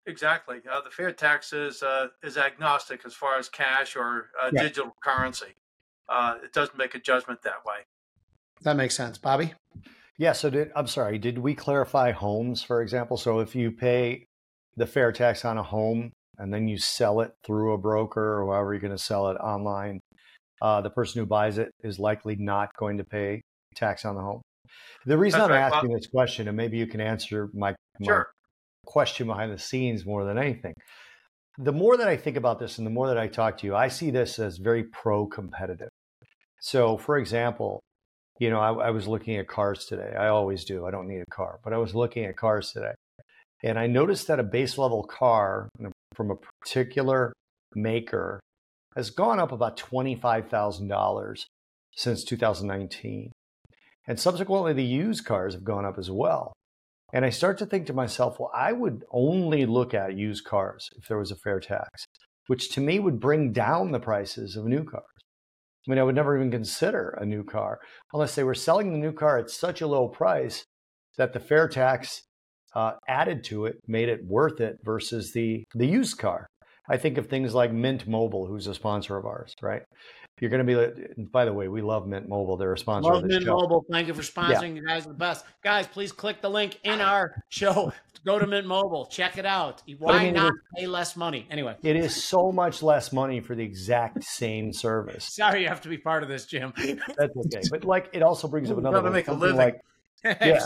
Exactly. 0.07 0.61
Uh, 0.71 0.81
the 0.81 0.91
fair 0.91 1.13
tax 1.13 1.53
is, 1.53 1.83
uh, 1.83 2.09
is 2.23 2.39
agnostic 2.39 3.03
as 3.05 3.13
far 3.13 3.39
as 3.39 3.49
cash 3.49 3.95
or 3.95 4.31
uh, 4.43 4.51
yeah. 4.53 4.63
digital 4.63 4.97
currency. 5.03 5.55
Uh, 6.09 6.37
it 6.43 6.53
doesn't 6.55 6.79
make 6.79 6.95
a 6.95 6.99
judgment 6.99 7.43
that 7.43 7.65
way. 7.67 7.77
That 8.63 8.77
makes 8.77 8.97
sense. 8.97 9.19
Bobby? 9.19 9.53
Yeah. 10.17 10.33
So, 10.33 10.51
did, 10.51 10.73
I'm 10.75 10.87
sorry, 10.87 11.19
did 11.19 11.39
we 11.39 11.55
clarify 11.55 12.13
homes, 12.13 12.63
for 12.63 12.81
example? 12.81 13.19
So, 13.19 13.41
if 13.41 13.55
you 13.55 13.71
pay 13.71 14.27
the 14.77 14.87
fair 14.87 15.13
tax 15.13 15.45
on 15.45 15.59
a 15.59 15.63
home, 15.63 16.13
and 16.39 16.53
then 16.53 16.68
you 16.68 16.78
sell 16.78 17.20
it 17.20 17.32
through 17.45 17.72
a 17.72 17.78
broker 17.78 18.41
or 18.41 18.47
however 18.53 18.72
you're 18.72 18.80
going 18.80 18.97
to 18.97 18.99
sell 19.03 19.28
it 19.28 19.34
online, 19.36 20.01
uh, 20.62 20.80
the 20.80 20.91
person 20.91 21.20
who 21.20 21.26
buys 21.26 21.59
it 21.59 21.70
is 21.82 21.99
likely 21.99 22.36
not 22.36 22.70
going 22.78 22.99
to 22.99 23.05
pay 23.05 23.43
tax 23.74 24.05
on 24.05 24.14
the 24.14 24.20
home. 24.20 24.41
The 25.07 25.18
reason 25.18 25.41
That's 25.41 25.51
I'm 25.51 25.57
right. 25.57 25.72
asking 25.72 25.91
well, 25.91 25.99
this 25.99 26.09
question, 26.09 26.49
and 26.49 26.57
maybe 26.57 26.78
you 26.78 26.86
can 26.86 27.01
answer 27.01 27.49
my, 27.55 27.74
sure. 28.05 28.30
question 28.86 29.26
behind 29.26 29.53
the 29.53 29.59
scenes 29.59 30.05
more 30.05 30.24
than 30.24 30.39
anything. 30.39 30.74
The 31.59 31.72
more 31.72 31.97
that 31.97 32.09
I 32.09 32.16
think 32.16 32.36
about 32.36 32.59
this 32.59 32.78
and 32.78 32.86
the 32.86 32.91
more 32.91 33.09
that 33.09 33.18
I 33.18 33.26
talk 33.26 33.59
to 33.59 33.66
you, 33.66 33.74
I 33.74 33.89
see 33.89 34.11
this 34.11 34.39
as 34.39 34.59
very 34.59 34.84
pro 34.84 35.26
competitive. 35.26 35.89
So, 36.61 36.97
for 36.97 37.18
example, 37.18 37.80
you 38.39 38.51
know, 38.51 38.61
I, 38.61 38.89
I 38.89 38.91
was 38.91 39.09
looking 39.09 39.36
at 39.36 39.49
cars 39.49 39.86
today. 39.86 40.14
I 40.16 40.28
always 40.28 40.64
do. 40.64 40.86
I 40.86 40.91
don't 40.91 41.09
need 41.09 41.20
a 41.20 41.34
car, 41.34 41.59
but 41.64 41.72
I 41.72 41.78
was 41.78 41.95
looking 41.95 42.24
at 42.24 42.36
cars 42.36 42.72
today. 42.72 42.93
And 43.62 43.78
I 43.78 43.89
noticed 43.89 44.28
that 44.28 44.39
a 44.39 44.45
base 44.45 44.78
level 44.78 45.03
car, 45.03 45.68
from 46.19 46.33
a 46.33 46.37
particular 46.61 47.33
maker 47.77 48.41
has 48.97 49.11
gone 49.11 49.39
up 49.39 49.53
about 49.53 49.79
$25,000 49.79 51.45
since 51.95 52.25
2019. 52.25 53.31
And 54.09 54.19
subsequently, 54.19 54.73
the 54.73 54.83
used 54.83 55.25
cars 55.25 55.55
have 55.55 55.62
gone 55.62 55.85
up 55.85 55.97
as 55.97 56.11
well. 56.11 56.53
And 57.12 57.25
I 57.25 57.31
start 57.31 57.57
to 57.59 57.66
think 57.66 57.87
to 57.87 57.93
myself, 57.93 58.41
well, 58.41 58.51
I 58.53 58.73
would 58.73 59.05
only 59.12 59.64
look 59.64 59.95
at 59.95 60.16
used 60.16 60.45
cars 60.45 60.91
if 60.97 61.07
there 61.07 61.19
was 61.19 61.31
a 61.31 61.37
fair 61.37 61.61
tax, 61.61 62.05
which 62.49 62.71
to 62.73 62.81
me 62.81 62.99
would 62.99 63.21
bring 63.21 63.53
down 63.53 63.93
the 63.93 64.01
prices 64.01 64.57
of 64.57 64.64
new 64.64 64.83
cars. 64.83 65.05
I 65.87 65.91
mean, 65.91 66.01
I 66.01 66.03
would 66.03 66.16
never 66.16 66.37
even 66.37 66.51
consider 66.51 67.11
a 67.11 67.25
new 67.25 67.45
car 67.45 67.79
unless 68.12 68.35
they 68.35 68.43
were 68.43 68.55
selling 68.55 68.91
the 68.91 68.99
new 68.99 69.12
car 69.12 69.39
at 69.39 69.51
such 69.51 69.81
a 69.81 69.87
low 69.87 70.09
price 70.09 70.64
that 71.16 71.33
the 71.33 71.41
fair 71.41 71.69
tax 71.69 72.23
uh, 72.79 72.93
added 73.09 73.43
to 73.43 73.66
it 73.66 73.76
made 73.89 74.09
it 74.09 74.24
worth 74.24 74.61
it 74.61 74.79
versus 74.85 75.33
the 75.33 75.64
the 75.74 75.87
used 75.87 76.18
car. 76.18 76.47
I 76.89 76.97
think 76.97 77.18
of 77.18 77.26
things 77.26 77.55
like 77.55 77.72
Mint 77.72 78.07
Mobile, 78.07 78.47
who's 78.47 78.66
a 78.66 78.74
sponsor 78.74 79.16
of 79.16 79.26
ours, 79.26 79.55
right? 79.61 79.83
You're 80.41 80.51
going 80.51 80.64
to 80.64 80.87
be. 81.16 81.24
By 81.24 81.45
the 81.45 81.53
way, 81.53 81.66
we 81.66 81.83
love 81.83 82.07
Mint 82.07 82.29
Mobile. 82.29 82.57
They're 82.57 82.72
a 82.72 82.79
sponsor. 82.79 83.12
Love 83.12 83.24
of 83.24 83.29
Mint 83.29 83.45
show. 83.45 83.59
Mobile. 83.59 83.85
Thank 83.91 84.07
you 84.07 84.14
for 84.14 84.22
sponsoring. 84.22 84.76
Yeah. 84.76 84.83
You 84.83 84.87
guys 84.87 85.05
are 85.05 85.09
the 85.09 85.14
best. 85.14 85.45
Guys, 85.64 85.89
please 85.89 86.12
click 86.12 86.41
the 86.41 86.49
link 86.49 86.79
in 86.85 87.01
our 87.01 87.43
show. 87.49 87.93
Go 88.24 88.39
to 88.39 88.47
Mint 88.47 88.66
Mobile. 88.66 89.07
Check 89.07 89.39
it 89.39 89.47
out. 89.47 89.83
Why 89.99 90.18
I 90.18 90.24
mean, 90.24 90.35
not 90.35 90.53
pay 90.76 90.87
less 90.87 91.16
money? 91.16 91.47
Anyway, 91.51 91.76
it 91.83 91.97
is 91.97 92.24
so 92.24 92.53
much 92.53 92.83
less 92.83 93.12
money 93.12 93.41
for 93.41 93.57
the 93.57 93.64
exact 93.64 94.22
same 94.22 94.72
service. 94.72 95.24
Sorry, 95.33 95.62
you 95.62 95.68
have 95.68 95.81
to 95.83 95.89
be 95.89 95.99
part 95.99 96.22
of 96.22 96.29
this, 96.29 96.47
Jim. 96.47 96.72
That's 96.76 97.37
okay. 97.37 97.62
But 97.70 97.85
like, 97.85 98.11
it 98.12 98.22
also 98.22 98.47
brings 98.47 98.70
up 98.70 98.79
another. 98.83 99.03
to 99.03 99.11
make 99.11 99.29
a 99.29 99.33
living. 99.33 99.57
Like, 99.57 99.81
yeah. 100.24 100.64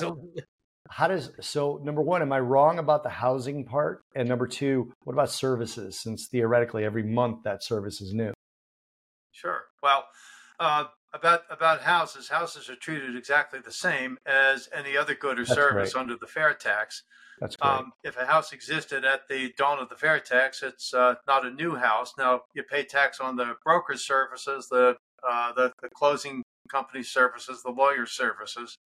How 0.93 1.09
does 1.09 1.31
so? 1.41 1.81
Number 1.83 2.03
one, 2.03 2.21
am 2.21 2.33
I 2.33 2.41
wrong 2.41 2.79
about 2.79 3.03
the 3.03 3.09
housing 3.09 3.65
part? 3.65 4.05
And 4.15 4.29
number 4.29 4.47
two, 4.47 4.93
what 5.05 5.15
about 5.15 5.31
services? 5.31 5.99
Since 5.99 6.29
theoretically, 6.29 6.85
every 6.85 7.03
month 7.03 7.45
that 7.45 7.65
service 7.65 8.03
is 8.03 8.13
new. 8.13 8.35
Sure. 9.31 9.63
Well, 9.83 10.05
uh, 10.61 10.85
about 11.15 11.43
about 11.49 11.81
houses, 11.81 12.29
houses 12.29 12.69
are 12.69 12.77
treated 12.77 13.17
exactly 13.17 13.59
the 13.65 13.73
same 13.73 14.19
as 14.27 14.69
any 14.75 14.95
other 14.95 15.15
good 15.15 15.39
or 15.39 15.45
That's 15.45 15.55
service 15.55 15.93
great. 15.95 16.01
under 16.03 16.17
the 16.21 16.27
fair 16.27 16.53
tax. 16.53 17.05
That's 17.41 17.57
great. 17.57 17.71
Um, 17.71 17.93
if 18.05 18.19
a 18.19 18.27
house 18.27 18.53
existed 18.53 19.03
at 19.07 19.29
the 19.29 19.53
dawn 19.57 19.79
of 19.79 19.89
the 19.89 19.97
fair 19.97 20.21
tax, 20.21 20.63
it's 20.63 20.93
uh, 20.93 21.15
not 21.27 21.47
a 21.47 21.51
new 21.51 21.77
house. 21.77 22.13
Now 22.19 22.43
you 22.55 22.65
pay 22.65 22.85
tax 22.85 23.19
on 23.19 23.37
the 23.37 23.55
broker's 23.65 24.07
services, 24.07 24.69
the 24.71 24.97
uh, 25.27 25.53
the, 25.55 25.73
the 25.81 25.89
closing 25.95 26.43
company 26.71 27.03
services, 27.03 27.63
the 27.63 27.71
lawyer 27.71 28.05
services, 28.05 28.77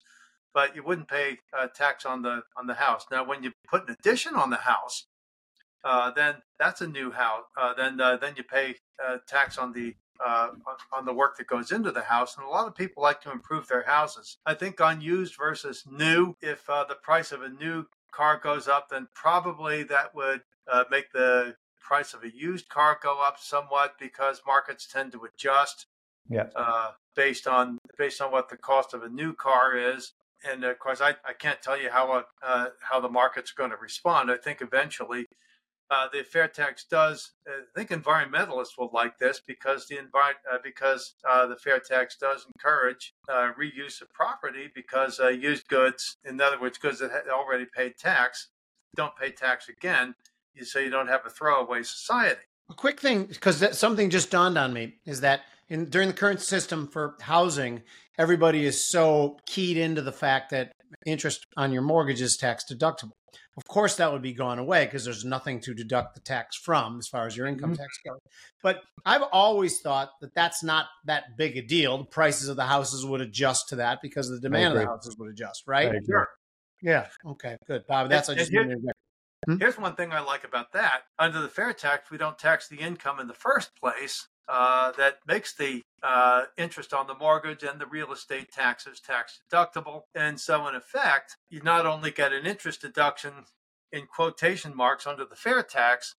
but 0.56 0.74
you 0.74 0.82
wouldn't 0.82 1.06
pay 1.06 1.36
uh, 1.52 1.66
tax 1.66 2.06
on 2.06 2.22
the 2.22 2.40
on 2.56 2.66
the 2.66 2.74
house. 2.74 3.04
Now, 3.12 3.22
when 3.24 3.42
you 3.42 3.52
put 3.68 3.86
an 3.86 3.94
addition 4.00 4.34
on 4.34 4.48
the 4.48 4.56
house, 4.56 5.04
uh, 5.84 6.10
then 6.12 6.36
that's 6.58 6.80
a 6.80 6.86
new 6.86 7.10
house. 7.10 7.44
Uh, 7.60 7.74
then 7.74 8.00
uh, 8.00 8.16
then 8.16 8.32
you 8.38 8.42
pay 8.42 8.76
uh, 9.06 9.18
tax 9.28 9.58
on 9.58 9.74
the 9.74 9.94
uh, 10.26 10.48
on 10.96 11.04
the 11.04 11.12
work 11.12 11.36
that 11.36 11.46
goes 11.46 11.70
into 11.72 11.92
the 11.92 12.04
house. 12.04 12.38
And 12.38 12.46
a 12.46 12.48
lot 12.48 12.66
of 12.66 12.74
people 12.74 13.02
like 13.02 13.20
to 13.20 13.30
improve 13.30 13.68
their 13.68 13.82
houses. 13.82 14.38
I 14.46 14.54
think 14.54 14.80
on 14.80 15.02
used 15.02 15.34
versus 15.36 15.84
new, 15.86 16.34
if 16.40 16.68
uh, 16.70 16.84
the 16.88 16.94
price 16.94 17.32
of 17.32 17.42
a 17.42 17.50
new 17.50 17.84
car 18.10 18.40
goes 18.42 18.66
up, 18.66 18.88
then 18.88 19.08
probably 19.14 19.82
that 19.82 20.14
would 20.14 20.40
uh, 20.72 20.84
make 20.90 21.12
the 21.12 21.56
price 21.78 22.14
of 22.14 22.24
a 22.24 22.34
used 22.34 22.70
car 22.70 22.98
go 23.02 23.22
up 23.22 23.36
somewhat 23.38 23.96
because 24.00 24.40
markets 24.46 24.88
tend 24.90 25.12
to 25.12 25.20
adjust 25.24 25.84
yeah. 26.30 26.46
uh, 26.56 26.92
based 27.14 27.46
on 27.46 27.78
based 27.98 28.22
on 28.22 28.32
what 28.32 28.48
the 28.48 28.56
cost 28.56 28.94
of 28.94 29.02
a 29.02 29.08
new 29.10 29.34
car 29.34 29.76
is. 29.76 30.12
And 30.48 30.64
of 30.64 30.78
course, 30.78 31.00
I, 31.00 31.10
I 31.24 31.32
can't 31.38 31.60
tell 31.62 31.80
you 31.80 31.90
how 31.90 32.24
uh, 32.42 32.66
how 32.80 33.00
the 33.00 33.08
market's 33.08 33.52
going 33.52 33.70
to 33.70 33.76
respond. 33.76 34.30
I 34.30 34.36
think 34.36 34.60
eventually 34.60 35.26
uh, 35.90 36.08
the 36.12 36.24
fair 36.24 36.48
tax 36.48 36.84
does. 36.84 37.32
I 37.46 37.60
think 37.74 37.90
environmentalists 37.90 38.78
will 38.78 38.90
like 38.92 39.18
this 39.18 39.40
because 39.46 39.86
the 39.86 39.96
envi- 39.96 40.40
uh, 40.52 40.58
because 40.62 41.14
uh, 41.28 41.46
the 41.46 41.56
fair 41.56 41.78
tax 41.78 42.16
does 42.16 42.46
encourage 42.54 43.14
uh, 43.28 43.52
reuse 43.58 44.00
of 44.00 44.12
property 44.12 44.70
because 44.74 45.20
uh, 45.20 45.28
used 45.28 45.68
goods, 45.68 46.16
in 46.24 46.40
other 46.40 46.60
words, 46.60 46.78
goods 46.78 46.98
that 47.00 47.10
had 47.10 47.28
already 47.30 47.66
paid 47.66 47.96
tax, 47.98 48.48
don't 48.96 49.16
pay 49.16 49.30
tax 49.30 49.68
again, 49.68 50.14
so 50.62 50.78
you 50.78 50.90
don't 50.90 51.08
have 51.08 51.20
a 51.26 51.30
throwaway 51.30 51.82
society. 51.82 52.40
A 52.68 52.74
quick 52.74 53.00
thing, 53.00 53.26
because 53.26 53.78
something 53.78 54.10
just 54.10 54.30
dawned 54.30 54.58
on 54.58 54.72
me, 54.72 54.94
is 55.04 55.20
that 55.20 55.42
in, 55.68 55.84
during 55.86 56.08
the 56.08 56.14
current 56.14 56.40
system 56.40 56.88
for 56.88 57.14
housing, 57.20 57.82
everybody 58.18 58.64
is 58.64 58.82
so 58.82 59.38
keyed 59.46 59.76
into 59.76 60.02
the 60.02 60.12
fact 60.12 60.50
that 60.50 60.72
interest 61.04 61.46
on 61.56 61.72
your 61.72 61.82
mortgage 61.82 62.20
is 62.20 62.36
tax 62.36 62.64
deductible. 62.70 63.12
Of 63.56 63.64
course, 63.66 63.96
that 63.96 64.12
would 64.12 64.22
be 64.22 64.34
gone 64.34 64.58
away 64.58 64.84
because 64.84 65.04
there's 65.04 65.24
nothing 65.24 65.60
to 65.60 65.72
deduct 65.72 66.14
the 66.14 66.20
tax 66.20 66.56
from 66.56 66.98
as 66.98 67.08
far 67.08 67.26
as 67.26 67.36
your 67.36 67.46
income 67.46 67.72
mm-hmm. 67.72 67.82
tax 67.82 67.98
goes. 68.06 68.18
But 68.62 68.82
I've 69.06 69.24
always 69.32 69.80
thought 69.80 70.10
that 70.20 70.34
that's 70.34 70.62
not 70.62 70.86
that 71.06 71.38
big 71.38 71.56
a 71.56 71.62
deal. 71.62 71.96
The 71.96 72.04
prices 72.04 72.48
of 72.48 72.56
the 72.56 72.66
houses 72.66 73.06
would 73.06 73.22
adjust 73.22 73.70
to 73.70 73.76
that 73.76 74.00
because 74.02 74.28
the 74.28 74.40
demand 74.40 74.74
of 74.74 74.80
the 74.80 74.86
houses 74.86 75.16
would 75.18 75.30
adjust, 75.30 75.64
right? 75.66 75.90
Sure. 76.06 76.28
Yeah. 76.82 77.06
Okay. 77.26 77.56
Good, 77.66 77.86
Bob. 77.88 78.10
That's 78.10 78.28
and, 78.28 78.38
I 78.38 78.40
just. 78.40 78.50
Here, 78.50 78.76
hmm? 79.46 79.56
here's 79.56 79.78
one 79.78 79.94
thing 79.94 80.12
I 80.12 80.20
like 80.20 80.44
about 80.44 80.72
that. 80.72 81.02
Under 81.18 81.40
the 81.40 81.48
fair 81.48 81.72
tax, 81.72 82.10
we 82.10 82.18
don't 82.18 82.38
tax 82.38 82.68
the 82.68 82.76
income 82.76 83.20
in 83.20 83.26
the 83.26 83.34
first 83.34 83.70
place. 83.80 84.28
Uh, 84.48 84.92
that 84.92 85.18
makes 85.26 85.54
the 85.54 85.82
uh, 86.02 86.44
interest 86.56 86.94
on 86.94 87.08
the 87.08 87.14
mortgage 87.14 87.64
and 87.64 87.80
the 87.80 87.86
real 87.86 88.12
estate 88.12 88.52
taxes 88.52 89.00
tax 89.00 89.40
deductible. 89.50 90.02
And 90.14 90.38
so, 90.38 90.68
in 90.68 90.74
effect, 90.76 91.36
you 91.50 91.60
not 91.62 91.84
only 91.84 92.12
get 92.12 92.32
an 92.32 92.46
interest 92.46 92.80
deduction 92.80 93.32
in 93.92 94.06
quotation 94.06 94.76
marks 94.76 95.06
under 95.06 95.24
the 95.24 95.34
fair 95.34 95.62
tax 95.62 96.14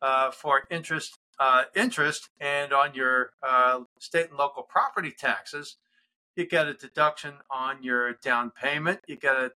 uh, 0.00 0.30
for 0.30 0.62
interest, 0.70 1.18
uh, 1.40 1.64
interest, 1.74 2.28
and 2.40 2.72
on 2.72 2.94
your 2.94 3.30
uh, 3.42 3.80
state 3.98 4.28
and 4.28 4.38
local 4.38 4.62
property 4.62 5.12
taxes, 5.16 5.76
you 6.36 6.46
get 6.46 6.68
a 6.68 6.74
deduction 6.74 7.34
on 7.50 7.82
your 7.82 8.14
down 8.14 8.50
payment. 8.50 9.00
You 9.06 9.16
get 9.16 9.34
a 9.36 9.50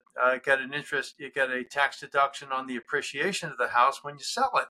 get 0.44 0.60
an 0.60 0.74
interest. 0.74 1.16
You 1.18 1.32
get 1.32 1.50
a 1.50 1.64
tax 1.64 2.00
deduction 2.00 2.52
on 2.52 2.68
the 2.68 2.76
appreciation 2.76 3.50
of 3.50 3.58
the 3.58 3.70
house 3.70 4.04
when 4.04 4.16
you 4.16 4.24
sell 4.24 4.52
it. 4.56 4.68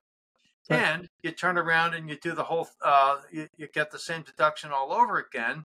Right. 0.70 0.80
And 0.80 1.10
you 1.22 1.32
turn 1.32 1.58
around 1.58 1.94
and 1.94 2.10
you 2.10 2.18
do 2.18 2.34
the 2.34 2.44
whole, 2.44 2.68
uh, 2.84 3.18
you, 3.32 3.48
you, 3.56 3.68
get 3.72 3.92
the 3.92 4.00
same 4.00 4.24
deduction 4.24 4.72
all 4.72 4.92
over 4.92 5.20
again 5.20 5.66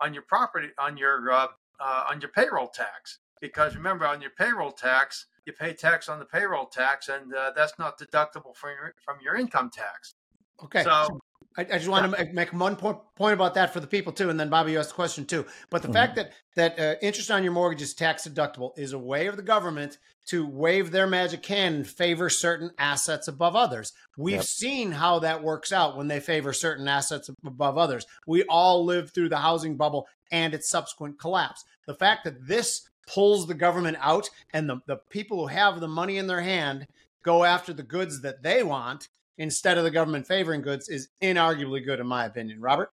on 0.00 0.12
your 0.14 0.24
property, 0.24 0.70
on 0.78 0.96
your, 0.96 1.30
uh, 1.30 1.46
uh, 1.78 2.04
on 2.10 2.20
your 2.20 2.30
payroll 2.30 2.68
tax. 2.68 3.20
Because 3.40 3.76
remember, 3.76 4.06
on 4.06 4.20
your 4.20 4.30
payroll 4.30 4.72
tax, 4.72 5.26
you 5.46 5.52
pay 5.52 5.72
tax 5.74 6.08
on 6.08 6.18
the 6.18 6.24
payroll 6.24 6.66
tax, 6.66 7.08
and 7.08 7.34
uh, 7.34 7.52
that's 7.54 7.78
not 7.78 7.98
deductible 7.98 8.54
from 8.54 8.70
your, 8.70 8.94
from 9.04 9.16
your 9.22 9.36
income 9.36 9.70
tax. 9.72 10.14
Okay. 10.62 10.84
So 10.84 11.20
I, 11.56 11.62
I, 11.62 11.78
just 11.78 11.88
want 11.88 12.14
to 12.14 12.32
make 12.32 12.52
one 12.52 12.76
point, 12.76 12.98
point 13.14 13.34
about 13.34 13.54
that 13.54 13.72
for 13.72 13.80
the 13.80 13.86
people 13.86 14.12
too, 14.12 14.30
and 14.30 14.38
then 14.38 14.48
Bobby, 14.48 14.72
you 14.72 14.78
asked 14.78 14.90
the 14.90 14.94
question 14.94 15.24
too. 15.24 15.46
But 15.70 15.82
the 15.82 15.88
mm-hmm. 15.88 15.94
fact 15.94 16.16
that 16.16 16.32
that 16.54 16.78
uh, 16.78 16.94
interest 17.02 17.30
on 17.30 17.42
your 17.42 17.52
mortgage 17.52 17.82
is 17.82 17.94
tax 17.94 18.26
deductible 18.26 18.72
is 18.76 18.92
a 18.92 18.98
way 18.98 19.26
of 19.26 19.36
the 19.36 19.42
government 19.42 19.98
to 20.26 20.46
wave 20.46 20.90
their 20.90 21.06
magic 21.06 21.44
hand 21.44 21.74
and 21.74 21.86
favor 21.86 22.28
certain 22.30 22.70
assets 22.78 23.28
above 23.28 23.56
others. 23.56 23.92
We've 24.16 24.36
yep. 24.36 24.44
seen 24.44 24.92
how 24.92 25.18
that 25.20 25.42
works 25.42 25.72
out 25.72 25.96
when 25.96 26.08
they 26.08 26.20
favor 26.20 26.52
certain 26.52 26.86
assets 26.86 27.28
above 27.44 27.76
others. 27.76 28.06
We 28.26 28.44
all 28.44 28.84
lived 28.84 29.14
through 29.14 29.30
the 29.30 29.38
housing 29.38 29.76
bubble 29.76 30.06
and 30.30 30.54
its 30.54 30.68
subsequent 30.68 31.18
collapse. 31.18 31.64
The 31.86 31.94
fact 31.94 32.24
that 32.24 32.46
this 32.46 32.88
pulls 33.06 33.46
the 33.46 33.54
government 33.54 33.96
out 34.00 34.30
and 34.52 34.68
the, 34.68 34.78
the 34.86 34.96
people 35.10 35.40
who 35.40 35.46
have 35.48 35.80
the 35.80 35.88
money 35.88 36.18
in 36.18 36.28
their 36.28 36.40
hand 36.40 36.86
go 37.22 37.44
after 37.44 37.72
the 37.72 37.82
goods 37.82 38.22
that 38.22 38.42
they 38.42 38.62
want 38.62 39.08
instead 39.38 39.78
of 39.78 39.84
the 39.84 39.90
government 39.90 40.26
favoring 40.26 40.62
goods 40.62 40.88
is 40.88 41.08
inarguably 41.22 41.84
good 41.84 42.00
in 42.00 42.06
my 42.06 42.24
opinion. 42.24 42.60
Robert? 42.60 42.90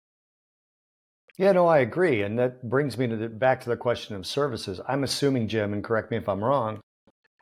Yeah, 1.37 1.53
no, 1.53 1.67
I 1.67 1.79
agree. 1.79 2.23
And 2.23 2.39
that 2.39 2.69
brings 2.69 2.97
me 2.97 3.09
to 3.09 3.17
the, 3.17 3.29
back 3.29 3.61
to 3.63 3.71
the 3.71 3.77
question 3.77 4.15
of 4.15 4.25
services. 4.27 4.81
I'm 4.87 5.03
assuming, 5.03 5.49
Jim, 5.49 5.73
and 5.73 5.83
correct 5.83 6.11
me 6.11 6.17
if 6.17 6.29
I'm 6.29 6.43
wrong, 6.43 6.81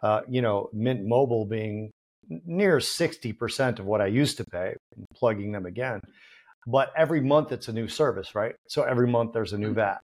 uh, 0.03 0.22
you 0.28 0.40
know, 0.40 0.70
Mint 0.72 1.05
Mobile 1.05 1.45
being 1.45 1.90
near 2.47 2.78
60% 2.78 3.78
of 3.78 3.84
what 3.84 4.01
I 4.01 4.07
used 4.07 4.38
to 4.38 4.45
pay, 4.45 4.74
plugging 5.14 5.53
them 5.53 5.66
again. 5.66 6.01
But 6.66 6.93
every 6.97 7.20
month 7.20 7.53
it's 7.53 7.68
a 7.68 7.72
new 7.72 7.88
service, 7.88 8.34
right? 8.34 8.55
So 8.68 8.82
every 8.82 9.09
month 9.09 9.32
there's 9.34 9.53
a 9.53 9.59
new 9.59 9.68
mm-hmm. 9.68 9.74
VAT. 9.74 10.01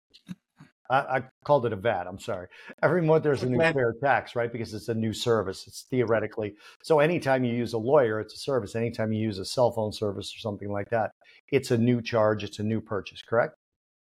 I, 0.93 1.17
I 1.17 1.23
called 1.43 1.65
it 1.65 1.73
a 1.73 1.75
VAT. 1.75 2.05
I'm 2.07 2.19
sorry. 2.19 2.47
Every 2.83 3.01
month 3.01 3.23
there's 3.23 3.41
a 3.41 3.49
new 3.49 3.57
fair 3.57 3.95
tax, 4.03 4.35
right? 4.35 4.51
Because 4.51 4.73
it's 4.73 4.89
a 4.89 4.93
new 4.93 5.11
service. 5.11 5.65
It's 5.67 5.85
theoretically 5.89 6.53
so. 6.83 6.99
Anytime 6.99 7.43
you 7.43 7.53
use 7.53 7.73
a 7.73 7.79
lawyer, 7.79 8.19
it's 8.19 8.35
a 8.35 8.37
service. 8.37 8.75
Anytime 8.75 9.11
you 9.11 9.19
use 9.19 9.39
a 9.39 9.45
cell 9.45 9.71
phone 9.71 9.91
service 9.91 10.33
or 10.35 10.39
something 10.39 10.71
like 10.71 10.89
that, 10.91 11.11
it's 11.51 11.71
a 11.71 11.77
new 11.77 12.01
charge. 12.01 12.43
It's 12.43 12.59
a 12.59 12.63
new 12.63 12.79
purchase. 12.79 13.23
Correct. 13.23 13.55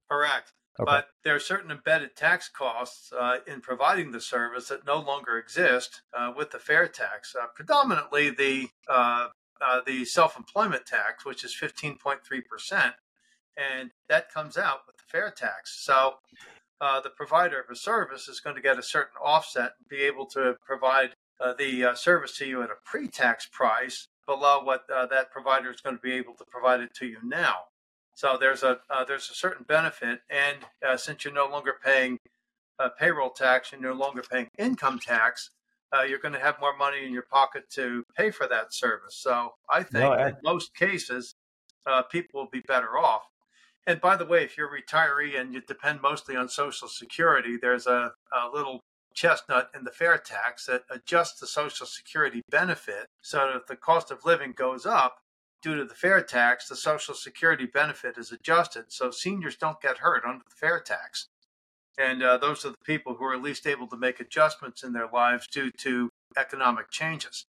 Correct. 0.10 0.54
Okay. 0.80 0.86
But 0.86 1.08
there 1.24 1.36
are 1.36 1.40
certain 1.40 1.72
embedded 1.72 2.16
tax 2.16 2.50
costs 2.50 3.12
uh, 3.12 3.40
in 3.48 3.62
providing 3.62 4.12
the 4.12 4.22
service 4.22 4.70
that 4.70 4.86
no 4.86 5.00
longer 5.00 5.38
exist 5.38 6.04
uh, 6.18 6.32
with 6.38 6.52
the 6.52 6.60
fair 6.60 6.88
tax. 6.88 7.36
Uh, 7.36 7.48
predominantly 7.54 8.30
the 8.30 8.70
uh, 8.88 9.28
uh, 9.60 9.82
the 9.86 10.06
self-employment 10.06 10.86
tax, 10.86 11.26
which 11.26 11.44
is 11.44 11.54
15.3 11.60 12.20
percent, 12.50 12.94
and 13.58 13.92
that 14.08 14.32
comes 14.32 14.58
out 14.58 14.82
with 14.88 14.98
the 14.98 15.04
fair 15.08 15.32
tax. 15.32 15.84
So 15.84 16.16
uh, 16.82 17.00
the 17.02 17.10
provider 17.10 17.60
of 17.60 17.70
a 17.70 17.76
service 17.76 18.28
is 18.28 18.40
going 18.40 18.56
to 18.56 18.62
get 18.62 18.78
a 18.78 18.84
certain 18.84 19.18
offset 19.24 19.74
and 19.80 19.88
be 19.90 20.04
able 20.04 20.26
to 20.28 20.56
provide 20.66 21.12
the 21.60 21.94
service 21.96 22.36
to 22.38 22.48
you 22.48 22.64
at 22.64 22.70
a 22.70 22.76
pre-tax 22.84 23.48
price 23.52 24.08
below 24.26 24.64
what 24.64 24.88
that 24.88 25.32
provider 25.32 25.70
is 25.70 25.82
going 25.82 25.96
to 25.96 26.02
be 26.02 26.14
able 26.14 26.34
to 26.34 26.46
provide 26.50 26.80
it 26.82 26.94
to 26.96 27.06
you 27.06 27.18
now. 27.24 27.66
So 28.18 28.36
there's 28.40 28.64
a 28.64 28.80
uh, 28.90 29.04
there's 29.06 29.30
a 29.30 29.36
certain 29.36 29.64
benefit, 29.68 30.22
and 30.32 30.58
uh, 30.84 30.98
since 30.98 31.24
you're 31.24 31.36
no 31.36 31.48
longer 31.48 31.76
paying 31.86 32.18
uh, 32.80 32.90
payroll 32.90 33.30
tax 33.30 33.74
and 33.74 33.80
you're 33.80 33.94
no 33.94 34.00
longer 34.00 34.24
paying 34.24 34.50
income 34.58 34.98
tax, 34.98 35.52
uh, 35.96 36.02
you're 36.02 36.18
going 36.18 36.34
to 36.34 36.40
have 36.40 36.60
more 36.60 36.76
money 36.76 37.06
in 37.06 37.14
your 37.14 37.28
pocket 37.32 37.70
to 37.76 38.04
pay 38.18 38.32
for 38.32 38.48
that 38.48 38.74
service. 38.74 39.16
So 39.16 39.54
I 39.70 39.84
think 39.84 40.04
no, 40.04 40.14
I... 40.14 40.30
in 40.30 40.38
most 40.44 40.74
cases, 40.74 41.36
uh, 41.86 42.02
people 42.02 42.42
will 42.42 42.50
be 42.50 42.62
better 42.62 42.98
off. 42.98 43.22
And 43.88 44.02
by 44.02 44.18
the 44.18 44.26
way, 44.26 44.44
if 44.44 44.58
you're 44.58 44.76
a 44.76 44.82
retiree 44.82 45.40
and 45.40 45.54
you 45.54 45.62
depend 45.62 46.02
mostly 46.02 46.36
on 46.36 46.50
Social 46.50 46.90
Security, 46.90 47.58
there's 47.60 47.88
a, 47.88 48.12
a 48.34 48.50
little 48.54 48.82
chestnut 49.16 49.72
in 49.74 49.86
the 49.86 49.92
fair 49.92 50.18
tax 50.18 50.66
that 50.66 50.84
adjusts 50.92 51.40
the 51.40 51.48
Social 51.48 51.88
Security 51.88 52.42
benefit 52.52 53.08
so 53.24 53.38
that 53.38 53.56
if 53.56 53.66
the 53.66 53.78
cost 53.78 54.12
of 54.12 54.26
living 54.26 54.52
goes 54.52 54.86
up, 54.86 55.20
due 55.62 55.78
to 55.78 55.86
the 55.86 55.96
fair 55.96 56.22
tax, 56.22 56.68
the 56.68 56.76
Social 56.76 57.16
Security 57.16 57.66
benefit 57.66 58.18
is 58.18 58.32
adjusted 58.32 58.86
so 58.90 59.10
seniors 59.10 59.56
don't 59.56 59.82
get 59.82 60.00
hurt 60.00 60.24
under 60.26 60.44
the 60.44 60.56
fair 60.56 60.82
tax. 60.82 61.28
And 61.98 62.22
uh, 62.22 62.38
those 62.38 62.66
are 62.66 62.72
the 62.72 62.86
people 62.86 63.16
who 63.16 63.24
are 63.24 63.38
least 63.38 63.66
able 63.66 63.88
to 63.88 63.98
make 63.98 64.20
adjustments 64.20 64.84
in 64.84 64.92
their 64.92 65.08
lives 65.12 65.48
due 65.48 65.72
to 65.80 66.10
economic 66.38 66.92
changes. 66.92 67.46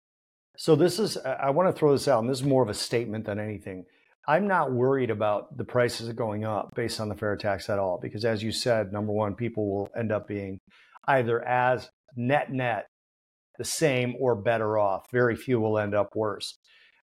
So, 0.56 0.76
this 0.76 0.98
is, 0.98 1.16
I 1.16 1.50
want 1.50 1.68
to 1.68 1.72
throw 1.72 1.92
this 1.92 2.06
out, 2.06 2.20
and 2.20 2.28
this 2.28 2.38
is 2.38 2.44
more 2.44 2.62
of 2.62 2.68
a 2.68 2.74
statement 2.74 3.24
than 3.24 3.40
anything. 3.40 3.86
I'm 4.26 4.46
not 4.48 4.72
worried 4.72 5.10
about 5.10 5.56
the 5.56 5.64
prices 5.64 6.10
going 6.12 6.44
up 6.44 6.74
based 6.74 7.00
on 7.00 7.08
the 7.08 7.14
fair 7.14 7.36
tax 7.36 7.68
at 7.68 7.78
all, 7.78 7.98
because 8.00 8.24
as 8.24 8.42
you 8.42 8.52
said, 8.52 8.92
number 8.92 9.12
one, 9.12 9.34
people 9.34 9.68
will 9.68 9.88
end 9.96 10.12
up 10.12 10.26
being 10.26 10.58
either 11.06 11.46
as 11.46 11.90
net 12.16 12.50
net 12.50 12.86
the 13.58 13.64
same 13.64 14.14
or 14.18 14.34
better 14.34 14.78
off. 14.78 15.04
Very 15.12 15.36
few 15.36 15.60
will 15.60 15.78
end 15.78 15.94
up 15.94 16.16
worse. 16.16 16.56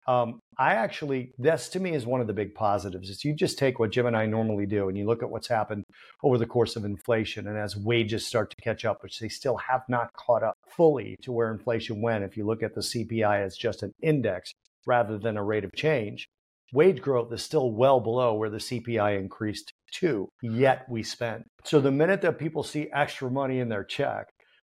Um, 0.07 0.39
I 0.57 0.75
actually, 0.75 1.33
this 1.37 1.69
to 1.71 1.81
me 1.81 1.93
is 1.93 2.07
one 2.07 2.21
of 2.21 2.29
the 2.29 2.33
big 2.33 2.55
positives. 2.55 3.11
Is 3.11 3.25
you 3.25 3.35
just 3.35 3.59
take 3.59 3.81
what 3.81 3.91
Jim 3.91 4.07
and 4.07 4.17
I 4.17 4.27
normally 4.27 4.67
do, 4.67 4.89
and 4.89 4.97
you 4.97 5.05
look 5.05 5.23
at 5.23 5.31
what's 5.31 5.49
happened 5.49 5.83
over 6.23 6.39
the 6.39 6.47
course 6.47 6.77
of 6.77 6.85
inflation, 6.85 7.49
and 7.49 7.59
as 7.59 7.77
wages 7.77 8.25
start 8.25 8.51
to 8.51 8.63
catch 8.63 8.85
up, 8.85 9.03
which 9.03 9.19
they 9.19 9.29
still 9.29 9.57
have 9.57 9.83
not 9.89 10.13
caught 10.13 10.45
up 10.45 10.55
fully 10.69 11.17
to 11.23 11.33
where 11.33 11.51
inflation 11.51 12.03
went. 12.03 12.23
If 12.23 12.37
you 12.37 12.47
look 12.47 12.63
at 12.63 12.75
the 12.75 12.83
CPI 12.83 13.45
as 13.45 13.57
just 13.57 13.83
an 13.83 13.93
index 14.01 14.53
rather 14.87 15.19
than 15.19 15.37
a 15.37 15.43
rate 15.43 15.65
of 15.65 15.73
change, 15.75 16.29
wage 16.73 17.01
growth 17.01 17.33
is 17.33 17.43
still 17.43 17.73
well 17.73 18.01
below 18.01 18.35
where 18.35 18.51
the 18.51 18.59
CPI 18.59 19.19
increased 19.19 19.73
to. 19.95 20.29
Yet 20.43 20.87
we 20.89 21.03
spend. 21.03 21.45
So 21.65 21.81
the 21.81 21.91
minute 21.91 22.23
that 22.23 22.39
people 22.39 22.63
see 22.63 22.89
extra 22.93 23.31
money 23.31 23.61
in 23.61 23.69
their 23.69 23.85
check, 23.85 24.27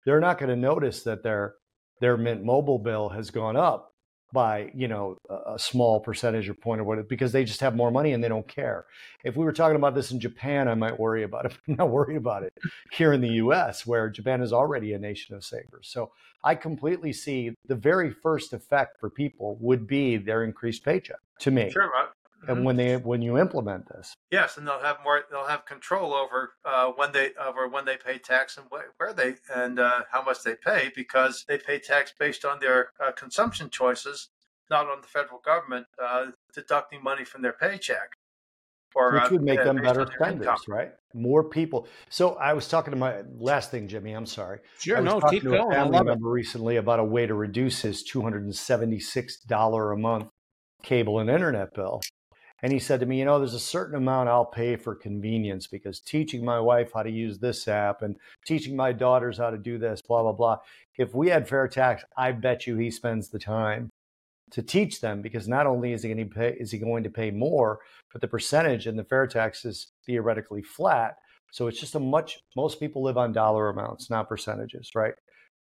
they're 0.04 0.20
not 0.20 0.38
going 0.38 0.50
to 0.50 0.56
notice 0.56 1.02
that 1.04 1.22
their 1.22 1.54
their 2.00 2.16
Mint 2.16 2.42
Mobile 2.42 2.78
bill 2.78 3.10
has 3.10 3.30
gone 3.30 3.56
up 3.56 3.89
by 4.32 4.70
you 4.74 4.88
know 4.88 5.18
a, 5.28 5.58
small 5.58 6.00
percentage 6.00 6.48
or 6.48 6.54
point 6.54 6.80
or 6.80 6.84
what 6.84 7.08
because 7.08 7.32
they 7.32 7.44
just 7.44 7.60
have 7.60 7.74
more 7.74 7.90
money 7.90 8.12
and 8.12 8.22
they 8.22 8.28
don't 8.28 8.46
care. 8.48 8.86
If 9.24 9.36
we 9.36 9.44
were 9.44 9.52
talking 9.52 9.76
about 9.76 9.94
this 9.94 10.10
in 10.10 10.20
Japan, 10.20 10.68
I 10.68 10.74
might 10.74 10.98
worry 10.98 11.22
about 11.22 11.46
it. 11.46 11.52
I'm 11.68 11.76
not 11.76 11.90
worried 11.90 12.16
about 12.16 12.42
it 12.42 12.52
here 12.92 13.12
in 13.12 13.20
the 13.20 13.34
U.S., 13.34 13.86
where 13.86 14.08
Japan 14.08 14.42
is 14.42 14.52
already 14.52 14.92
a 14.92 14.98
nation 14.98 15.34
of 15.34 15.44
savers. 15.44 15.88
So 15.88 16.12
I 16.42 16.54
completely 16.54 17.12
see 17.12 17.54
the 17.66 17.74
very 17.74 18.10
first 18.10 18.52
effect 18.52 18.98
for 18.98 19.10
people 19.10 19.56
would 19.60 19.86
be 19.86 20.16
their 20.16 20.44
increased 20.44 20.84
paycheck. 20.84 21.18
To 21.40 21.50
me, 21.50 21.70
sure. 21.70 21.90
Mm-hmm. 22.42 22.50
And 22.50 22.64
when 22.64 22.76
they 22.76 22.96
when 22.96 23.20
you 23.20 23.36
implement 23.36 23.86
this, 23.88 24.14
yes, 24.30 24.56
and 24.56 24.66
they'll 24.66 24.80
have 24.80 24.98
more. 25.04 25.22
They'll 25.30 25.46
have 25.46 25.66
control 25.66 26.14
over 26.14 26.54
uh, 26.64 26.90
when 26.96 27.12
they 27.12 27.32
over 27.38 27.68
when 27.68 27.84
they 27.84 27.98
pay 27.98 28.16
tax 28.16 28.56
and 28.56 28.66
where, 28.70 28.94
where 28.96 29.12
they 29.12 29.34
and 29.54 29.78
uh, 29.78 30.02
how 30.10 30.24
much 30.24 30.42
they 30.42 30.54
pay 30.54 30.90
because 30.96 31.44
they 31.48 31.58
pay 31.58 31.78
tax 31.78 32.14
based 32.18 32.46
on 32.46 32.58
their 32.60 32.92
uh, 32.98 33.12
consumption 33.12 33.68
choices, 33.68 34.30
not 34.70 34.86
on 34.88 35.02
the 35.02 35.06
federal 35.06 35.38
government 35.44 35.86
uh, 36.02 36.26
deducting 36.54 37.02
money 37.02 37.24
from 37.24 37.42
their 37.42 37.52
paycheck. 37.52 38.16
Or, 38.94 39.12
Which 39.12 39.22
uh, 39.24 39.28
would 39.32 39.42
make 39.42 39.62
them 39.62 39.76
better 39.76 40.08
spenders, 40.14 40.66
right? 40.66 40.92
More 41.14 41.44
people. 41.44 41.86
So 42.08 42.34
I 42.34 42.54
was 42.54 42.66
talking 42.66 42.90
to 42.90 42.98
my 42.98 43.22
last 43.38 43.70
thing, 43.70 43.86
Jimmy. 43.86 44.12
I'm 44.12 44.26
sorry. 44.26 44.60
Sure, 44.80 45.00
no, 45.00 45.20
keep 45.20 45.42
to 45.42 45.50
going. 45.50 45.72
A 45.72 45.74
family 45.74 46.02
member 46.02 46.28
it. 46.28 46.32
recently 46.32 46.76
about 46.76 46.98
a 46.98 47.04
way 47.04 47.26
to 47.26 47.34
reduce 47.34 47.82
his 47.82 48.02
two 48.02 48.22
hundred 48.22 48.44
and 48.44 48.56
seventy 48.56 48.98
six 48.98 49.38
dollar 49.40 49.92
a 49.92 49.98
month 49.98 50.28
cable 50.82 51.18
and 51.18 51.28
internet 51.28 51.74
bill. 51.74 52.00
And 52.62 52.72
he 52.72 52.78
said 52.78 53.00
to 53.00 53.06
me, 53.06 53.18
You 53.18 53.24
know, 53.24 53.38
there's 53.38 53.54
a 53.54 53.60
certain 53.60 53.96
amount 53.96 54.28
I'll 54.28 54.44
pay 54.44 54.76
for 54.76 54.94
convenience 54.94 55.66
because 55.66 56.00
teaching 56.00 56.44
my 56.44 56.60
wife 56.60 56.92
how 56.94 57.02
to 57.02 57.10
use 57.10 57.38
this 57.38 57.66
app 57.68 58.02
and 58.02 58.16
teaching 58.46 58.76
my 58.76 58.92
daughters 58.92 59.38
how 59.38 59.50
to 59.50 59.58
do 59.58 59.78
this, 59.78 60.02
blah, 60.02 60.22
blah, 60.22 60.32
blah. 60.32 60.58
If 60.98 61.14
we 61.14 61.28
had 61.28 61.48
fair 61.48 61.68
tax, 61.68 62.04
I 62.16 62.32
bet 62.32 62.66
you 62.66 62.76
he 62.76 62.90
spends 62.90 63.28
the 63.28 63.38
time 63.38 63.90
to 64.50 64.62
teach 64.62 65.00
them 65.00 65.22
because 65.22 65.48
not 65.48 65.66
only 65.66 65.92
is 65.92 66.02
he 66.02 66.12
going 66.12 66.28
to 66.28 66.34
pay, 66.34 66.56
is 66.58 66.70
he 66.70 66.78
going 66.78 67.04
to 67.04 67.10
pay 67.10 67.30
more, 67.30 67.78
but 68.12 68.20
the 68.20 68.28
percentage 68.28 68.86
in 68.86 68.96
the 68.96 69.04
fair 69.04 69.26
tax 69.26 69.64
is 69.64 69.92
theoretically 70.04 70.62
flat. 70.62 71.16
So 71.52 71.66
it's 71.66 71.80
just 71.80 71.94
a 71.94 72.00
much, 72.00 72.40
most 72.56 72.78
people 72.78 73.02
live 73.02 73.16
on 73.16 73.32
dollar 73.32 73.70
amounts, 73.70 74.10
not 74.10 74.28
percentages, 74.28 74.90
right? 74.94 75.14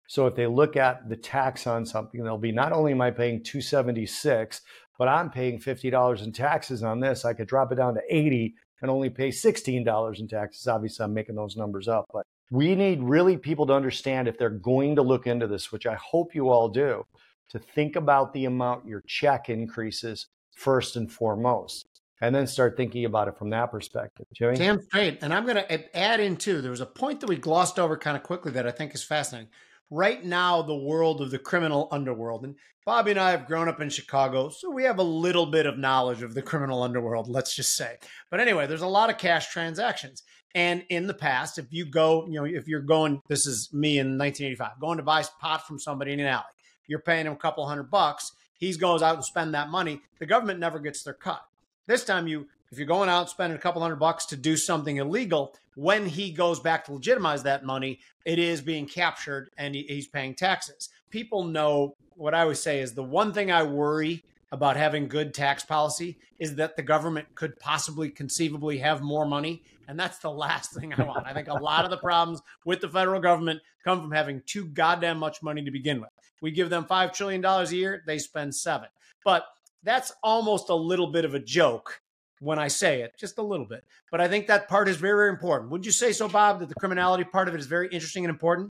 So 0.09 0.27
if 0.27 0.35
they 0.35 0.47
look 0.47 0.77
at 0.77 1.09
the 1.09 1.17
tax 1.17 1.67
on 1.67 1.87
something, 1.87 2.23
they'll 2.23 2.39
be 2.39 2.53
not 2.53 2.73
only 2.73 2.93
am 2.93 3.01
I 3.01 3.11
paying 3.11 3.43
276, 3.43 4.61
but 5.03 5.09
I'm 5.09 5.31
paying 5.31 5.59
$50 5.59 6.23
in 6.23 6.31
taxes 6.31 6.85
on 6.85 7.01
this. 7.01 7.25
I 7.25 7.33
could 7.33 7.49
drop 7.49 7.73
it 7.73 7.75
down 7.75 7.93
to 7.95 8.01
80 8.09 8.55
and 8.83 8.89
only 8.89 9.11
pay 9.11 9.31
$16 9.31 10.21
in 10.21 10.29
taxes. 10.29 10.69
Obviously, 10.69 11.03
I'm 11.03 11.13
making 11.13 11.35
those 11.35 11.57
numbers 11.57 11.89
up, 11.89 12.07
but 12.13 12.25
we 12.53 12.77
need 12.77 13.03
really 13.03 13.37
people 13.37 13.67
to 13.67 13.73
understand 13.73 14.29
if 14.29 14.39
they're 14.39 14.49
going 14.49 14.95
to 14.95 15.03
look 15.03 15.27
into 15.27 15.49
this, 15.49 15.73
which 15.73 15.87
I 15.87 15.97
hope 15.97 16.37
you 16.37 16.51
all 16.51 16.69
do, 16.69 17.05
to 17.49 17.59
think 17.59 17.97
about 17.97 18.33
the 18.33 18.45
amount 18.45 18.87
your 18.87 19.03
check 19.09 19.49
increases 19.49 20.29
first 20.55 20.95
and 20.95 21.11
foremost 21.11 21.89
and 22.21 22.33
then 22.33 22.47
start 22.47 22.77
thinking 22.77 23.05
about 23.05 23.27
it 23.27 23.37
from 23.37 23.51
that 23.51 23.73
perspective. 23.73 24.27
Jimmy? 24.33 24.57
Damn 24.57 24.81
straight. 24.83 25.19
And 25.21 25.35
I'm 25.35 25.43
going 25.43 25.57
to 25.57 25.97
add 25.99 26.21
in 26.21 26.37
too, 26.37 26.61
there 26.61 26.71
was 26.71 26.81
a 26.81 26.87
point 26.87 27.19
that 27.23 27.27
we 27.27 27.35
glossed 27.35 27.81
over 27.81 27.97
kind 27.97 28.17
of 28.17 28.23
quickly 28.23 28.53
that 28.53 28.69
I 28.69 28.71
think 28.71 28.95
is 28.95 29.03
fascinating 29.03 29.51
right 29.91 30.25
now 30.25 30.63
the 30.63 30.75
world 30.75 31.21
of 31.21 31.31
the 31.31 31.39
criminal 31.39 31.89
underworld. 31.91 32.45
And 32.45 32.57
Bobby 32.85 33.13
and 33.13 33.21
I 33.21 33.31
have 33.31 33.47
grown 33.47 33.69
up 33.69 33.81
in 33.81 33.91
Chicago, 33.91 34.49
so 34.49 34.71
we 34.71 34.85
have 34.85 34.99
a 34.99 35.05
little 35.05 35.47
bit 35.47 35.67
of 35.67 35.79
knowledge 35.79 36.23
of 36.23 36.35
the 36.35 36.43
criminal 36.43 36.83
underworld, 36.83 37.29
let's 37.29 37.55
just 37.55 37.77
say. 37.77 37.97
But 38.31 38.41
anyway, 38.41 38.67
there's 38.67 38.83
a 38.83 38.87
lot 38.87 39.11
of 39.11 39.19
cash 39.19 39.53
transactions. 39.53 40.23
And 40.55 40.85
in 40.91 41.07
the 41.07 41.15
past, 41.15 41.59
if 41.59 41.67
you 41.71 41.85
go, 41.85 42.27
you 42.27 42.35
know, 42.35 42.45
if 42.45 42.69
you're 42.69 42.81
going, 42.81 43.23
this 43.29 43.47
is 43.47 43.73
me 43.73 43.99
in 43.99 44.19
1985, 44.19 44.81
going 44.81 44.99
to 44.99 45.05
buy 45.05 45.25
pot 45.41 45.67
from 45.67 45.79
somebody 45.79 46.13
in 46.13 46.21
an 46.21 46.27
alley, 46.27 46.45
you're 46.87 46.99
paying 46.99 47.27
him 47.27 47.33
a 47.33 47.37
couple 47.37 47.67
hundred 47.67 47.91
bucks. 47.91 48.33
He 48.59 48.73
goes 48.75 49.03
out 49.03 49.17
and 49.17 49.25
spend 49.25 49.55
that 49.55 49.71
money. 49.71 50.03
The 50.19 50.27
government 50.27 50.61
never 50.61 50.79
gets 50.79 51.03
their 51.03 51.15
cut. 51.15 51.43
This 51.87 52.05
time, 52.05 52.27
you 52.27 52.47
if 52.71 52.79
you're 52.79 52.87
going 52.87 53.11
out 53.11 53.29
spending 53.29 53.57
a 53.57 53.61
couple 53.61 53.83
hundred 53.83 53.97
bucks 53.97 54.25
to 54.27 54.37
do 54.37 54.57
something 54.57 54.97
illegal, 54.97 55.55
when 55.75 56.07
he 56.07 56.31
goes 56.31 56.61
back 56.61 56.85
to 56.85 56.93
legitimize 56.93 57.43
that 57.45 57.65
money, 57.65 58.01
it 58.25 58.39
is 58.39 58.61
being 58.61 58.87
captured 58.87 59.51
and 59.57 59.75
he's 59.75 60.09
paying 60.09 60.35
taxes. 60.35 60.91
People 61.11 61.45
know 61.45 61.97
what 62.15 62.35
I 62.35 62.43
always 62.43 62.61
say 62.61 62.81
is 62.81 62.93
the 62.93 63.03
one 63.03 63.33
thing 63.33 63.51
I 63.51 63.63
worry 63.63 64.25
about 64.53 64.77
having 64.77 65.09
good 65.09 65.33
tax 65.33 65.65
policy 65.65 66.19
is 66.39 66.55
that 66.57 66.77
the 66.77 66.83
government 66.83 67.27
could 67.35 67.59
possibly 67.59 68.11
conceivably 68.11 68.77
have 68.79 69.01
more 69.01 69.25
money. 69.25 69.63
And 69.89 69.99
that's 69.99 70.19
the 70.19 70.31
last 70.31 70.75
thing 70.75 70.93
I 70.93 71.03
want. 71.05 71.27
I 71.27 71.33
think 71.33 71.49
a 71.49 71.55
lot 71.55 71.85
of 71.85 71.91
the 71.91 71.97
problems 71.97 72.43
with 72.67 72.81
the 72.81 72.89
federal 72.89 73.21
government 73.21 73.61
come 73.83 74.01
from 74.01 74.13
having 74.13 74.43
too 74.47 74.67
goddamn 74.67 75.19
much 75.19 75.43
money 75.43 75.65
to 75.65 75.71
begin 75.71 76.01
with. 76.01 76.11
We 76.43 76.51
give 76.51 76.69
them 76.69 76.85
$5 76.85 77.13
trillion 77.15 77.43
a 77.45 77.65
year, 77.71 78.03
they 78.07 78.19
spend 78.19 78.55
seven. 78.55 78.89
But 79.25 79.45
that's 79.83 80.13
almost 80.23 80.69
a 80.69 80.75
little 80.75 81.07
bit 81.07 81.25
of 81.25 81.35
a 81.35 81.41
joke 81.41 82.02
when 82.43 82.59
I 82.59 82.69
say 82.69 83.03
it, 83.03 83.13
just 83.17 83.39
a 83.39 83.43
little 83.43 83.67
bit. 83.67 83.85
But 84.11 84.21
I 84.21 84.29
think 84.29 84.49
that 84.49 84.69
part 84.69 84.89
is 84.89 84.97
very, 84.97 85.17
very 85.17 85.31
important. 85.31 85.71
Would 85.71 85.87
you 85.87 85.93
say 85.93 86.13
so, 86.13 86.29
Bob, 86.29 86.59
that 86.61 86.69
the 86.69 86.75
criminality 86.75 87.25
part 87.25 87.49
of 87.49 87.55
it 87.55 87.61
is 87.61 87.67
very 87.67 87.89
interesting 87.89 88.25
and 88.25 88.31
important? 88.31 88.69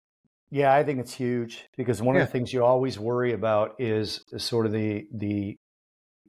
Yeah, 0.51 0.73
I 0.73 0.85
think 0.85 1.01
it's 1.01 1.15
huge 1.15 1.65
because 1.77 2.03
one 2.03 2.15
yeah. 2.15 2.23
of 2.23 2.29
the 2.29 2.33
things 2.33 2.53
you 2.53 2.63
always 2.65 2.99
worry 2.99 3.33
about 3.33 3.75
is, 3.79 4.23
sort 4.37 4.67
of 4.67 4.73
the 4.73 5.07
the 5.13 5.57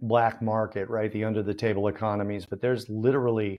black 0.02 0.42
market, 0.42 0.90
right? 0.90 1.12
The 1.12 1.26
under 1.26 1.44
the 1.44 1.54
table 1.54 1.88
economies. 1.88 2.46
But 2.46 2.62
there's 2.62 2.90
literally 2.90 3.58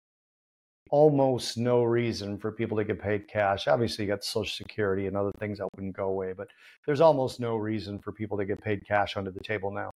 almost 0.90 1.58
no 1.58 1.82
reason 1.82 2.38
for 2.38 2.52
people 2.52 2.78
to 2.78 2.84
get 2.84 3.00
paid 3.00 3.28
cash. 3.28 3.68
Obviously, 3.68 4.04
you 4.04 4.10
got 4.10 4.24
Social 4.24 4.64
Security 4.64 5.06
and 5.06 5.16
other 5.16 5.32
things 5.38 5.58
that 5.58 5.68
wouldn't 5.76 5.96
go 5.96 6.06
away, 6.08 6.32
but 6.32 6.48
there's 6.86 7.00
almost 7.00 7.40
no 7.40 7.56
reason 7.56 7.98
for 7.98 8.12
people 8.12 8.38
to 8.38 8.46
get 8.46 8.62
paid 8.62 8.80
cash 8.88 9.16
under 9.16 9.30
the 9.30 9.40
table 9.40 9.70
now 9.70 9.90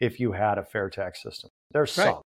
if 0.00 0.20
you 0.20 0.32
had 0.32 0.58
a 0.58 0.64
fair 0.64 0.88
tax 0.88 1.22
system. 1.22 1.50
There's 1.72 1.96
right. 1.98 2.04
some, 2.04 2.22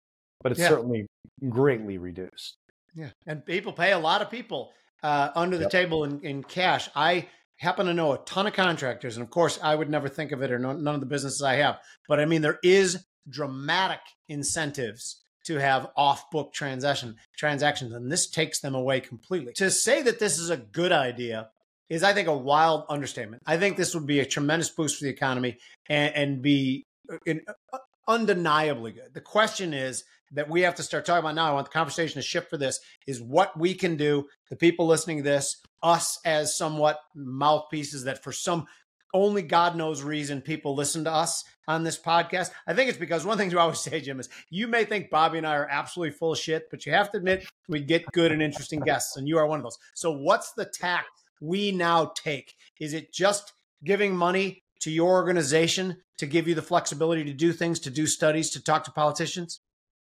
but 0.45 0.53
it's 0.53 0.61
yeah. 0.61 0.69
certainly 0.69 1.07
greatly 1.49 1.99
reduced. 1.99 2.59
Yeah, 2.95 3.11
and 3.27 3.45
people 3.45 3.73
pay 3.73 3.91
a 3.91 3.99
lot 3.99 4.23
of 4.23 4.31
people 4.31 4.71
uh, 5.03 5.31
under 5.35 5.57
the 5.57 5.65
yep. 5.65 5.73
table 5.73 6.05
in, 6.05 6.21
in 6.21 6.45
cash. 6.45 6.89
I 6.95 7.27
happen 7.57 7.87
to 7.87 7.95
know 7.95 8.13
a 8.13 8.19
ton 8.19 8.47
of 8.47 8.53
contractors, 8.53 9.17
and 9.17 9.25
of 9.25 9.31
course, 9.31 9.59
I 9.61 9.75
would 9.75 9.91
never 9.91 10.09
think 10.09 10.31
of 10.31 10.43
it 10.43 10.53
or 10.53 10.61
no, 10.61 10.73
none 10.73 10.95
of 10.95 11.01
the 11.01 11.07
businesses 11.07 11.43
I 11.43 11.55
have. 11.57 11.81
But 12.07 12.21
I 12.21 12.27
mean, 12.27 12.43
there 12.43 12.61
is 12.63 13.05
dramatic 13.29 14.01
incentives 14.29 15.23
to 15.47 15.57
have 15.57 15.89
off-book 15.97 16.53
transaction 16.53 17.17
transactions, 17.37 17.93
and 17.93 18.13
this 18.13 18.31
takes 18.31 18.61
them 18.61 18.75
away 18.75 19.01
completely. 19.01 19.53
To 19.55 19.71
say 19.71 20.03
that 20.03 20.19
this 20.21 20.39
is 20.39 20.51
a 20.51 20.57
good 20.57 20.93
idea 20.93 21.49
is, 21.89 22.03
I 22.03 22.13
think, 22.13 22.29
a 22.29 22.37
wild 22.37 22.85
understatement. 22.89 23.43
I 23.47 23.57
think 23.57 23.77
this 23.77 23.95
would 23.95 24.07
be 24.07 24.21
a 24.21 24.27
tremendous 24.27 24.71
boost 24.71 24.99
for 24.99 25.05
the 25.05 25.11
economy 25.11 25.59
and, 25.89 26.15
and 26.15 26.43
be 26.43 26.87
uh, 27.13 27.17
in, 27.27 27.43
uh, 27.73 27.79
undeniably 28.09 28.93
good. 28.93 29.13
The 29.13 29.21
question 29.21 29.75
is 29.75 30.05
that 30.35 30.49
we 30.49 30.63
have 30.63 30.75
to 30.77 30.83
start 30.83 31.07
talking 31.07 31.21
about 31.21 31.35
now. 31.35 31.49
I 31.49 31.53
want 31.53 31.67
the 31.67 31.73
conversation 31.73 32.21
to 32.21 32.23
shift 32.23 32.51
for 32.51 32.57
this 32.57 32.81
is 33.07 33.21
what 33.21 33.59
we 33.59 33.75
can 33.75 33.97
do, 33.97 34.27
the 34.51 34.57
people 34.57 34.87
listening 34.87 35.19
to 35.19 35.23
this, 35.23 35.61
us 35.83 36.19
as 36.25 36.57
somewhat 36.57 36.99
mouthpieces 37.15 38.05
that 38.05 38.23
for 38.23 38.33
some 38.33 38.67
only 39.15 39.43
God 39.43 39.77
knows 39.77 40.03
reason 40.03 40.43
people 40.43 40.75
listen 40.75 41.05
to 41.05 41.13
us 41.13 41.45
on 41.69 41.85
this 41.85 41.99
podcast. 41.99 42.51
I 42.67 42.75
think 42.75 42.91
it's 42.91 42.99
because 42.99 43.25
one 43.25 43.39
thing 43.39 43.51
you 43.51 43.59
always 43.59 43.81
say, 43.81 44.01
Jim, 44.01 44.21
is 44.21 44.29
you 44.51 44.67
may 44.67 44.85
think 44.85 45.09
Bobby 45.09 45.39
and 45.39 45.47
I 45.47 45.55
are 45.55 45.69
absolutely 45.71 46.17
full 46.17 46.33
of 46.33 46.39
shit, 46.39 46.69
but 46.71 46.85
you 46.85 46.93
have 46.93 47.11
to 47.13 47.19
admit 47.19 47.47
we 47.69 47.81
get 47.81 48.05
good 48.13 48.33
and 48.33 48.43
interesting 48.43 48.81
guests, 48.81 49.17
and 49.17 49.29
you 49.29 49.39
are 49.39 49.47
one 49.47 49.61
of 49.61 49.63
those. 49.63 49.79
So, 49.95 50.11
what's 50.11 50.53
the 50.53 50.67
tack 50.67 51.07
we 51.41 51.71
now 51.71 52.13
take? 52.17 52.55
Is 52.81 52.93
it 52.93 53.13
just 53.13 53.53
giving 53.85 54.17
money 54.17 54.63
to 54.81 54.91
your 54.91 55.13
organization 55.13 55.97
to 56.19 56.27
give 56.27 56.49
you 56.49 56.55
the 56.55 56.63
flexibility 56.63 57.25
to 57.25 57.33
do 57.33 57.53
things, 57.53 57.79
to 57.81 57.91
do 57.91 58.07
studies, 58.07 58.51
to 58.51 58.63
talk 58.63 58.85
to 58.85 58.91
politicians? 58.91 59.61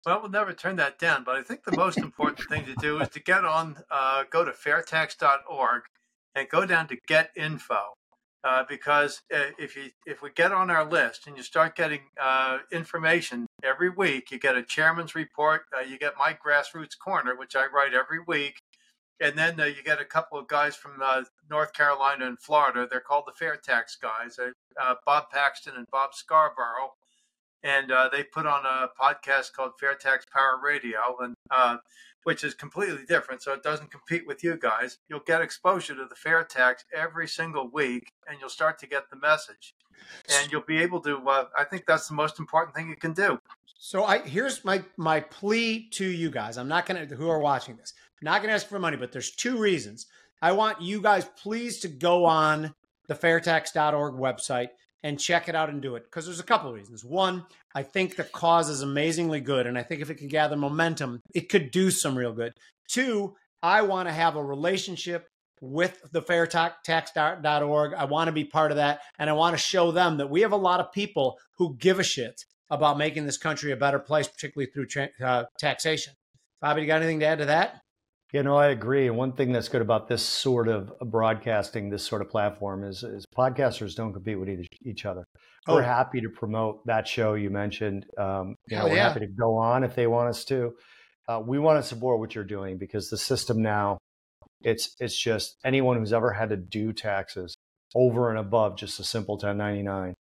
Well, 0.06 0.22
we'll 0.22 0.30
never 0.30 0.54
turn 0.54 0.76
that 0.76 1.00
down, 1.00 1.24
but 1.24 1.36
I 1.36 1.42
think 1.42 1.64
the 1.64 1.76
most 1.76 1.98
important 1.98 2.48
thing 2.48 2.66
to 2.66 2.76
do 2.76 3.00
is 3.02 3.10
to 3.10 3.20
get 3.20 3.44
on, 3.44 3.78
uh, 3.90 4.26
go 4.30 4.46
to 4.46 4.52
fairtax.org 4.52 5.82
and 6.36 6.50
go 6.50 6.66
down 6.66 6.88
to 6.90 6.98
get 7.08 7.32
info. 7.36 7.94
Uh, 8.44 8.64
because 8.70 9.24
uh, 9.34 9.40
if 9.58 9.76
you 9.76 9.86
if 10.06 10.22
we 10.22 10.30
get 10.30 10.52
on 10.52 10.70
our 10.70 10.86
list 10.88 11.26
and 11.26 11.36
you 11.36 11.42
start 11.42 11.76
getting 11.76 12.02
uh, 12.22 12.60
information 12.72 13.48
every 13.64 13.90
week, 13.90 14.30
you 14.30 14.38
get 14.38 14.56
a 14.56 14.62
chairman's 14.62 15.16
report, 15.16 15.64
uh, 15.76 15.82
you 15.82 15.98
get 15.98 16.14
my 16.20 16.32
grassroots 16.46 16.96
corner, 17.04 17.36
which 17.36 17.56
I 17.56 17.66
write 17.66 17.96
every 17.96 18.20
week, 18.28 18.60
and 19.20 19.36
then 19.36 19.60
uh, 19.60 19.66
you 19.66 19.82
get 19.84 20.00
a 20.00 20.06
couple 20.06 20.38
of 20.38 20.48
guys 20.48 20.76
from 20.76 21.02
uh, 21.04 21.24
North 21.50 21.74
Carolina 21.74 22.28
and 22.28 22.40
Florida. 22.40 22.88
They're 22.88 23.00
called 23.00 23.24
the 23.26 23.32
Fair 23.32 23.56
Tax 23.56 23.98
guys, 24.00 24.38
Bob 25.08 25.32
Paxton 25.32 25.74
and 25.76 25.88
Bob 25.92 26.14
Scarborough, 26.14 26.94
and 27.66 27.92
they 28.14 28.24
put 28.24 28.46
on 28.46 28.66
a 28.66 28.88
podcast 29.02 29.52
called 29.54 29.72
Fair 29.80 29.96
Tax 29.96 30.26
Power 30.32 30.60
Radio, 30.64 31.00
and 31.20 31.36
which 32.26 32.44
is 32.44 32.54
completely 32.56 33.06
different. 33.08 33.42
So 33.42 33.54
it 33.54 33.64
doesn't 33.64 33.92
compete 33.92 34.26
with 34.26 34.44
you 34.44 34.58
guys. 34.58 34.98
You'll 35.08 35.20
get 35.20 35.42
exposure 35.42 35.96
to 35.96 36.06
the 36.10 36.16
fair 36.16 36.44
tax 36.44 36.84
every 36.94 37.28
single 37.28 37.70
week, 37.70 38.12
and 38.28 38.38
you'll 38.40 38.50
start 38.50 38.80
to 38.80 38.88
get 38.88 39.10
the 39.12 39.16
message. 39.16 39.76
And 40.34 40.52
you'll 40.52 40.62
be 40.68 40.80
able 40.80 41.00
to. 41.02 41.18
Uh, 41.18 41.46
I 41.58 41.64
think 41.64 41.86
that's 41.88 42.08
the 42.08 42.16
most 42.16 42.40
important 42.40 42.76
thing 42.76 42.90
you 42.90 42.96
can 42.96 43.14
do. 43.14 43.40
So 43.78 44.04
I 44.04 44.20
here's 44.20 44.66
my 44.66 44.84
my 44.98 45.20
plea 45.20 45.88
to 45.92 46.06
you 46.06 46.32
guys. 46.32 46.58
I'm 46.58 46.68
not 46.68 46.86
gonna 46.86 47.06
who 47.06 47.30
are 47.30 47.40
watching 47.40 47.78
this. 47.78 47.94
I'm 48.22 48.26
not 48.26 48.42
gonna 48.42 48.54
ask 48.54 48.68
for 48.68 48.80
money, 48.80 48.98
but 48.98 49.12
there's 49.12 49.32
two 49.32 49.58
reasons. 49.58 50.08
I 50.42 50.52
want 50.52 50.82
you 50.82 51.02
guys 51.02 51.30
please 51.42 51.80
to 51.82 51.88
go 51.88 52.26
on 52.26 52.74
the 53.08 53.14
fairtax.org 53.14 54.16
website 54.16 54.70
and 55.06 55.20
check 55.20 55.48
it 55.48 55.54
out 55.54 55.70
and 55.70 55.84
do 55.84 55.96
it 55.96 56.04
because 56.04 56.26
there's 56.26 56.40
a 56.40 56.44
couple 56.44 56.68
of 56.68 56.76
reasons. 56.76 57.06
One, 57.06 57.46
I 57.76 57.84
think 57.84 58.16
the 58.16 58.24
cause 58.24 58.70
is 58.70 58.82
amazingly 58.82 59.40
good, 59.40 59.68
and 59.68 59.78
I 59.78 59.84
think 59.84 60.02
if 60.02 60.10
it 60.10 60.16
can 60.16 60.28
gather 60.28 60.58
momentum, 60.58 61.22
it 61.36 61.48
could 61.48 61.70
do 61.70 61.92
some 61.92 62.18
real 62.18 62.34
good. 62.34 62.54
Two, 62.90 63.36
I 63.62 63.84
want 63.84 64.10
to 64.10 64.14
have 64.14 64.36
a 64.36 64.44
relationship 64.44 65.28
with 65.62 66.02
the 66.12 66.24
fairtax.org. 66.24 67.94
I 67.94 68.06
want 68.06 68.30
to 68.30 68.32
be 68.32 68.46
part 68.46 68.72
of 68.72 68.78
that, 68.78 69.02
and 69.20 69.30
I 69.30 69.34
want 69.34 69.54
to 69.54 69.62
show 69.62 69.92
them 69.92 70.18
that 70.18 70.32
we 70.32 70.42
have 70.42 70.54
a 70.54 70.58
lot 70.58 70.80
of 70.80 70.92
people 70.92 71.38
who 71.60 71.76
give 71.78 72.00
a 72.00 72.04
shit 72.04 72.44
about 72.72 72.98
making 72.98 73.28
this 73.28 73.38
country 73.38 73.72
a 73.72 73.78
better 73.78 74.00
place, 74.00 74.28
particularly 74.28 74.72
through 74.72 74.88
tra- 74.88 75.10
uh, 75.24 75.44
taxation. 75.60 76.14
Bobby, 76.62 76.82
you 76.82 76.88
got 76.88 77.04
anything 77.04 77.20
to 77.20 77.28
add 77.28 77.38
to 77.38 77.46
that? 77.46 77.80
You 78.34 78.44
know, 78.44 78.58
I 78.58 78.68
agree. 78.68 79.08
And 79.08 79.18
one 79.18 79.34
thing 79.34 79.52
that's 79.52 79.70
good 79.70 79.82
about 79.82 80.08
this 80.08 80.24
sort 80.24 80.68
of 80.68 80.92
broadcasting, 81.00 81.90
this 81.90 82.04
sort 82.04 82.22
of 82.22 82.30
platform, 82.30 82.84
is, 82.84 83.04
is 83.04 83.26
podcasters 83.38 83.96
don't 83.96 84.14
compete 84.14 84.40
with 84.40 84.50
each 84.84 85.06
other. 85.06 85.26
We're 85.68 85.82
oh. 85.82 85.86
happy 85.86 86.22
to 86.22 86.30
promote 86.30 86.86
that 86.86 87.08
show 87.08 87.36
you 87.36 87.50
mentioned. 87.50 88.06
Um, 88.18 88.56
you 88.68 88.78
know, 88.78 88.86
we're 88.86 88.96
yeah. 88.96 89.08
happy 89.08 89.22
to 89.22 89.28
go 89.28 89.58
on 89.58 89.84
if 89.84 89.96
they 89.96 90.08
want 90.08 90.30
us 90.30 90.44
to. 90.46 90.74
Uh, 91.28 91.42
we 91.46 91.60
want 91.60 91.82
to 91.82 91.88
support 91.88 92.20
what 92.20 92.36
you're 92.36 92.44
doing 92.44 92.78
because 92.78 93.10
the 93.10 93.18
system 93.18 93.62
now, 93.62 93.98
it's 94.62 94.96
it's 95.00 95.18
just 95.18 95.58
anyone 95.64 95.98
who's 95.98 96.14
ever 96.14 96.32
had 96.32 96.50
to 96.50 96.58
do 96.58 96.94
taxes 96.94 97.56
over 97.96 98.30
and 98.30 98.38
above 98.38 98.78
just 98.78 99.00
a 99.00 99.04
simple 99.04 99.36
1099, 99.36 100.14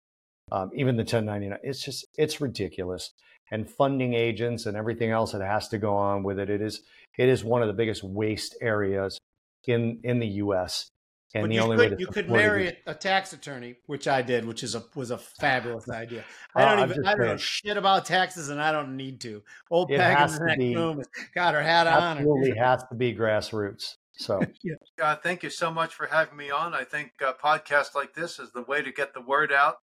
um, 0.52 0.70
even 0.74 0.96
the 0.96 1.02
1099, 1.02 1.58
it's 1.62 1.82
just 1.82 2.06
it's 2.16 2.40
ridiculous. 2.40 3.12
And 3.50 3.68
funding 3.68 4.14
agents 4.14 4.66
and 4.66 4.76
everything 4.76 5.10
else 5.10 5.32
that 5.32 5.42
has 5.42 5.68
to 5.68 5.78
go 5.78 5.94
on 5.94 6.22
with 6.22 6.38
it, 6.38 6.50
it 6.50 6.62
is 6.62 6.82
it 7.18 7.28
is 7.28 7.44
one 7.44 7.62
of 7.62 7.68
the 7.68 7.74
biggest 7.74 8.02
waste 8.02 8.56
areas 8.60 9.18
in 9.66 10.00
in 10.02 10.18
the 10.18 10.26
U.S. 10.26 10.88
And 11.34 11.42
but 11.42 11.50
the 11.50 11.58
only 11.58 11.76
could, 11.76 11.90
way 11.90 11.96
you 11.98 12.06
could 12.06 12.30
marry 12.30 12.68
it, 12.68 12.78
a 12.86 12.94
tax 12.94 13.32
attorney, 13.32 13.74
which 13.86 14.06
I 14.06 14.22
did, 14.22 14.44
which 14.44 14.62
is 14.62 14.76
a 14.76 14.84
was 14.94 15.10
a 15.10 15.18
fabulous 15.18 15.88
idea. 15.88 16.24
I 16.54 16.64
don't 16.64 16.90
even 16.90 17.04
I 17.04 17.16
don't 17.16 17.26
know 17.26 17.36
shit 17.36 17.76
about 17.76 18.04
taxes, 18.04 18.50
and 18.50 18.62
I 18.62 18.70
don't 18.70 18.96
need 18.96 19.20
to. 19.22 19.42
Old 19.70 19.88
Peg 19.88 19.98
in 19.98 20.36
the 20.36 20.44
next 20.46 20.76
room 20.76 21.02
got 21.34 21.54
her 21.54 21.62
hat 21.62 21.88
on. 21.88 22.18
Absolutely 22.18 22.56
has 22.56 22.84
to 22.84 22.94
be 22.94 23.12
grassroots. 23.12 23.96
So, 24.16 24.40
yeah. 24.62 24.74
Uh, 25.02 25.16
thank 25.16 25.42
you 25.42 25.50
so 25.50 25.72
much 25.72 25.94
for 25.94 26.06
having 26.06 26.36
me 26.36 26.50
on. 26.50 26.72
I 26.72 26.84
think 26.84 27.12
uh, 27.24 27.32
podcasts 27.42 27.96
like 27.96 28.14
this 28.14 28.38
is 28.38 28.52
the 28.52 28.62
way 28.62 28.82
to 28.82 28.92
get 28.92 29.12
the 29.12 29.20
word 29.20 29.52
out. 29.52 29.78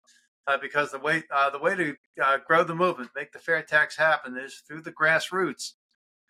Uh, 0.49 0.57
because 0.57 0.91
the 0.91 0.99
way 0.99 1.23
uh, 1.31 1.51
the 1.51 1.59
way 1.59 1.77
to 1.77 1.95
uh, 2.25 2.39
grow 2.47 2.65
the 2.65 2.75
movement, 2.75 3.11
make 3.15 3.33
the 3.33 3.39
fair 3.39 3.63
tax 3.63 3.99
happen, 3.99 4.35
is 4.39 4.63
through 4.67 4.81
the 4.81 4.91
grassroots 4.91 5.75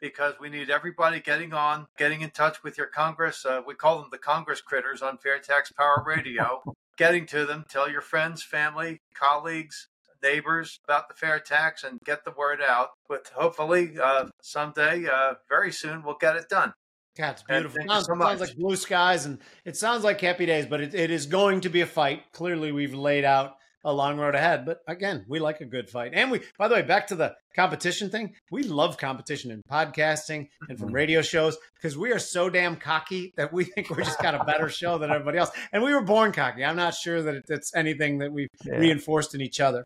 because 0.00 0.34
we 0.40 0.48
need 0.48 0.70
everybody 0.70 1.20
getting 1.20 1.52
on, 1.52 1.86
getting 1.96 2.22
in 2.22 2.30
touch 2.30 2.64
with 2.64 2.76
your 2.76 2.88
Congress. 2.88 3.46
Uh, 3.46 3.62
we 3.64 3.74
call 3.74 4.00
them 4.00 4.08
the 4.10 4.18
Congress 4.18 4.60
critters 4.60 5.02
on 5.02 5.18
Fair 5.18 5.38
Tax 5.38 5.70
Power 5.70 6.02
Radio. 6.04 6.62
getting 6.96 7.26
to 7.26 7.46
them, 7.46 7.64
tell 7.68 7.88
your 7.88 8.00
friends, 8.00 8.42
family, 8.42 9.00
colleagues, 9.14 9.88
neighbors 10.22 10.80
about 10.84 11.08
the 11.08 11.14
fair 11.14 11.38
tax 11.38 11.84
and 11.84 12.00
get 12.04 12.24
the 12.24 12.32
word 12.32 12.60
out. 12.60 12.88
But 13.08 13.30
hopefully, 13.34 13.92
uh, 14.02 14.26
someday, 14.42 15.06
uh, 15.06 15.34
very 15.48 15.72
soon, 15.72 16.02
we'll 16.02 16.16
get 16.20 16.36
it 16.36 16.48
done. 16.48 16.74
Yeah, 17.16 17.30
it's 17.30 17.42
beautiful. 17.42 17.80
Sounds, 17.86 18.06
so 18.06 18.18
sounds, 18.18 18.40
like 18.40 18.56
blue 18.56 18.76
skies 18.76 19.26
and 19.26 19.38
it 19.64 19.76
sounds 19.76 20.04
like 20.04 20.20
happy 20.20 20.46
days, 20.46 20.66
but 20.66 20.80
it, 20.80 20.94
it 20.94 21.10
is 21.10 21.26
going 21.26 21.62
to 21.62 21.68
be 21.68 21.80
a 21.80 21.86
fight. 21.86 22.32
Clearly, 22.32 22.70
we've 22.70 22.94
laid 22.94 23.24
out 23.24 23.57
a 23.84 23.92
long 23.92 24.18
road 24.18 24.34
ahead. 24.34 24.64
But 24.64 24.80
again, 24.86 25.24
we 25.28 25.38
like 25.38 25.60
a 25.60 25.64
good 25.64 25.88
fight. 25.88 26.12
And 26.14 26.30
we, 26.30 26.40
by 26.58 26.68
the 26.68 26.74
way, 26.74 26.82
back 26.82 27.06
to 27.08 27.14
the 27.14 27.34
competition 27.54 28.10
thing, 28.10 28.34
we 28.50 28.62
love 28.62 28.98
competition 28.98 29.50
in 29.50 29.62
podcasting 29.70 30.48
and 30.68 30.78
from 30.78 30.88
mm-hmm. 30.88 30.96
radio 30.96 31.22
shows 31.22 31.56
because 31.74 31.96
we 31.96 32.12
are 32.12 32.18
so 32.18 32.50
damn 32.50 32.76
cocky 32.76 33.32
that 33.36 33.52
we 33.52 33.64
think 33.74 33.90
we're 33.90 34.04
just 34.04 34.20
got 34.20 34.34
a 34.34 34.44
better 34.44 34.68
show 34.68 34.98
than 34.98 35.10
everybody 35.10 35.38
else. 35.38 35.50
And 35.72 35.82
we 35.82 35.94
were 35.94 36.02
born 36.02 36.32
cocky. 36.32 36.64
I'm 36.64 36.76
not 36.76 36.94
sure 36.94 37.22
that 37.22 37.44
it's 37.48 37.74
anything 37.74 38.18
that 38.18 38.32
we've 38.32 38.48
yeah. 38.64 38.76
reinforced 38.76 39.34
in 39.34 39.40
each 39.40 39.60
other. 39.60 39.84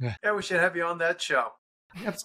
Yeah, 0.00 0.32
we 0.34 0.42
should 0.42 0.60
have 0.60 0.76
you 0.76 0.84
on 0.84 0.98
that 0.98 1.20
show. 1.20 1.48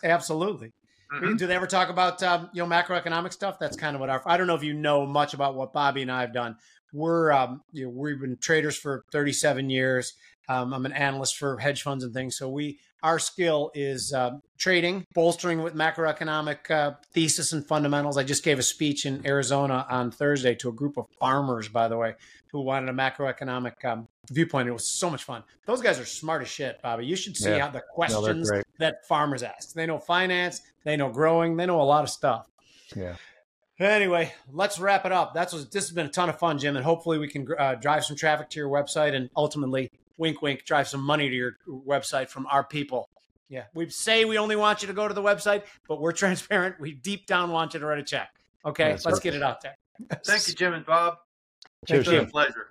Absolutely. 0.03 0.71
Mm-hmm. 1.13 1.35
Do 1.35 1.47
they 1.47 1.55
ever 1.55 1.67
talk 1.67 1.89
about 1.89 2.21
um, 2.23 2.49
you 2.53 2.63
know 2.63 2.69
macroeconomic 2.69 3.31
stuff? 3.31 3.57
That's 3.59 3.77
kind 3.77 3.95
of 3.95 3.99
what 3.99 4.09
our. 4.09 4.21
I 4.25 4.37
don't 4.37 4.47
know 4.47 4.55
if 4.55 4.63
you 4.63 4.73
know 4.73 5.05
much 5.05 5.33
about 5.33 5.55
what 5.55 5.71
Bobby 5.71 6.01
and 6.01 6.11
I 6.11 6.21
have 6.21 6.33
done. 6.33 6.55
We're 6.93 7.31
um, 7.31 7.61
you 7.71 7.85
know 7.85 7.91
we've 7.91 8.19
been 8.19 8.37
traders 8.41 8.77
for 8.77 9.03
37 9.11 9.69
years. 9.69 10.13
Um, 10.47 10.73
I'm 10.73 10.85
an 10.85 10.93
analyst 10.93 11.37
for 11.37 11.57
hedge 11.57 11.81
funds 11.81 12.03
and 12.03 12.13
things. 12.13 12.37
So 12.37 12.49
we 12.49 12.79
our 13.05 13.19
skill 13.19 13.69
is 13.75 14.13
uh, 14.13 14.31
trading, 14.57 15.05
bolstering 15.13 15.61
with 15.61 15.75
macroeconomic 15.75 16.71
uh, 16.71 16.93
thesis 17.13 17.53
and 17.53 17.63
fundamentals. 17.63 18.17
I 18.17 18.23
just 18.23 18.43
gave 18.43 18.57
a 18.57 18.63
speech 18.63 19.05
in 19.05 19.25
Arizona 19.27 19.85
on 19.91 20.09
Thursday 20.09 20.55
to 20.55 20.69
a 20.69 20.71
group 20.71 20.97
of 20.97 21.05
farmers, 21.19 21.67
by 21.67 21.87
the 21.87 21.97
way, 21.97 22.15
who 22.51 22.61
wanted 22.61 22.89
a 22.89 22.93
macroeconomic 22.93 23.85
um, 23.85 24.07
viewpoint. 24.31 24.67
It 24.67 24.71
was 24.71 24.87
so 24.87 25.11
much 25.11 25.23
fun. 25.23 25.43
Those 25.67 25.81
guys 25.81 25.99
are 25.99 26.05
smart 26.05 26.41
as 26.41 26.47
shit, 26.47 26.81
Bobby. 26.81 27.05
You 27.05 27.15
should 27.15 27.37
see 27.37 27.51
yeah. 27.51 27.59
how 27.59 27.69
the 27.69 27.83
questions 27.87 28.49
no, 28.51 28.61
that 28.79 29.05
farmers 29.07 29.43
ask. 29.43 29.73
They 29.73 29.85
know 29.85 29.99
finance, 29.99 30.61
they 30.83 30.97
know 30.97 31.09
growing, 31.11 31.57
they 31.57 31.67
know 31.67 31.81
a 31.81 31.83
lot 31.83 32.03
of 32.03 32.09
stuff. 32.09 32.47
Yeah. 32.95 33.17
Anyway, 33.77 34.33
let's 34.51 34.79
wrap 34.79 35.05
it 35.05 35.11
up. 35.11 35.33
That's 35.33 35.53
what 35.53 35.69
this 35.71 35.85
has 35.85 35.91
been 35.91 36.05
a 36.07 36.09
ton 36.09 36.29
of 36.29 36.39
fun, 36.39 36.57
Jim, 36.57 36.75
and 36.75 36.83
hopefully 36.83 37.19
we 37.19 37.27
can 37.27 37.45
uh, 37.59 37.75
drive 37.75 38.05
some 38.05 38.15
traffic 38.15 38.49
to 38.51 38.59
your 38.59 38.69
website 38.69 39.13
and 39.13 39.29
ultimately 39.35 39.91
wink, 40.17 40.41
wink, 40.41 40.65
drive 40.65 40.87
some 40.87 41.01
money 41.01 41.29
to 41.29 41.35
your 41.35 41.57
website 41.67 42.29
from 42.29 42.45
our 42.47 42.63
people. 42.63 43.09
Yeah, 43.49 43.65
we 43.73 43.89
say 43.89 44.25
we 44.25 44.37
only 44.37 44.55
want 44.55 44.81
you 44.81 44.87
to 44.87 44.93
go 44.93 45.07
to 45.07 45.13
the 45.13 45.21
website, 45.21 45.63
but 45.87 46.01
we're 46.01 46.11
transparent. 46.23 46.79
We 46.79 46.93
deep 46.93 47.27
down 47.27 47.51
want 47.51 47.73
you 47.73 47.79
to 47.79 47.85
write 47.85 47.99
a 47.99 48.03
check. 48.03 48.29
Okay, 48.65 48.89
That's 48.89 49.05
let's 49.05 49.19
perfect. 49.19 49.23
get 49.23 49.35
it 49.35 49.43
out 49.43 49.61
there. 49.61 49.77
Thank 50.25 50.47
you, 50.47 50.55
Jim 50.55 50.73
and 50.73 50.85
Bob. 50.85 51.17
Cheers, 51.87 52.05
Jim. 52.05 52.25
pleasure. 52.27 52.69